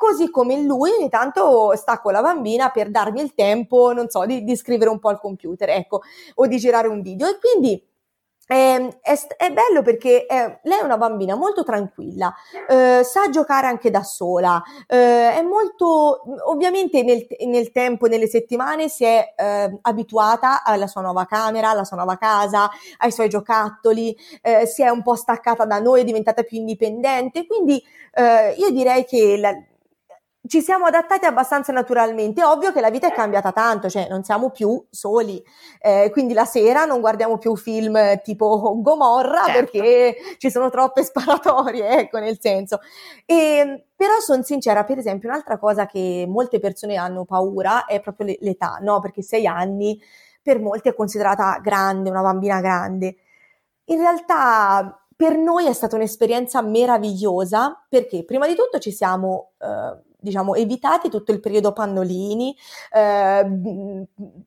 così 0.00 0.30
come 0.30 0.62
lui 0.62 0.92
ogni 0.98 1.10
tanto 1.10 1.76
sta 1.76 2.00
con 2.00 2.12
la 2.12 2.22
bambina 2.22 2.70
per 2.70 2.90
darmi 2.90 3.20
il 3.20 3.34
tempo, 3.34 3.92
non 3.92 4.08
so, 4.08 4.24
di, 4.24 4.44
di 4.44 4.56
scrivere 4.56 4.88
un 4.88 4.98
po' 4.98 5.10
al 5.10 5.20
computer, 5.20 5.68
ecco, 5.68 6.00
o 6.36 6.46
di 6.46 6.56
girare 6.56 6.88
un 6.88 7.02
video. 7.02 7.28
E 7.28 7.38
quindi 7.38 7.86
eh, 8.46 8.98
è, 9.02 9.18
è, 9.36 9.52
bello 9.52 9.82
perché 9.82 10.24
eh, 10.26 10.60
lei 10.62 10.78
è 10.80 10.82
una 10.82 10.96
bambina 10.96 11.34
molto 11.34 11.64
tranquilla, 11.64 12.34
eh, 12.66 13.02
sa 13.04 13.28
giocare 13.28 13.66
anche 13.66 13.90
da 13.90 14.02
sola, 14.02 14.62
eh, 14.86 15.34
è 15.34 15.42
molto, 15.42 16.22
ovviamente 16.46 17.02
nel, 17.02 17.26
nel, 17.46 17.70
tempo, 17.70 18.06
nelle 18.06 18.26
settimane 18.26 18.88
si 18.88 19.04
è 19.04 19.34
eh, 19.36 19.78
abituata 19.82 20.64
alla 20.64 20.86
sua 20.86 21.02
nuova 21.02 21.26
camera, 21.26 21.68
alla 21.68 21.84
sua 21.84 21.98
nuova 21.98 22.16
casa, 22.16 22.70
ai 22.96 23.12
suoi 23.12 23.28
giocattoli, 23.28 24.16
eh, 24.40 24.64
si 24.64 24.82
è 24.82 24.88
un 24.88 25.02
po' 25.02 25.14
staccata 25.14 25.66
da 25.66 25.78
noi, 25.78 26.00
è 26.00 26.04
diventata 26.04 26.42
più 26.42 26.56
indipendente, 26.56 27.46
quindi 27.46 27.84
io 28.56 28.70
direi 28.70 29.04
che 29.04 29.36
la, 29.38 29.54
ci 30.46 30.62
siamo 30.62 30.86
adattati 30.86 31.26
abbastanza 31.26 31.72
naturalmente. 31.72 32.40
È 32.40 32.46
ovvio 32.46 32.72
che 32.72 32.80
la 32.80 32.90
vita 32.90 33.06
è 33.06 33.12
cambiata 33.12 33.52
tanto, 33.52 33.88
cioè 33.90 34.08
non 34.08 34.24
siamo 34.24 34.50
più 34.50 34.82
soli. 34.90 35.42
Eh, 35.80 36.08
quindi 36.12 36.32
la 36.32 36.44
sera 36.44 36.84
non 36.84 37.00
guardiamo 37.00 37.38
più 37.38 37.54
film 37.56 38.20
tipo 38.22 38.80
Gomorra 38.80 39.44
certo. 39.44 39.52
perché 39.52 40.16
ci 40.38 40.50
sono 40.50 40.70
troppe 40.70 41.02
sparatorie, 41.04 41.88
ecco 41.98 42.18
nel 42.18 42.38
senso. 42.40 42.80
E, 43.26 43.86
però 43.94 44.18
sono 44.20 44.42
sincera, 44.42 44.84
per 44.84 44.98
esempio, 44.98 45.28
un'altra 45.28 45.58
cosa 45.58 45.86
che 45.86 46.24
molte 46.26 46.58
persone 46.58 46.96
hanno 46.96 47.24
paura 47.24 47.84
è 47.84 48.00
proprio 48.00 48.34
l'età, 48.40 48.78
no? 48.80 49.00
Perché 49.00 49.22
sei 49.22 49.46
anni 49.46 50.00
per 50.42 50.58
molti 50.58 50.88
è 50.88 50.94
considerata 50.94 51.60
grande, 51.62 52.08
una 52.08 52.22
bambina 52.22 52.60
grande. 52.60 53.16
In 53.84 53.98
realtà 53.98 55.04
per 55.14 55.36
noi 55.36 55.66
è 55.66 55.72
stata 55.74 55.96
un'esperienza 55.96 56.62
meravigliosa 56.62 57.84
perché 57.90 58.24
prima 58.24 58.46
di 58.46 58.54
tutto 58.54 58.78
ci 58.78 58.90
siamo 58.90 59.50
eh, 59.58 60.08
diciamo, 60.20 60.54
evitati 60.54 61.08
tutto 61.08 61.32
il 61.32 61.40
periodo 61.40 61.72
pannolini, 61.72 62.56
eh, 62.92 63.44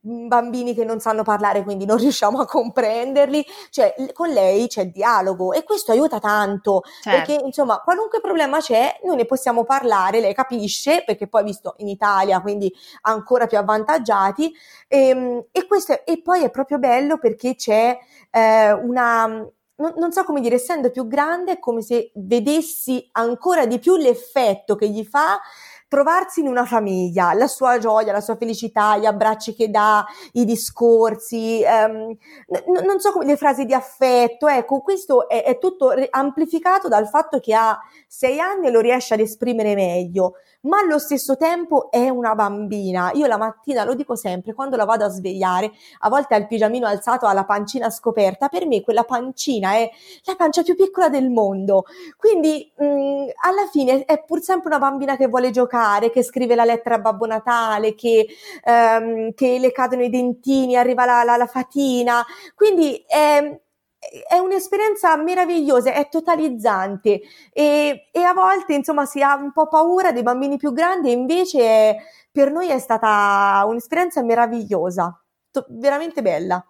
bambini 0.02 0.74
che 0.74 0.86
non 0.86 1.00
sanno 1.00 1.24
parlare 1.24 1.64
quindi 1.64 1.86
non 1.86 1.98
riusciamo 2.04 2.40
a 2.40 2.46
comprenderli, 2.46 3.46
cioè 3.70 3.94
con 4.14 4.30
lei 4.30 4.68
c'è 4.68 4.88
dialogo 4.88 5.54
e 5.54 5.64
questo 5.64 5.92
aiuta 5.92 6.20
tanto 6.20 6.82
certo. 7.02 7.10
perché 7.10 7.46
insomma 7.46 7.80
qualunque 7.80 8.20
problema 8.22 8.60
c'è 8.60 9.00
noi 9.04 9.16
ne 9.16 9.26
possiamo 9.26 9.64
parlare, 9.64 10.20
lei 10.20 10.34
capisce 10.34 11.04
perché 11.06 11.28
poi 11.28 11.44
visto 11.44 11.76
in 11.78 11.88
Italia 11.88 12.42
quindi 12.42 12.74
ancora 13.02 13.48
più 13.48 13.58
avvantaggiati 13.58 14.54
e, 14.88 15.08
ehm, 15.08 15.46
e, 15.52 15.68
questo, 15.68 16.06
e 16.06 16.22
poi 16.22 16.44
è 16.44 16.50
proprio 16.50 16.80
bello 16.80 17.18
perché 17.18 17.56
c'è 17.56 17.98
eh, 18.32 18.72
una 18.72 19.46
non, 19.76 19.94
non, 19.98 20.12
so 20.12 20.24
come 20.24 20.40
dire, 20.40 20.56
essendo 20.56 20.92
più 20.92 21.08
grande 21.08 21.54
è 21.54 21.60
come 21.60 21.82
se 21.82 22.12
vedessi 22.16 23.08
ancora 23.14 23.66
di 23.66 23.80
più 23.80 23.96
l'effetto 23.96 24.76
che 24.76 24.88
gli 24.88 25.04
fa 25.04 25.40
trovarsi 25.94 26.40
in 26.40 26.48
una 26.48 26.66
famiglia, 26.66 27.34
la 27.34 27.46
sua 27.46 27.78
gioia, 27.78 28.12
la 28.12 28.20
sua 28.20 28.36
felicità, 28.36 28.98
gli 28.98 29.06
abbracci 29.06 29.54
che 29.54 29.70
dà, 29.70 30.04
i 30.32 30.44
discorsi, 30.44 31.62
ehm, 31.62 32.18
n- 32.48 32.84
non 32.84 33.00
so 33.00 33.12
come 33.12 33.26
le 33.26 33.38
frasi 33.38 33.66
di 33.66 33.76
affetto, 33.76 34.48
ecco, 34.48 34.82
questo 34.82 35.30
è, 35.30 35.44
è 35.44 35.60
tutto 35.60 35.94
amplificato 36.10 36.88
dal 36.88 37.08
fatto 37.08 37.40
che 37.40 37.54
ha 37.54 37.80
sei 38.16 38.40
anni 38.40 38.68
e 38.68 38.70
lo 38.70 38.80
riesce 38.80 39.16
ad 39.16 39.22
esprimere 39.22 39.74
meglio 39.74 40.36
ma 40.64 40.80
allo 40.80 41.00
stesso 41.00 41.36
tempo 41.36 41.92
è 41.92 42.10
una 42.10 42.36
bambina. 42.36 43.12
Io 43.14 43.26
la 43.28 43.38
mattina 43.38 43.84
lo 43.84 43.96
dico 43.96 44.16
sempre, 44.16 44.54
quando 44.54 44.76
la 44.76 44.86
vado 44.86 45.06
a 45.06 45.10
svegliare, 45.10 45.72
a 46.00 46.10
volte 46.10 46.36
ha 46.36 46.38
il 46.38 46.48
pigiamino 46.48 46.88
alzato, 46.88 47.26
ha 47.26 47.34
la 47.34 47.46
pancina 47.46 47.90
scoperta, 47.90 48.48
per 48.48 48.66
me 48.66 48.82
quella 48.82 49.04
pancina 49.04 49.74
è 49.74 49.90
la 50.24 50.36
pancia 50.36 50.64
più 50.64 50.76
piccola 50.76 51.10
del 51.10 51.30
mondo. 51.30 51.86
Quindi 52.18 52.72
mh, 52.76 52.86
mm, 52.86 53.28
alla 53.44 53.68
fine 53.72 54.06
è 54.06 54.24
pur 54.24 54.42
sempre 54.42 54.70
una 54.70 54.80
bambina 54.80 55.18
che 55.18 55.28
vuole 55.28 55.52
giocare, 55.52 56.10
che 56.12 56.24
scrive 56.24 56.56
la 56.56 56.66
lettera 56.66 56.96
a 56.96 57.00
Babbo 57.00 57.26
Natale, 57.26 57.94
che, 57.96 58.28
ehm, 58.64 59.34
che 59.34 59.60
le 59.60 59.72
cadono 59.72 60.04
i 60.04 60.10
dentini, 60.10 60.76
arriva 60.78 61.06
la, 61.06 61.24
la, 61.24 61.36
la 61.36 61.48
fatina. 61.48 62.26
Quindi 62.56 63.04
è, 63.06 63.60
è 64.28 64.38
un'esperienza 64.38 65.16
meravigliosa, 65.18 65.94
è 65.94 66.10
totalizzante 66.10 67.22
e, 67.52 68.10
e, 68.12 68.22
a 68.22 68.34
volte 68.34 68.74
insomma 68.74 69.06
si 69.06 69.22
ha 69.22 69.36
un 69.36 69.52
po' 69.52 69.68
paura 69.68 70.12
dei 70.12 70.24
bambini 70.24 70.58
più 70.58 70.72
grandi 70.74 71.10
e 71.10 71.14
invece 71.14 71.98
per 72.32 72.52
noi 72.52 72.70
è 72.70 72.80
stata 72.80 73.64
un'esperienza 73.68 74.24
meravigliosa, 74.24 75.24
to- 75.52 75.66
veramente 75.70 76.22
bella. 76.22 76.64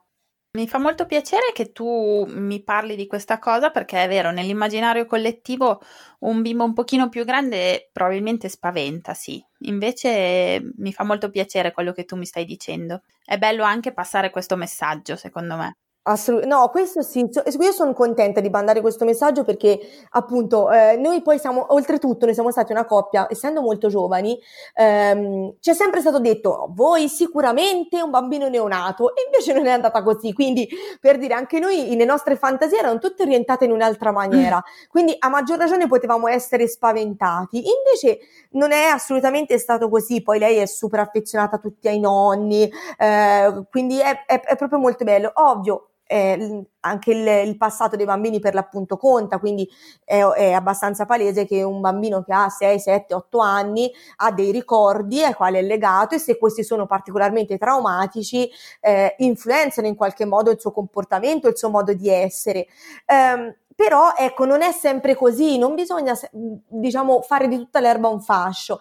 Mi 0.55 0.67
fa 0.67 0.77
molto 0.77 1.07
piacere 1.07 1.51
che 1.51 1.71
tu 1.71 2.25
mi 2.27 2.61
parli 2.61 2.95
di 2.95 3.07
questa 3.07 3.39
cosa 3.39 3.71
perché 3.71 4.03
è 4.03 4.07
vero, 4.07 4.29
nell'immaginario 4.29 5.07
collettivo 5.07 5.81
un 6.19 6.43
bimbo 6.43 6.63
un 6.63 6.73
pochino 6.73 7.09
più 7.09 7.25
grande 7.25 7.89
probabilmente 7.91 8.49
spaventa, 8.49 9.15
sì. 9.15 9.43
Invece 9.61 10.61
mi 10.77 10.93
fa 10.93 11.03
molto 11.03 11.31
piacere 11.31 11.71
quello 11.71 11.91
che 11.91 12.05
tu 12.05 12.15
mi 12.17 12.25
stai 12.25 12.45
dicendo. 12.45 13.01
È 13.25 13.39
bello 13.39 13.63
anche 13.63 13.93
passare 13.93 14.29
questo 14.29 14.55
messaggio, 14.55 15.15
secondo 15.15 15.55
me. 15.55 15.77
Assolut- 16.05 16.43
no, 16.45 16.67
questo 16.67 17.01
sì, 17.01 17.29
io 17.59 17.71
sono 17.71 17.93
contenta 17.93 18.41
di 18.41 18.49
mandare 18.49 18.81
questo 18.81 19.05
messaggio 19.05 19.45
perché 19.45 19.79
appunto 20.09 20.69
eh, 20.69 20.97
noi 20.97 21.21
poi 21.21 21.39
siamo, 21.39 21.65
oltretutto 21.69 22.25
noi 22.25 22.33
siamo 22.33 22.51
stati 22.51 22.73
una 22.73 22.83
coppia, 22.83 23.25
essendo 23.29 23.61
molto 23.61 23.87
giovani, 23.87 24.37
ehm, 24.75 25.55
ci 25.61 25.69
è 25.69 25.73
sempre 25.73 26.01
stato 26.01 26.19
detto 26.19 26.67
voi 26.71 27.07
sicuramente 27.07 28.01
un 28.01 28.09
bambino 28.09 28.49
neonato 28.49 29.15
e 29.15 29.23
invece 29.27 29.53
non 29.53 29.65
è 29.65 29.71
andata 29.71 30.03
così, 30.03 30.33
quindi 30.33 30.67
per 30.99 31.17
dire 31.17 31.35
anche 31.35 31.59
noi 31.59 31.95
le 31.95 32.03
nostre 32.03 32.35
fantasie 32.35 32.79
erano 32.79 32.99
tutte 32.99 33.23
orientate 33.23 33.63
in 33.63 33.71
un'altra 33.71 34.11
maniera, 34.11 34.61
quindi 34.91 35.15
a 35.17 35.29
maggior 35.29 35.57
ragione 35.57 35.87
potevamo 35.87 36.27
essere 36.27 36.67
spaventati, 36.67 37.63
invece 37.63 38.19
non 38.51 38.73
è 38.73 38.87
assolutamente 38.87 39.57
stato 39.57 39.87
così, 39.87 40.21
poi 40.21 40.37
lei 40.37 40.57
è 40.57 40.65
super 40.65 40.99
affezionata 40.99 41.55
a 41.55 41.59
tutti 41.59 41.87
ai 41.87 42.01
nonni, 42.01 42.69
eh, 42.97 43.63
quindi 43.69 43.99
è, 44.01 44.25
è, 44.25 44.41
è 44.41 44.57
proprio 44.57 44.79
molto 44.79 45.05
bello, 45.05 45.31
ovvio 45.35 45.87
eh, 46.13 46.67
anche 46.81 47.11
il, 47.11 47.47
il, 47.47 47.57
passato 47.57 47.95
dei 47.95 48.05
bambini 48.05 48.39
per 48.39 48.53
l'appunto 48.53 48.97
conta, 48.97 49.39
quindi 49.39 49.67
è, 50.05 50.21
è, 50.21 50.51
abbastanza 50.51 51.07
palese 51.07 51.47
che 51.47 51.63
un 51.63 51.81
bambino 51.81 52.21
che 52.21 52.31
ha 52.31 52.49
6, 52.49 52.79
7, 52.79 53.15
8 53.15 53.39
anni 53.39 53.91
ha 54.17 54.31
dei 54.31 54.51
ricordi 54.51 55.23
ai 55.23 55.33
quali 55.33 55.57
è 55.57 55.63
legato 55.63 56.13
e 56.13 56.19
se 56.19 56.37
questi 56.37 56.63
sono 56.63 56.85
particolarmente 56.85 57.57
traumatici 57.57 58.47
eh, 58.79 59.15
influenzano 59.19 59.87
in 59.87 59.95
qualche 59.95 60.25
modo 60.25 60.51
il 60.51 60.59
suo 60.59 60.71
comportamento, 60.71 61.47
il 61.47 61.57
suo 61.57 61.71
modo 61.71 61.93
di 61.93 62.09
essere. 62.09 62.67
Um, 63.07 63.55
però 63.75 64.13
ecco, 64.15 64.45
non 64.45 64.61
è 64.61 64.71
sempre 64.71 65.15
così, 65.15 65.57
non 65.57 65.73
bisogna 65.73 66.13
diciamo 66.31 67.21
fare 67.23 67.47
di 67.47 67.57
tutta 67.57 67.79
l'erba 67.79 68.07
un 68.07 68.21
fascio, 68.21 68.79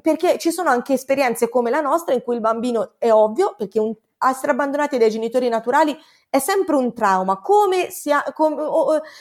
perché 0.00 0.38
ci 0.38 0.52
sono 0.52 0.70
anche 0.70 0.92
esperienze 0.92 1.48
come 1.48 1.68
la 1.68 1.80
nostra 1.80 2.14
in 2.14 2.22
cui 2.22 2.36
il 2.36 2.40
bambino 2.40 2.92
è 2.98 3.10
ovvio, 3.10 3.56
perché 3.58 3.80
un, 3.80 3.92
essere 4.28 4.52
abbandonati 4.52 4.98
dai 4.98 5.10
genitori 5.10 5.48
naturali 5.48 5.96
è 6.30 6.38
sempre 6.38 6.76
un 6.76 6.94
trauma, 6.94 7.40
come, 7.40 7.90
sia, 7.90 8.22
come 8.32 8.62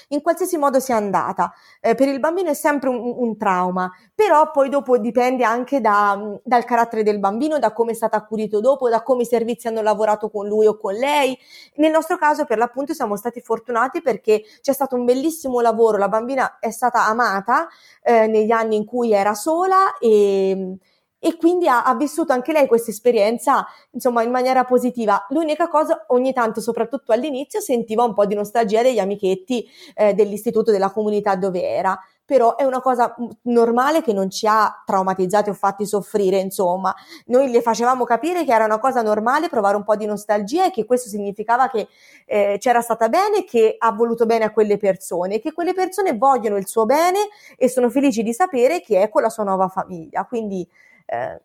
in 0.09 0.21
qualsiasi 0.21 0.57
modo 0.57 0.79
sia 0.79 0.95
andata. 0.95 1.51
Eh, 1.81 1.95
per 1.95 2.07
il 2.07 2.19
bambino 2.19 2.51
è 2.51 2.53
sempre 2.53 2.89
un, 2.89 3.15
un, 3.17 3.35
trauma, 3.35 3.91
però 4.13 4.51
poi 4.51 4.69
dopo 4.69 4.97
dipende 4.99 5.43
anche 5.43 5.81
da, 5.81 6.39
dal 6.43 6.65
carattere 6.65 7.01
del 7.01 7.19
bambino, 7.19 7.57
da 7.57 7.73
come 7.73 7.91
è 7.91 7.95
stato 7.95 8.15
accudito 8.15 8.59
dopo, 8.59 8.89
da 8.89 9.01
come 9.01 9.23
i 9.23 9.25
servizi 9.25 9.67
hanno 9.67 9.81
lavorato 9.81 10.29
con 10.29 10.47
lui 10.47 10.67
o 10.67 10.77
con 10.77 10.93
lei. 10.93 11.35
Nel 11.75 11.89
nostro 11.89 12.17
caso, 12.17 12.45
per 12.45 12.59
l'appunto, 12.59 12.93
siamo 12.93 13.15
stati 13.15 13.41
fortunati 13.41 14.03
perché 14.03 14.43
c'è 14.61 14.73
stato 14.73 14.95
un 14.95 15.05
bellissimo 15.05 15.61
lavoro, 15.61 15.97
la 15.97 16.09
bambina 16.09 16.59
è 16.59 16.69
stata 16.69 17.07
amata 17.07 17.67
eh, 18.03 18.27
negli 18.27 18.51
anni 18.51 18.75
in 18.75 18.85
cui 18.85 19.13
era 19.13 19.33
sola 19.33 19.97
e 19.97 20.77
e 21.19 21.35
quindi 21.37 21.67
ha, 21.67 21.83
ha, 21.83 21.95
vissuto 21.95 22.31
anche 22.31 22.53
lei 22.53 22.65
questa 22.65 22.91
esperienza 22.91 23.65
insomma 23.91 24.23
in 24.23 24.31
maniera 24.31 24.63
positiva 24.63 25.25
l'unica 25.29 25.67
cosa 25.67 26.05
ogni 26.07 26.31
tanto 26.31 26.61
soprattutto 26.61 27.11
all'inizio 27.11 27.59
sentiva 27.59 28.03
un 28.03 28.13
po' 28.13 28.25
di 28.25 28.35
nostalgia 28.35 28.81
degli 28.81 28.99
amichetti 28.99 29.67
eh, 29.95 30.13
dell'istituto 30.13 30.71
della 30.71 30.91
comunità 30.91 31.35
dove 31.35 31.61
era 31.61 31.99
però 32.29 32.57
è 32.57 32.63
una 32.63 32.79
cosa 32.79 33.15
normale 33.45 34.03
che 34.03 34.13
non 34.13 34.29
ci 34.29 34.45
ha 34.45 34.83
traumatizzati 34.85 35.49
o 35.49 35.53
fatti 35.55 35.87
soffrire, 35.87 36.37
insomma. 36.37 36.93
Noi 37.25 37.49
le 37.49 37.63
facevamo 37.63 38.03
capire 38.03 38.45
che 38.45 38.53
era 38.53 38.65
una 38.65 38.77
cosa 38.77 39.01
normale 39.01 39.49
provare 39.49 39.75
un 39.75 39.83
po' 39.83 39.95
di 39.95 40.05
nostalgia 40.05 40.67
e 40.67 40.69
che 40.69 40.85
questo 40.85 41.09
significava 41.09 41.69
che 41.69 41.87
eh, 42.27 42.57
c'era 42.59 42.81
stata 42.81 43.09
bene, 43.09 43.45
che 43.45 43.77
ha 43.79 43.91
voluto 43.93 44.27
bene 44.27 44.43
a 44.43 44.51
quelle 44.51 44.77
persone, 44.77 45.39
che 45.39 45.53
quelle 45.53 45.73
persone 45.73 46.15
vogliono 46.15 46.57
il 46.57 46.67
suo 46.67 46.85
bene 46.85 47.17
e 47.57 47.67
sono 47.67 47.89
felici 47.89 48.21
di 48.21 48.31
sapere 48.31 48.81
che 48.81 49.01
è 49.01 49.09
con 49.09 49.23
la 49.23 49.29
sua 49.29 49.43
nuova 49.43 49.67
famiglia. 49.67 50.23
Quindi 50.25 50.69
eh, 51.09 51.41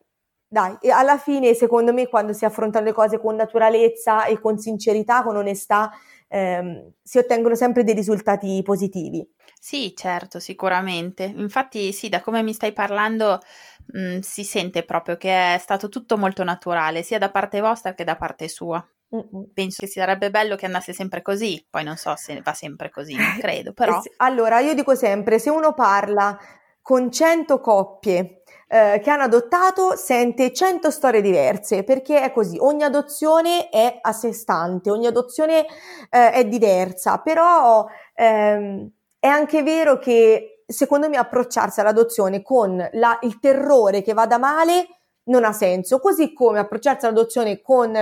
dai, 0.46 0.76
e 0.80 0.90
alla 0.90 1.18
fine 1.18 1.54
secondo 1.54 1.92
me 1.92 2.06
quando 2.06 2.32
si 2.32 2.44
affrontano 2.44 2.84
le 2.84 2.92
cose 2.92 3.18
con 3.18 3.34
naturalezza 3.34 4.26
e 4.26 4.38
con 4.38 4.58
sincerità, 4.58 5.22
con 5.22 5.36
onestà, 5.36 5.90
ehm, 6.28 6.92
si 7.02 7.18
ottengono 7.18 7.54
sempre 7.54 7.82
dei 7.82 7.94
risultati 7.94 8.60
positivi. 8.62 9.26
Sì, 9.58 9.94
certo, 9.96 10.38
sicuramente. 10.38 11.24
Infatti, 11.24 11.92
sì, 11.92 12.08
da 12.08 12.20
come 12.20 12.42
mi 12.42 12.52
stai 12.52 12.72
parlando, 12.72 13.40
mh, 13.86 14.16
mm, 14.16 14.18
si 14.20 14.44
sente 14.44 14.84
proprio 14.84 15.16
che 15.16 15.54
è 15.54 15.58
stato 15.58 15.88
tutto 15.88 16.16
molto 16.16 16.44
naturale, 16.44 17.02
sia 17.02 17.18
da 17.18 17.30
parte 17.30 17.60
vostra 17.60 17.94
che 17.94 18.04
da 18.04 18.16
parte 18.16 18.46
sua. 18.48 18.86
Mm-mm. 19.14 19.50
Penso 19.54 19.80
che 19.80 19.88
sarebbe 19.88 20.30
bello 20.30 20.56
che 20.56 20.66
andasse 20.66 20.92
sempre 20.92 21.22
così, 21.22 21.64
poi 21.68 21.84
non 21.84 21.96
so 21.96 22.14
se 22.16 22.40
va 22.42 22.52
sempre 22.52 22.90
così, 22.90 23.14
credo, 23.40 23.72
però. 23.72 24.00
Allora, 24.18 24.60
io 24.60 24.74
dico 24.74 24.94
sempre, 24.94 25.38
se 25.38 25.50
uno 25.50 25.72
parla 25.72 26.38
con 26.80 27.10
100 27.10 27.60
coppie 27.60 28.42
eh, 28.74 28.98
che 28.98 29.08
hanno 29.08 29.22
adottato 29.22 29.94
sente 29.94 30.52
100 30.52 30.90
storie 30.90 31.20
diverse 31.20 31.84
perché 31.84 32.22
è 32.22 32.32
così, 32.32 32.56
ogni 32.58 32.82
adozione 32.82 33.68
è 33.68 33.98
a 34.00 34.10
sé 34.10 34.32
stante, 34.32 34.90
ogni 34.90 35.06
adozione 35.06 35.64
eh, 36.10 36.32
è 36.32 36.44
diversa, 36.44 37.18
però 37.18 37.86
ehm, 38.14 38.90
è 39.20 39.28
anche 39.28 39.62
vero 39.62 40.00
che 40.00 40.64
secondo 40.66 41.08
me 41.08 41.18
approcciarsi 41.18 41.78
all'adozione 41.78 42.42
con 42.42 42.84
la, 42.94 43.16
il 43.22 43.38
terrore 43.38 44.02
che 44.02 44.12
vada 44.12 44.38
male 44.38 44.88
non 45.26 45.44
ha 45.44 45.52
senso, 45.52 46.00
così 46.00 46.32
come 46.32 46.58
approcciarsi 46.58 47.06
all'adozione 47.06 47.62
con 47.62 47.94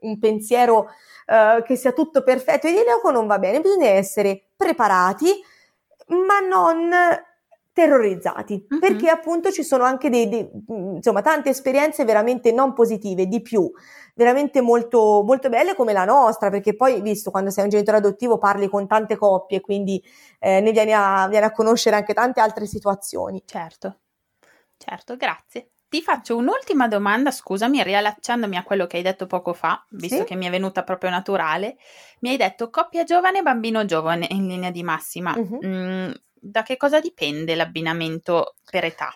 un 0.00 0.18
pensiero 0.18 0.88
uh, 1.26 1.62
che 1.62 1.74
sia 1.74 1.92
tutto 1.92 2.22
perfetto 2.22 2.66
e 2.66 2.70
idilliaco 2.70 3.10
non 3.10 3.26
va 3.26 3.38
bene, 3.38 3.62
bisogna 3.62 3.88
essere 3.88 4.48
preparati, 4.54 5.32
ma 6.08 6.40
non 6.40 6.90
terrorizzati, 7.78 8.66
uh-huh. 8.68 8.80
perché 8.80 9.08
appunto 9.08 9.52
ci 9.52 9.62
sono 9.62 9.84
anche 9.84 10.10
dei, 10.10 10.28
dei, 10.28 10.50
insomma, 10.66 11.22
tante 11.22 11.50
esperienze 11.50 12.04
veramente 12.04 12.50
non 12.50 12.72
positive, 12.72 13.28
di 13.28 13.40
più, 13.40 13.70
veramente 14.16 14.60
molto, 14.60 15.22
molto 15.24 15.48
belle 15.48 15.76
come 15.76 15.92
la 15.92 16.04
nostra, 16.04 16.50
perché 16.50 16.74
poi, 16.74 17.00
visto, 17.00 17.30
quando 17.30 17.50
sei 17.50 17.62
un 17.62 17.70
genitore 17.70 17.98
adottivo 17.98 18.36
parli 18.36 18.68
con 18.68 18.88
tante 18.88 19.16
coppie, 19.16 19.60
quindi 19.60 20.02
eh, 20.40 20.60
ne 20.60 20.72
vieni 20.72 20.92
a, 20.92 21.28
vieni 21.28 21.44
a 21.44 21.52
conoscere 21.52 21.94
anche 21.94 22.14
tante 22.14 22.40
altre 22.40 22.66
situazioni. 22.66 23.44
Certo, 23.46 23.98
certo, 24.76 25.16
grazie. 25.16 25.70
Ti 25.88 26.02
faccio 26.02 26.36
un'ultima 26.36 26.88
domanda, 26.88 27.30
scusami, 27.30 27.82
riallacciandomi 27.82 28.56
a 28.56 28.64
quello 28.64 28.86
che 28.86 28.96
hai 28.96 29.02
detto 29.04 29.26
poco 29.26 29.54
fa, 29.54 29.82
visto 29.90 30.18
sì? 30.18 30.24
che 30.24 30.34
mi 30.34 30.46
è 30.46 30.50
venuta 30.50 30.82
proprio 30.82 31.10
naturale. 31.10 31.76
Mi 32.20 32.30
hai 32.30 32.36
detto 32.36 32.70
coppia 32.70 33.04
giovane, 33.04 33.40
bambino 33.40 33.84
giovane 33.86 34.26
in 34.30 34.48
linea 34.48 34.70
di 34.70 34.82
massima. 34.82 35.32
Uh-huh. 35.34 35.60
Mm, 35.64 36.10
da 36.50 36.62
che 36.62 36.76
cosa 36.76 37.00
dipende 37.00 37.54
l'abbinamento 37.54 38.56
per 38.70 38.84
età? 38.84 39.12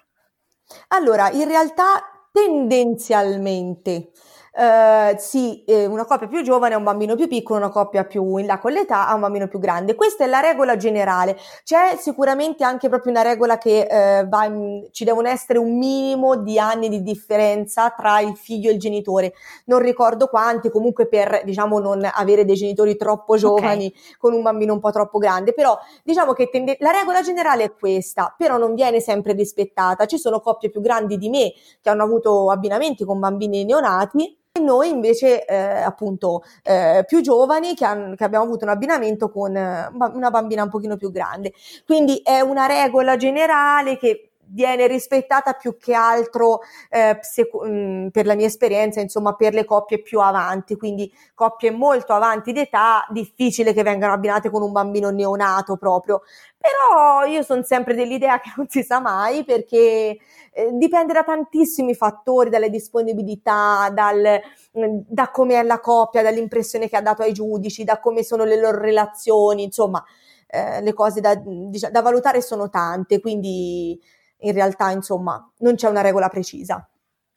Allora, 0.89 1.31
in 1.31 1.47
realtà 1.47 2.29
tendenzialmente 2.33 4.13
eh, 4.55 5.17
sì, 5.19 5.65
eh, 5.65 5.87
una 5.87 6.05
coppia 6.05 6.27
più 6.27 6.43
giovane 6.43 6.75
ha 6.75 6.77
un 6.77 6.85
bambino 6.85 7.17
più 7.17 7.27
piccolo, 7.27 7.59
una 7.59 7.71
coppia 7.71 8.05
più 8.05 8.37
in 8.37 8.45
là 8.45 8.59
con 8.59 8.73
l'età 8.73 9.09
ha 9.09 9.15
un 9.15 9.21
bambino 9.21 9.49
più 9.49 9.59
grande. 9.59 9.95
Questa 9.95 10.25
è 10.25 10.27
la 10.27 10.41
regola 10.41 10.77
generale. 10.77 11.39
C'è 11.65 11.97
sicuramente 11.99 12.63
anche 12.63 12.91
proprio 12.91 13.13
una 13.13 13.23
regola 13.23 13.57
che 13.57 13.87
eh, 13.89 14.27
va 14.27 14.51
ci 14.91 15.05
devono 15.05 15.29
essere 15.29 15.59
un 15.59 15.79
minimo 15.79 16.37
di 16.37 16.59
anni 16.59 16.89
di 16.89 17.03
differenza 17.03 17.91
tra 17.91 18.21
il 18.21 18.37
figlio 18.37 18.69
e 18.69 18.75
il 18.75 18.79
genitore. 18.79 19.33
Non 19.67 19.79
ricordo 19.79 20.27
quanti, 20.27 20.69
comunque 20.69 21.07
per 21.07 21.43
diciamo 21.45 21.79
non 21.79 22.07
avere 22.13 22.45
dei 22.45 22.57
genitori 22.57 22.97
troppo 22.97 23.37
giovani 23.37 23.87
okay. 23.87 24.17
con 24.19 24.35
un 24.35 24.43
bambino 24.43 24.75
un 24.75 24.81
po' 24.81 24.91
troppo 24.91 25.19
grande, 25.19 25.55
però 25.55 25.79
diciamo 26.05 26.35
che 26.35 26.51
tende- 26.51 26.77
la 26.81 26.91
regola 26.91 27.23
generale 27.23 27.65
è 27.65 27.73
questa, 27.73 28.35
però 28.37 28.59
non 28.59 28.75
viene 28.75 29.01
sempre 29.01 29.33
rispettata. 29.33 30.05
Ci 30.05 30.19
sono 30.19 30.41
coppie 30.41 30.69
più 30.69 30.83
grandi 30.83 31.17
di 31.17 31.31
me 31.31 31.53
che 31.81 31.89
hanno 31.89 32.03
avuto 32.03 32.51
abbinamenti 32.51 33.05
con 33.07 33.19
bambini 33.19 33.65
neonati 33.65 34.41
e 34.55 34.61
noi 34.61 34.91
invece 34.91 35.47
eh, 35.47 35.57
appunto 35.57 36.43
eh, 36.63 37.05
più 37.07 37.23
giovani 37.23 37.75
che, 37.75 37.87
han, 37.87 38.15
che, 38.15 38.25
abbiamo 38.25 38.45
avuto 38.45 38.65
un 38.65 38.71
abbinamento 38.71 39.31
con 39.31 39.57
eh, 39.57 39.91
una 39.91 40.31
bambina 40.31 40.63
un 40.63 40.69
pochino 40.69 40.97
più 40.97 41.11
grande. 41.11 41.55
Quindi 41.87 42.21
è 42.23 42.41
una 42.41 42.67
regola 42.67 43.17
generale 43.17 43.97
che 43.97 44.32
viene 44.53 44.87
rispettata 44.87 45.53
più 45.55 45.77
che 45.79 45.95
altro 45.95 46.61
eh, 46.91 47.19
seco- 47.23 47.65
mh, 47.65 48.11
per 48.13 48.27
la 48.27 48.35
mia 48.35 48.47
esperienza, 48.47 49.01
insomma, 49.01 49.35
per 49.35 49.55
le 49.55 49.65
coppie 49.65 50.01
più 50.01 50.21
avanti, 50.21 50.77
quindi 50.77 51.11
coppie 51.35 51.71
molto 51.71 52.13
avanti 52.13 52.53
d'età, 52.53 53.07
difficile 53.11 53.73
che 53.73 53.83
vengano 53.83 54.13
abbinate 54.13 54.51
con 54.51 54.63
un 54.63 54.73
bambino 54.73 55.11
neonato 55.11 55.77
proprio. 55.77 56.23
Però 56.59 57.25
io 57.25 57.43
sono 57.43 57.63
sempre 57.65 57.95
dell'idea 57.95 58.39
che 58.41 58.53
non 58.57 58.69
si 58.69 58.83
sa 58.83 59.01
mai 59.01 59.45
perché 59.45 60.17
eh, 60.53 60.71
dipende 60.73 61.13
da 61.13 61.25
tantissimi 61.25 61.95
fattori, 61.95 62.51
dalle 62.51 62.71
disponibilità, 62.71 63.91
dal, 63.93 64.41
da 64.71 65.31
come 65.31 65.59
è 65.59 65.63
la 65.63 65.81
coppia, 65.81 66.23
dall'impressione 66.23 66.89
che 66.89 66.97
ha 66.97 67.03
dato 67.03 67.23
ai 67.23 67.33
giudici, 67.33 67.85
da 67.85 67.99
come 67.99 68.23
sono 68.23 68.45
le 68.45 68.59
loro 68.61 68.79
relazioni, 68.79 69.65
insomma, 69.65 70.05
eh, 70.47 70.81
le 70.83 70.93
cose 70.93 71.21
da, 71.21 71.35
diciamo, 71.35 71.93
da 71.93 72.01
valutare 72.03 72.41
sono 72.43 72.69
tante, 72.69 73.21
quindi 73.21 74.01
in 74.43 74.53
realtà, 74.53 74.91
insomma, 74.91 75.51
non 75.59 75.75
c'è 75.75 75.89
una 75.89 76.01
regola 76.01 76.29
precisa. 76.29 76.89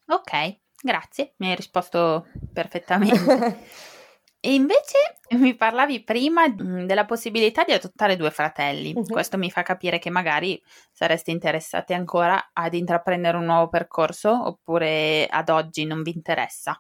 Ok, 0.08 0.60
grazie, 0.82 1.34
mi 1.38 1.49
hai 1.49 1.56
risposto 1.56 2.28
perfettamente. 2.53 3.60
e 4.39 4.53
invece 4.53 4.97
mi 5.32 5.56
parlavi 5.56 6.03
prima 6.03 6.47
mm, 6.47 6.86
della 6.86 7.06
possibilità 7.06 7.64
di 7.64 7.72
adottare 7.72 8.16
due 8.16 8.30
fratelli. 8.30 8.93
Uh-huh. 8.95 9.06
Questo 9.06 9.38
mi 9.38 9.49
fa 9.49 9.64
capire 9.64 9.97
che 9.97 10.10
magari 10.10 10.62
sareste 10.91 11.32
interessati 11.32 11.93
ancora 11.93 12.51
ad 12.53 12.74
intraprendere 12.74 13.38
un 13.38 13.45
nuovo 13.45 13.70
percorso 13.70 14.47
oppure 14.47 15.26
ad 15.28 15.49
oggi 15.49 15.86
non 15.86 16.03
vi 16.03 16.14
interessa. 16.14 16.80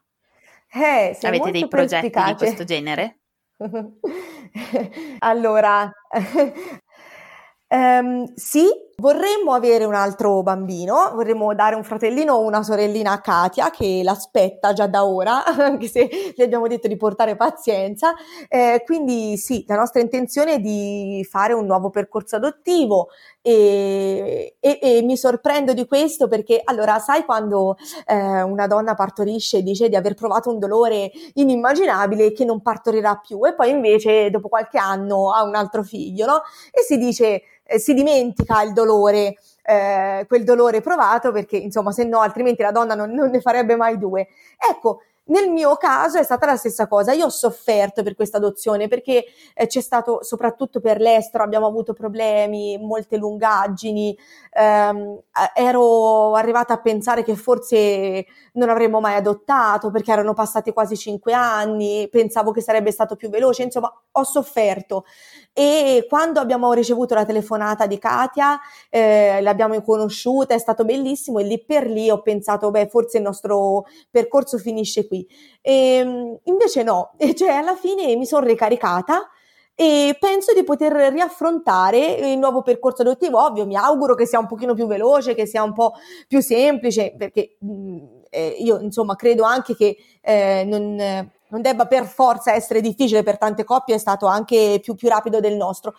Eh, 0.71 1.17
Avete 1.21 1.51
dei 1.51 1.67
progetti 1.67 2.09
di 2.09 2.35
questo 2.35 2.63
genere? 2.65 3.19
allora, 5.19 5.89
um, 7.75 8.33
sì, 8.35 8.65
Vorremmo 8.97 9.51
avere 9.51 9.83
un 9.83 9.93
altro 9.93 10.41
bambino, 10.41 11.11
vorremmo 11.13 11.53
dare 11.53 11.75
un 11.75 11.83
fratellino 11.83 12.33
o 12.33 12.45
una 12.45 12.63
sorellina 12.63 13.11
a 13.11 13.19
Katia 13.19 13.69
che 13.69 13.99
l'aspetta 14.01 14.71
già 14.71 14.87
da 14.87 15.05
ora, 15.05 15.43
anche 15.43 15.87
se 15.87 16.33
le 16.33 16.43
abbiamo 16.43 16.65
detto 16.67 16.87
di 16.87 16.95
portare 16.95 17.35
pazienza. 17.35 18.13
Eh, 18.47 18.83
quindi 18.85 19.35
sì, 19.35 19.65
la 19.67 19.75
nostra 19.75 19.99
intenzione 19.99 20.53
è 20.53 20.59
di 20.59 21.27
fare 21.29 21.51
un 21.51 21.65
nuovo 21.65 21.89
percorso 21.89 22.37
adottivo 22.37 23.09
e, 23.47 24.55
e, 24.59 24.79
e 24.81 25.01
mi 25.03 25.15
sorprendo 25.15 25.73
di 25.73 25.85
questo 25.85 26.27
perché 26.27 26.61
allora 26.63 26.97
sai 26.97 27.25
quando 27.25 27.77
eh, 28.07 28.41
una 28.41 28.65
donna 28.65 28.95
partorisce 28.95 29.57
e 29.57 29.61
dice 29.61 29.87
di 29.87 29.95
aver 29.95 30.15
provato 30.15 30.49
un 30.49 30.57
dolore 30.57 31.11
inimmaginabile 31.35 32.31
che 32.31 32.43
non 32.43 32.63
partorirà 32.63 33.17
più 33.17 33.45
e 33.45 33.53
poi 33.53 33.69
invece 33.69 34.31
dopo 34.31 34.49
qualche 34.49 34.79
anno 34.79 35.31
ha 35.31 35.43
un 35.43 35.53
altro 35.53 35.83
figlio, 35.83 36.25
no? 36.25 36.41
E 36.71 36.81
si 36.81 36.97
dice 36.97 37.43
eh, 37.63 37.77
si 37.77 37.93
dimentica 37.93 38.63
il 38.63 38.73
dolore, 38.73 39.35
eh, 39.63 40.25
quel 40.27 40.43
dolore 40.43 40.81
provato 40.81 41.31
perché 41.31 41.57
insomma 41.57 41.91
se 41.91 42.03
no 42.03 42.21
altrimenti 42.21 42.63
la 42.63 42.71
donna 42.71 42.95
non, 42.95 43.11
non 43.11 43.29
ne 43.29 43.41
farebbe 43.41 43.75
mai 43.75 43.99
due. 43.99 44.27
Ecco, 44.57 45.01
nel 45.27 45.49
mio 45.49 45.75
caso 45.77 46.17
è 46.19 46.23
stata 46.23 46.45
la 46.45 46.55
stessa 46.55 46.87
cosa, 46.87 47.11
io 47.13 47.25
ho 47.25 47.29
sofferto 47.29 48.03
per 48.03 48.15
questa 48.15 48.37
adozione 48.37 48.87
perché 48.87 49.25
eh, 49.53 49.67
c'è 49.67 49.81
stato, 49.81 50.23
soprattutto 50.23 50.79
per 50.79 50.99
l'estero, 50.99 51.43
abbiamo 51.43 51.65
avuto 51.67 51.93
problemi, 51.93 52.77
molte 52.77 53.17
lungaggini, 53.17 54.17
ehm, 54.51 55.19
ero 55.55 56.33
arrivata 56.35 56.73
a 56.73 56.81
pensare 56.81 57.23
che 57.23 57.35
forse 57.35 58.25
non 58.53 58.69
avremmo 58.69 58.99
mai 58.99 59.15
adottato 59.15 59.89
perché 59.91 60.11
erano 60.11 60.33
passati 60.33 60.71
quasi 60.73 60.95
cinque 60.95 61.33
anni, 61.33 62.07
pensavo 62.09 62.51
che 62.51 62.61
sarebbe 62.61 62.91
stato 62.91 63.15
più 63.15 63.29
veloce, 63.29 63.63
insomma 63.63 63.91
ho 64.11 64.23
sofferto. 64.23 65.05
E 65.53 66.05
quando 66.09 66.39
abbiamo 66.39 66.71
ricevuto 66.73 67.15
la 67.15 67.25
telefonata 67.25 67.87
di 67.87 67.97
Katia, 67.97 68.59
eh, 68.89 69.39
l'abbiamo 69.41 69.81
conosciuta, 69.81 70.53
è 70.53 70.57
stato 70.57 70.83
bellissimo 70.85 71.39
e 71.39 71.43
lì 71.45 71.63
per 71.63 71.87
lì 71.87 72.09
ho 72.09 72.21
pensato, 72.21 72.71
beh, 72.71 72.87
forse 72.87 73.17
il 73.17 73.23
nostro 73.23 73.85
percorso 74.11 74.57
finisce 74.57 75.07
qui. 75.07 75.14
E, 75.61 75.73
ehm, 75.97 76.39
invece 76.43 76.83
no, 76.83 77.11
cioè 77.35 77.51
alla 77.51 77.75
fine 77.75 78.15
mi 78.15 78.25
sono 78.25 78.45
ricaricata 78.45 79.29
e 79.77 80.15
penso 80.19 80.53
di 80.53 80.63
poter 80.63 80.93
riaffrontare 81.11 81.99
il 82.31 82.37
nuovo 82.37 82.61
percorso 82.61 83.01
adottivo. 83.01 83.43
Ovvio, 83.43 83.65
mi 83.65 83.75
auguro 83.75 84.15
che 84.15 84.25
sia 84.25 84.39
un 84.39 84.47
pochino 84.47 84.73
più 84.73 84.87
veloce, 84.87 85.35
che 85.35 85.45
sia 85.45 85.63
un 85.63 85.73
po' 85.73 85.93
più 86.27 86.41
semplice, 86.41 87.13
perché 87.17 87.57
mh, 87.59 87.97
eh, 88.29 88.55
io 88.59 88.79
insomma 88.79 89.15
credo 89.15 89.43
anche 89.43 89.75
che 89.75 89.97
eh, 90.21 90.63
non 90.65 91.31
non 91.47 91.61
debba 91.61 91.85
per 91.85 92.05
forza 92.05 92.53
essere 92.53 92.81
difficile 92.81 93.23
per 93.23 93.37
tante 93.37 93.63
coppie, 93.63 93.95
è 93.95 93.97
stato 93.97 94.25
anche 94.25 94.79
più, 94.81 94.95
più 94.95 95.07
rapido 95.09 95.39
del 95.39 95.55
nostro. 95.55 95.93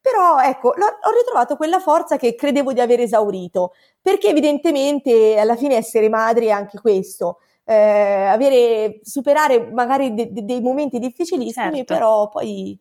Però 0.00 0.38
ecco, 0.40 0.68
ho 0.68 1.10
ritrovato 1.16 1.56
quella 1.56 1.80
forza 1.80 2.16
che 2.16 2.34
credevo 2.34 2.72
di 2.72 2.80
aver 2.80 3.00
esaurito, 3.00 3.72
perché 4.00 4.28
evidentemente 4.28 5.36
alla 5.38 5.56
fine 5.56 5.76
essere 5.76 6.08
madri 6.08 6.46
è 6.46 6.50
anche 6.50 6.78
questo. 6.80 7.38
Eh, 7.68 8.26
avere, 8.30 9.00
superare 9.02 9.70
magari 9.72 10.14
de- 10.14 10.30
de- 10.32 10.44
dei 10.44 10.60
momenti 10.60 11.00
difficilissimi, 11.00 11.78
certo. 11.78 11.94
però 11.94 12.28
poi 12.28 12.78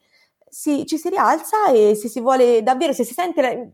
si, 0.47 0.85
ci 0.85 0.97
si 0.97 1.09
rialza 1.09 1.71
e 1.71 1.95
se 1.95 2.07
si 2.07 2.21
vuole 2.21 2.61
davvero, 2.63 2.93
se 2.93 3.03
si 3.03 3.13
sente 3.13 3.73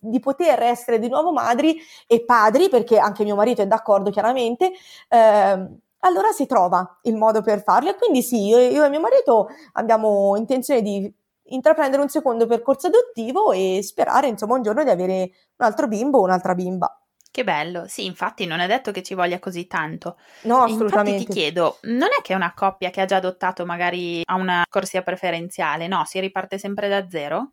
di 0.00 0.20
poter 0.20 0.62
essere 0.62 0.98
di 0.98 1.08
nuovo 1.08 1.32
madri 1.32 1.80
e 2.06 2.24
padri, 2.24 2.68
perché 2.68 2.98
anche 2.98 3.24
mio 3.24 3.36
marito 3.36 3.62
è 3.62 3.66
d'accordo 3.66 4.10
chiaramente, 4.10 4.72
eh, 5.08 5.68
allora 6.00 6.30
si 6.32 6.46
trova 6.46 6.98
il 7.02 7.16
modo 7.16 7.42
per 7.42 7.62
farlo. 7.62 7.90
E 7.90 7.96
quindi 7.96 8.22
sì, 8.22 8.46
io, 8.46 8.58
io, 8.58 8.84
e 8.84 8.88
mio 8.88 9.00
marito 9.00 9.48
abbiamo 9.72 10.36
intenzione 10.36 10.82
di 10.82 11.12
intraprendere 11.52 12.02
un 12.02 12.08
secondo 12.08 12.46
percorso 12.46 12.86
adottivo 12.86 13.52
e 13.52 13.80
sperare 13.82 14.28
insomma 14.28 14.54
un 14.54 14.62
giorno 14.62 14.84
di 14.84 14.90
avere 14.90 15.14
un 15.56 15.66
altro 15.66 15.88
bimbo 15.88 16.18
o 16.18 16.22
un'altra 16.22 16.54
bimba. 16.54 16.94
Che 17.32 17.44
bello, 17.44 17.86
sì, 17.86 18.06
infatti 18.06 18.44
non 18.44 18.58
è 18.58 18.66
detto 18.66 18.90
che 18.90 19.02
ci 19.04 19.14
voglia 19.14 19.38
così 19.38 19.66
tanto. 19.68 20.16
No, 20.42 20.62
assolutamente. 20.62 20.80
Infatti 20.82 21.14
ti 21.14 21.26
chiedo, 21.26 21.78
non 21.82 22.08
è 22.16 22.22
che 22.22 22.34
una 22.34 22.52
coppia 22.54 22.90
che 22.90 23.00
ha 23.00 23.04
già 23.04 23.16
adottato 23.16 23.64
magari 23.64 24.20
ha 24.24 24.34
una 24.34 24.64
corsia 24.68 25.02
preferenziale, 25.02 25.86
no? 25.86 26.04
Si 26.06 26.18
riparte 26.18 26.58
sempre 26.58 26.88
da 26.88 27.08
zero? 27.08 27.52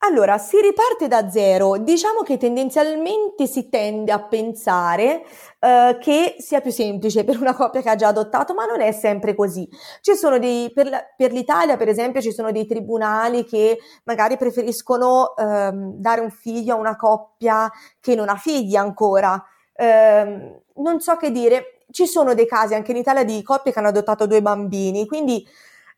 Allora, 0.00 0.38
si 0.38 0.60
riparte 0.60 1.08
da 1.08 1.28
zero. 1.28 1.76
Diciamo 1.76 2.22
che 2.22 2.36
tendenzialmente 2.36 3.48
si 3.48 3.68
tende 3.68 4.12
a 4.12 4.22
pensare 4.22 5.24
uh, 5.58 5.98
che 5.98 6.36
sia 6.38 6.60
più 6.60 6.70
semplice 6.70 7.24
per 7.24 7.40
una 7.40 7.52
coppia 7.52 7.82
che 7.82 7.90
ha 7.90 7.96
già 7.96 8.06
adottato, 8.06 8.54
ma 8.54 8.64
non 8.64 8.80
è 8.80 8.92
sempre 8.92 9.34
così. 9.34 9.68
Ci 10.00 10.14
sono 10.14 10.38
dei, 10.38 10.70
per, 10.72 11.14
per 11.16 11.32
l'Italia, 11.32 11.76
per 11.76 11.88
esempio, 11.88 12.20
ci 12.20 12.30
sono 12.30 12.52
dei 12.52 12.64
tribunali 12.64 13.44
che 13.44 13.78
magari 14.04 14.36
preferiscono 14.36 15.34
uh, 15.36 15.94
dare 15.96 16.20
un 16.20 16.30
figlio 16.30 16.74
a 16.74 16.78
una 16.78 16.94
coppia 16.94 17.68
che 18.00 18.14
non 18.14 18.28
ha 18.28 18.36
figli 18.36 18.76
ancora. 18.76 19.42
Uh, 19.74 20.62
non 20.82 21.00
so 21.00 21.16
che 21.16 21.32
dire. 21.32 21.72
Ci 21.90 22.06
sono 22.06 22.34
dei 22.34 22.46
casi 22.46 22.74
anche 22.74 22.90
in 22.90 22.98
Italia 22.98 23.24
di 23.24 23.42
coppie 23.42 23.72
che 23.72 23.78
hanno 23.78 23.88
adottato 23.88 24.26
due 24.26 24.42
bambini, 24.42 25.06
quindi 25.06 25.44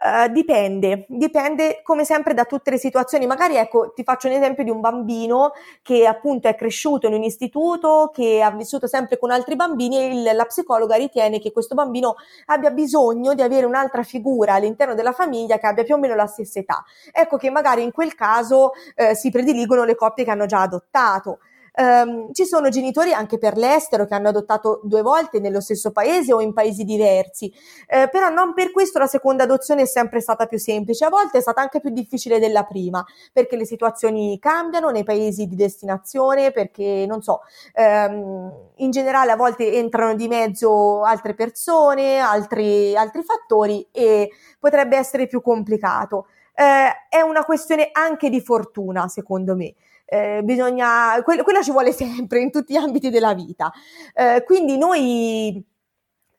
Uh, 0.03 0.33
dipende, 0.33 1.05
dipende 1.11 1.81
come 1.83 2.07
sempre 2.07 2.33
da 2.33 2.47
tutte 2.47 2.71
le 2.71 2.79
situazioni. 2.79 3.27
Magari 3.27 3.57
ecco, 3.57 3.93
ti 3.93 4.03
faccio 4.03 4.29
un 4.29 4.33
esempio 4.33 4.65
di 4.65 4.71
un 4.71 4.81
bambino 4.81 5.53
che 5.83 6.07
appunto 6.07 6.49
è 6.49 6.55
cresciuto 6.55 7.07
in 7.07 7.13
un 7.13 7.23
istituto, 7.23 8.11
che 8.11 8.41
ha 8.41 8.51
vissuto 8.51 8.87
sempre 8.87 9.19
con 9.19 9.31
altri 9.31 9.57
bambini 9.57 9.99
e 9.99 10.07
il, 10.07 10.23
la 10.35 10.47
psicologa 10.47 10.97
ritiene 10.97 11.39
che 11.39 11.53
questo 11.53 11.75
bambino 11.75 12.15
abbia 12.47 12.71
bisogno 12.71 13.35
di 13.35 13.43
avere 13.43 13.67
un'altra 13.67 14.03
figura 14.03 14.55
all'interno 14.55 14.95
della 14.95 15.13
famiglia 15.13 15.59
che 15.59 15.67
abbia 15.67 15.85
più 15.85 15.97
o 15.97 15.99
meno 15.99 16.15
la 16.15 16.27
stessa 16.27 16.61
età. 16.61 16.83
Ecco 17.13 17.37
che 17.37 17.51
magari 17.51 17.83
in 17.83 17.93
quel 17.93 18.15
caso 18.15 18.73
eh, 18.95 19.15
si 19.15 19.31
prediligono 19.31 19.85
le 19.85 19.97
coppie 19.97 20.25
che 20.25 20.31
hanno 20.31 20.47
già 20.47 20.63
adottato. 20.63 21.41
Um, 21.77 22.33
ci 22.33 22.45
sono 22.47 22.69
genitori 22.69 23.13
anche 23.13 23.39
per 23.39 23.57
l'estero 23.57 24.05
che 24.05 24.15
hanno 24.15 24.29
adottato 24.29 24.81
due 24.83 25.03
volte 25.03 25.39
nello 25.39 25.61
stesso 25.61 25.93
paese 25.93 26.33
o 26.33 26.41
in 26.41 26.53
paesi 26.53 26.85
diversi, 26.85 27.53
eh, 27.87 28.09
però 28.11 28.29
non 28.29 28.55
per 28.55 28.73
questo 28.73 28.99
la 28.99 29.07
seconda 29.07 29.45
adozione 29.45 29.83
è 29.83 29.87
sempre 29.87 30.21
stata 30.21 30.47
più 30.47 30.59
semplice, 30.59 31.05
a 31.05 31.09
volte 31.09 31.39
è 31.39 31.41
stata 31.41 31.61
anche 31.61 31.81
più 31.81 31.91
difficile 31.91 32.39
della 32.39 32.65
prima, 32.65 33.05
perché 33.33 33.57
le 33.57 33.65
situazioni 33.65 34.39
cambiano 34.41 34.91
nei 34.91 35.05
paesi 35.05 35.47
di 35.47 35.55
destinazione, 35.55 36.51
perché 36.51 37.05
non 37.07 37.23
so, 37.23 37.43
ehm, 37.75 38.53
in 38.77 38.91
generale 38.91 39.31
a 39.33 39.37
volte 39.37 39.73
entrano 39.73 40.15
di 40.15 40.29
mezzo 40.29 41.03
altre 41.05 41.35
persone, 41.35 42.19
altri, 42.19 42.97
altri 42.97 43.23
fattori 43.23 43.87
e 43.93 44.31
potrebbe 44.59 44.97
essere 44.97 45.27
più 45.27 45.41
complicato. 45.41 46.27
Eh, 46.55 47.09
è 47.09 47.21
una 47.23 47.45
questione 47.45 47.89
anche 47.93 48.29
di 48.29 48.41
fortuna, 48.41 49.09
secondo 49.09 49.55
me 49.57 49.75
eh, 50.11 50.41
bisogna, 50.43 51.23
que- 51.23 51.43
quella 51.45 51.63
ci 51.63 51.71
vuole 51.71 51.93
sempre 51.95 52.41
in 52.41 52.51
tutti 52.51 52.73
gli 52.73 52.77
ambiti 52.77 53.11
della 53.11 53.33
vita. 53.33 53.73
Eh, 54.13 54.43
quindi 54.45 54.77
noi, 54.77 55.65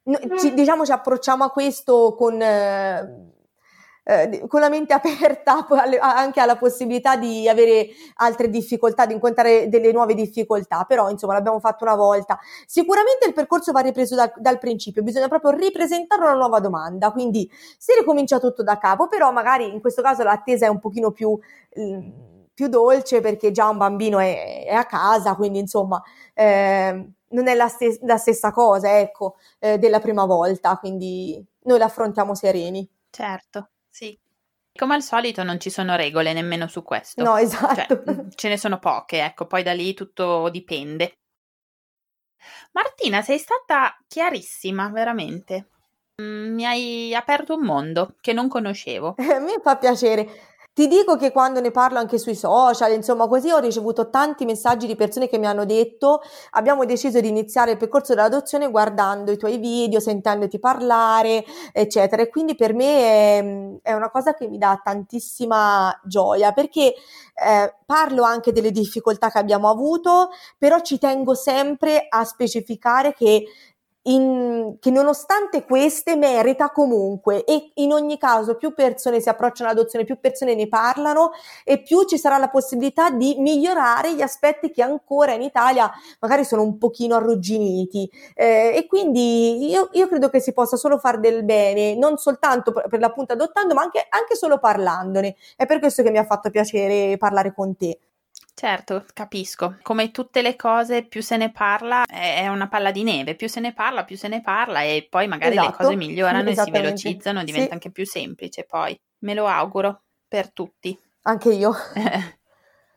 noi 0.03 0.32
ci, 0.38 0.53
diciamo, 0.53 0.86
ci 0.86 0.91
approcciamo 0.91 1.45
a 1.45 1.49
questo 1.49 2.13
con... 2.17 2.41
Eh, 2.41 3.30
eh 4.03 4.43
con 4.47 4.59
la 4.59 4.67
mente 4.67 4.93
aperta 4.97 5.67
anche 5.99 6.39
alla 6.39 6.57
possibilità 6.57 7.15
di 7.15 7.47
avere 7.47 7.89
altre 8.15 8.49
difficoltà, 8.49 9.05
di 9.05 9.13
incontrare 9.13 9.69
delle 9.69 9.91
nuove 9.91 10.15
difficoltà, 10.15 10.86
però 10.86 11.09
insomma 11.09 11.34
l'abbiamo 11.34 11.59
fatto 11.59 11.84
una 11.86 11.95
volta. 11.95 12.39
Sicuramente 12.65 13.28
il 13.28 13.34
percorso 13.34 13.72
va 13.72 13.80
ripreso 13.82 14.15
da, 14.15 14.34
dal 14.36 14.57
principio, 14.57 15.03
bisogna 15.03 15.28
proprio 15.28 15.51
ripresentare 15.51 16.24
una 16.24 16.34
nuova 16.34 16.59
domanda, 16.59 17.11
quindi 17.11 17.49
si 17.78 17.93
ricomincia 17.97 18.39
tutto 18.39 18.63
da 18.63 18.80
capo, 18.80 19.07
però 19.07 19.32
magari 19.32 19.72
in 19.72 19.80
questo 19.80 20.01
caso 20.01 20.24
l'attesa 20.24 20.65
è 20.65 20.69
un 20.69 20.80
pochino 20.80 21.11
più... 21.11 21.39
Eh, 21.69 22.30
più 22.54 22.68
dolce 22.68 23.22
perché 23.22 23.52
già 23.52 23.70
un 23.70 23.78
bambino 23.78 24.20
è, 24.20 24.66
è 24.66 24.74
a 24.74 24.86
casa, 24.86 25.36
quindi 25.36 25.60
insomma 25.60 26.02
eh, 26.34 27.10
non 27.30 27.47
è 27.47 27.56
la, 27.56 27.68
stes- 27.68 28.02
la, 28.02 28.18
stessa 28.18 28.52
cosa, 28.52 28.99
ecco, 28.99 29.38
eh, 29.60 29.78
della 29.78 29.99
prima 29.99 30.26
volta, 30.26 30.78
quindi 30.78 31.43
noi 31.64 31.78
l'affrontiamo 31.78 32.36
sereni. 32.36 32.88
Certo, 33.10 33.70
sì. 33.89 34.18
Come 34.74 34.95
al 34.95 35.04
solito 35.04 35.43
non 35.43 35.60
ci 35.60 35.70
sono 35.70 35.95
regole 35.95 36.32
nemmeno 36.34 36.68
su 36.68 36.84
questo. 36.84 37.24
No, 37.24 37.36
esatto. 37.36 38.04
Cioè, 38.04 38.26
ce 38.36 38.47
ne 38.47 38.58
sono 38.58 38.80
poche, 38.80 39.24
ecco, 39.24 39.45
poi 39.45 39.64
da 39.64 39.74
lì 39.74 39.93
tutto 39.93 40.49
dipende. 40.49 41.18
Martina, 42.72 43.22
sei 43.22 43.38
stata 43.38 43.97
chiarissima, 44.08 44.89
veramente. 44.89 45.68
Mm, 46.22 46.54
mi 46.54 46.66
hai 46.66 47.14
aperto 47.14 47.56
un 47.56 47.66
mondo 47.66 48.16
che 48.22 48.34
non 48.34 48.47
conoscevo. 48.47 49.16
Me 49.18 49.60
fa 49.62 49.78
piacere. 49.78 50.51
Ti 50.74 50.88
dico 50.88 51.17
che 51.17 51.34
quando 51.34 51.59
ne 51.59 51.69
parlo 51.69 51.99
anche 51.99 52.17
sui 52.17 52.34
social, 52.34 52.93
insomma, 52.93 53.28
così 53.28 53.51
ho 53.51 53.59
ricevuto 53.59 54.09
tanti 54.09 54.45
messaggi 54.45 54.88
di 54.88 54.95
persone 54.95 55.28
che 55.28 55.38
mi 55.38 55.45
hanno 55.45 55.65
detto 55.65 56.22
abbiamo 56.51 56.86
deciso 56.86 57.19
di 57.19 57.28
iniziare 57.28 57.72
il 57.72 57.78
percorso 57.78 58.15
dell'adozione 58.15 58.72
guardando 58.72 59.34
i 59.34 59.38
tuoi 59.38 59.57
video, 59.57 59.99
sentendoti 59.99 60.59
parlare, 60.59 61.43
eccetera. 61.74 62.22
E 62.22 62.30
quindi 62.30 62.55
per 62.55 62.74
me 62.74 63.80
è, 63.82 63.89
è 63.89 63.93
una 63.93 64.09
cosa 64.09 64.34
che 64.34 64.47
mi 64.47 64.57
dà 64.57 64.80
tantissima 64.82 65.93
gioia 66.05 66.53
perché 66.53 66.93
eh, 67.34 67.76
parlo 67.86 68.24
anche 68.24 68.53
delle 68.53 68.72
difficoltà 68.72 69.30
che 69.30 69.39
abbiamo 69.39 69.69
avuto, 69.69 70.30
però 70.57 70.80
ci 70.80 70.97
tengo 70.97 71.34
sempre 71.34 72.05
a 72.07 72.24
specificare 72.24 73.13
che 73.13 73.45
in, 74.04 74.78
che 74.80 74.89
nonostante 74.89 75.64
queste 75.64 76.16
merita 76.16 76.72
comunque 76.72 77.43
e 77.43 77.72
in 77.76 77.91
ogni 77.91 78.18
caso 78.18 78.56
più 78.56 78.74
persone 78.74 79.20
si 79.20 79.30
approcciano 79.30 79.70
all'adozione, 79.70 80.06
più 80.06 80.20
persone 80.20 80.56
ne 80.56 80.68
parlano 80.68 81.32
e 81.64 81.82
più 81.82 82.04
ci 82.06 82.18
sarà 82.18 82.38
la 82.38 82.49
possibilità 82.49 83.12
di 83.12 83.36
migliorare 83.38 84.16
gli 84.16 84.22
aspetti 84.22 84.72
che 84.72 84.82
ancora 84.82 85.34
in 85.34 85.41
Italia 85.41 85.91
magari 86.20 86.43
sono 86.43 86.64
un 86.64 86.78
pochino 86.78 87.16
arrugginiti 87.16 88.10
eh, 88.34 88.74
e 88.76 88.88
quindi 88.88 89.70
io, 89.70 89.89
io, 89.93 90.08
credo 90.08 90.30
che 90.30 90.39
si 90.39 90.54
possa 90.54 90.78
solo 90.78 90.97
fare 90.97 91.20
del 91.20 91.43
bene, 91.43 91.95
non 91.95 92.18
soltanto 92.18 92.72
per, 92.72 92.88
per 92.88 92.99
l'appunto 92.99 93.34
adottando 93.34 93.74
ma 93.74 93.82
anche, 93.82 94.06
anche 94.10 94.36
solo 94.36 94.60
parlandone. 94.60 95.36
È 95.56 95.66
per 95.66 95.80
questo 95.80 96.02
che 96.04 96.12
mi 96.12 96.18
ha 96.18 96.26
fatto 96.26 96.49
piacere 96.49 97.18
parlare 97.18 97.54
con 97.54 97.76
te. 97.76 97.99
Certo, 98.54 99.06
capisco. 99.14 99.78
Come 99.82 100.12
tutte 100.12 100.41
le 100.41 100.56
cose, 100.56 101.04
più 101.04 101.22
se 101.22 101.38
ne 101.38 101.52
parla, 101.52 102.06
è 102.06 102.47
una 102.47 102.68
palla 102.68 102.91
di 102.91 103.04
neve, 103.04 103.36
più 103.36 103.47
se 103.49 103.60
ne 103.60 103.74
parla, 103.74 104.04
più 104.04 104.18
se 104.18 104.28
ne 104.28 104.41
parla 104.41 104.82
e 104.82 105.08
poi 105.10 105.28
magari 105.28 105.54
esatto. 105.56 105.70
le 105.70 105.76
cose 105.78 105.95
migliorano 105.95 106.49
e 106.49 106.56
si 106.56 106.70
velocizzano, 106.70 107.43
diventa 107.43 107.68
sì. 107.68 107.74
anche 107.74 107.91
più 107.91 108.06
semplice 108.06 108.66
poi. 108.66 108.99
Me 109.20 109.34
lo 109.34 109.47
auguro 109.47 110.04
per 110.28 110.52
tutti. 110.52 110.97
Anche 111.24 111.52
io. 111.54 111.74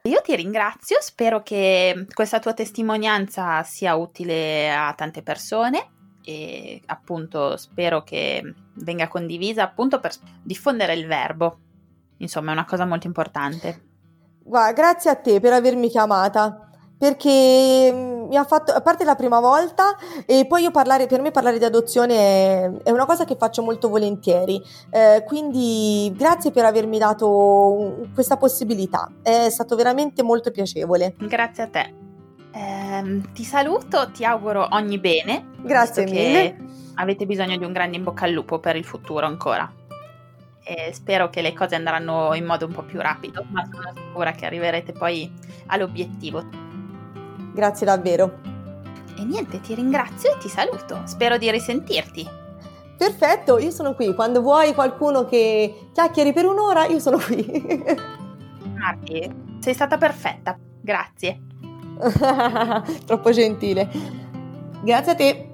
Io 0.06 0.20
ti 0.20 0.36
ringrazio, 0.36 0.98
spero 1.00 1.42
che 1.42 2.06
questa 2.12 2.38
tua 2.38 2.52
testimonianza 2.52 3.62
sia 3.62 3.94
utile 3.94 4.70
a 4.70 4.92
tante 4.92 5.22
persone 5.22 5.92
e 6.22 6.82
appunto 6.84 7.56
spero 7.56 8.02
che 8.02 8.54
venga 8.74 9.08
condivisa 9.08 9.62
appunto 9.62 10.00
per 10.00 10.12
diffondere 10.42 10.92
il 10.92 11.06
verbo. 11.06 11.58
Insomma, 12.18 12.50
è 12.50 12.52
una 12.52 12.66
cosa 12.66 12.84
molto 12.84 13.06
importante. 13.06 13.93
Guarda, 14.44 14.72
grazie 14.72 15.10
a 15.10 15.14
te 15.14 15.40
per 15.40 15.54
avermi 15.54 15.88
chiamata 15.88 16.64
perché 16.96 17.90
mm, 17.92 18.28
mi 18.28 18.36
ha 18.36 18.44
fatto, 18.44 18.72
a 18.72 18.80
parte 18.80 19.04
la 19.04 19.14
prima 19.14 19.40
volta, 19.40 19.96
e 20.26 20.46
poi 20.46 20.62
io 20.62 20.70
parlare, 20.70 21.06
per 21.06 21.20
me 21.20 21.30
parlare 21.30 21.58
di 21.58 21.64
adozione 21.64 22.14
è, 22.14 22.70
è 22.84 22.90
una 22.90 23.04
cosa 23.04 23.24
che 23.24 23.36
faccio 23.36 23.62
molto 23.62 23.88
volentieri, 23.88 24.62
eh, 24.90 25.22
quindi 25.26 26.12
grazie 26.16 26.50
per 26.50 26.64
avermi 26.64 26.98
dato 26.98 28.06
questa 28.14 28.36
possibilità, 28.36 29.10
è 29.22 29.48
stato 29.50 29.76
veramente 29.76 30.22
molto 30.22 30.50
piacevole. 30.50 31.14
Grazie 31.18 31.62
a 31.62 31.68
te. 31.68 31.94
Eh, 32.52 33.20
ti 33.32 33.44
saluto, 33.44 34.10
ti 34.12 34.24
auguro 34.24 34.68
ogni 34.70 34.98
bene. 34.98 35.48
Grazie 35.62 36.04
mille. 36.04 36.56
avete 36.94 37.26
bisogno 37.26 37.56
di 37.56 37.64
un 37.64 37.72
grande 37.72 37.96
in 37.96 38.04
bocca 38.04 38.24
al 38.26 38.30
lupo 38.30 38.60
per 38.60 38.76
il 38.76 38.84
futuro 38.84 39.26
ancora 39.26 39.70
e 40.64 40.92
spero 40.92 41.28
che 41.28 41.42
le 41.42 41.52
cose 41.52 41.74
andranno 41.74 42.34
in 42.34 42.44
modo 42.44 42.66
un 42.66 42.72
po' 42.72 42.82
più 42.82 43.00
rapido, 43.00 43.44
ma 43.50 43.68
sono 43.70 43.92
sicura 43.94 44.32
che 44.32 44.46
arriverete 44.46 44.92
poi 44.92 45.30
all'obiettivo. 45.66 46.42
Grazie 47.52 47.86
davvero. 47.86 48.40
E 49.16 49.24
niente, 49.24 49.60
ti 49.60 49.74
ringrazio 49.74 50.34
e 50.34 50.38
ti 50.38 50.48
saluto. 50.48 51.02
Spero 51.04 51.36
di 51.38 51.50
risentirti. 51.50 52.28
Perfetto, 52.96 53.58
io 53.58 53.70
sono 53.70 53.94
qui. 53.94 54.14
Quando 54.14 54.40
vuoi 54.40 54.74
qualcuno 54.74 55.26
che 55.26 55.88
chiacchieri 55.92 56.32
per 56.32 56.46
un'ora, 56.46 56.86
io 56.86 56.98
sono 56.98 57.18
qui. 57.18 57.62
Marti, 58.76 59.58
sei 59.60 59.74
stata 59.74 59.98
perfetta. 59.98 60.58
Grazie. 60.80 61.40
Troppo 63.06 63.30
gentile. 63.30 63.88
Grazie 64.82 65.12
a 65.12 65.14
te. 65.14 65.53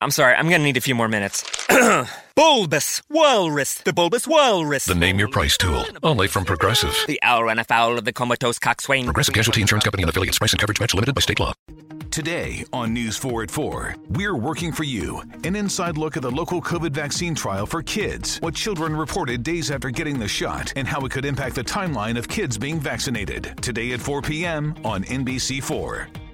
I'm 0.00 0.12
sorry, 0.12 0.36
I'm 0.36 0.48
gonna 0.48 0.62
need 0.62 0.76
a 0.76 0.80
few 0.80 0.94
more 0.94 1.08
minutes. 1.08 1.44
bulbous 2.36 3.02
Walrus, 3.10 3.74
the 3.78 3.92
Bulbous 3.92 4.28
Walrus. 4.28 4.84
The 4.84 4.94
name 4.94 5.18
your 5.18 5.26
price 5.26 5.56
tool, 5.56 5.84
only 6.04 6.28
from 6.28 6.44
Progressive. 6.44 6.96
The 7.08 7.18
owl 7.22 7.44
ran 7.44 7.58
afoul 7.58 7.98
of 7.98 8.04
the 8.04 8.12
comatose 8.12 8.60
coxswain. 8.60 9.06
Progressive 9.06 9.34
Casualty 9.34 9.60
Insurance 9.60 9.82
Company 9.82 10.04
and 10.04 10.10
affiliates. 10.10 10.38
Price 10.38 10.52
and 10.52 10.60
coverage 10.60 10.78
match 10.78 10.94
limited 10.94 11.16
by 11.16 11.20
state 11.20 11.40
law. 11.40 11.52
Today 12.12 12.64
on 12.72 12.94
News 12.94 13.16
4 13.16 13.42
at 13.42 13.50
4, 13.50 13.96
we're 14.10 14.36
working 14.36 14.70
for 14.70 14.84
you. 14.84 15.20
An 15.42 15.56
inside 15.56 15.98
look 15.98 16.16
at 16.16 16.22
the 16.22 16.30
local 16.30 16.62
COVID 16.62 16.92
vaccine 16.92 17.34
trial 17.34 17.66
for 17.66 17.82
kids, 17.82 18.38
what 18.38 18.54
children 18.54 18.94
reported 18.94 19.42
days 19.42 19.70
after 19.70 19.90
getting 19.90 20.18
the 20.18 20.28
shot, 20.28 20.72
and 20.76 20.86
how 20.86 21.00
it 21.00 21.10
could 21.10 21.24
impact 21.24 21.56
the 21.56 21.64
timeline 21.64 22.16
of 22.16 22.28
kids 22.28 22.56
being 22.56 22.78
vaccinated. 22.78 23.52
Today 23.60 23.92
at 23.92 24.00
4 24.00 24.22
p.m. 24.22 24.76
on 24.84 25.02
NBC4. 25.04 26.27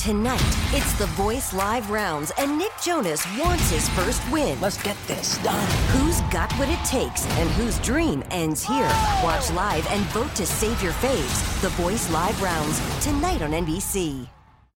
Tonight, 0.00 0.40
it's 0.72 0.94
the 0.94 1.04
Voice 1.08 1.52
Live 1.52 1.90
rounds, 1.90 2.32
and 2.38 2.56
Nick 2.56 2.72
Jonas 2.82 3.22
wants 3.38 3.68
his 3.68 3.86
first 3.90 4.22
win. 4.32 4.58
Let's 4.58 4.82
get 4.82 4.96
this 5.06 5.36
done. 5.44 5.68
Who's 5.88 6.22
got 6.32 6.50
what 6.54 6.70
it 6.70 6.82
takes 6.86 7.26
and 7.36 7.50
whose 7.50 7.78
dream 7.80 8.24
ends 8.30 8.64
here? 8.64 8.90
Watch 9.22 9.50
live 9.52 9.86
and 9.90 10.02
vote 10.06 10.34
to 10.36 10.46
save 10.46 10.82
your 10.82 10.94
faves. 10.94 11.60
The 11.60 11.68
Voice 11.68 12.10
Live 12.10 12.40
rounds, 12.40 12.80
tonight 13.04 13.42
on 13.42 13.50
NBC. 13.50 14.26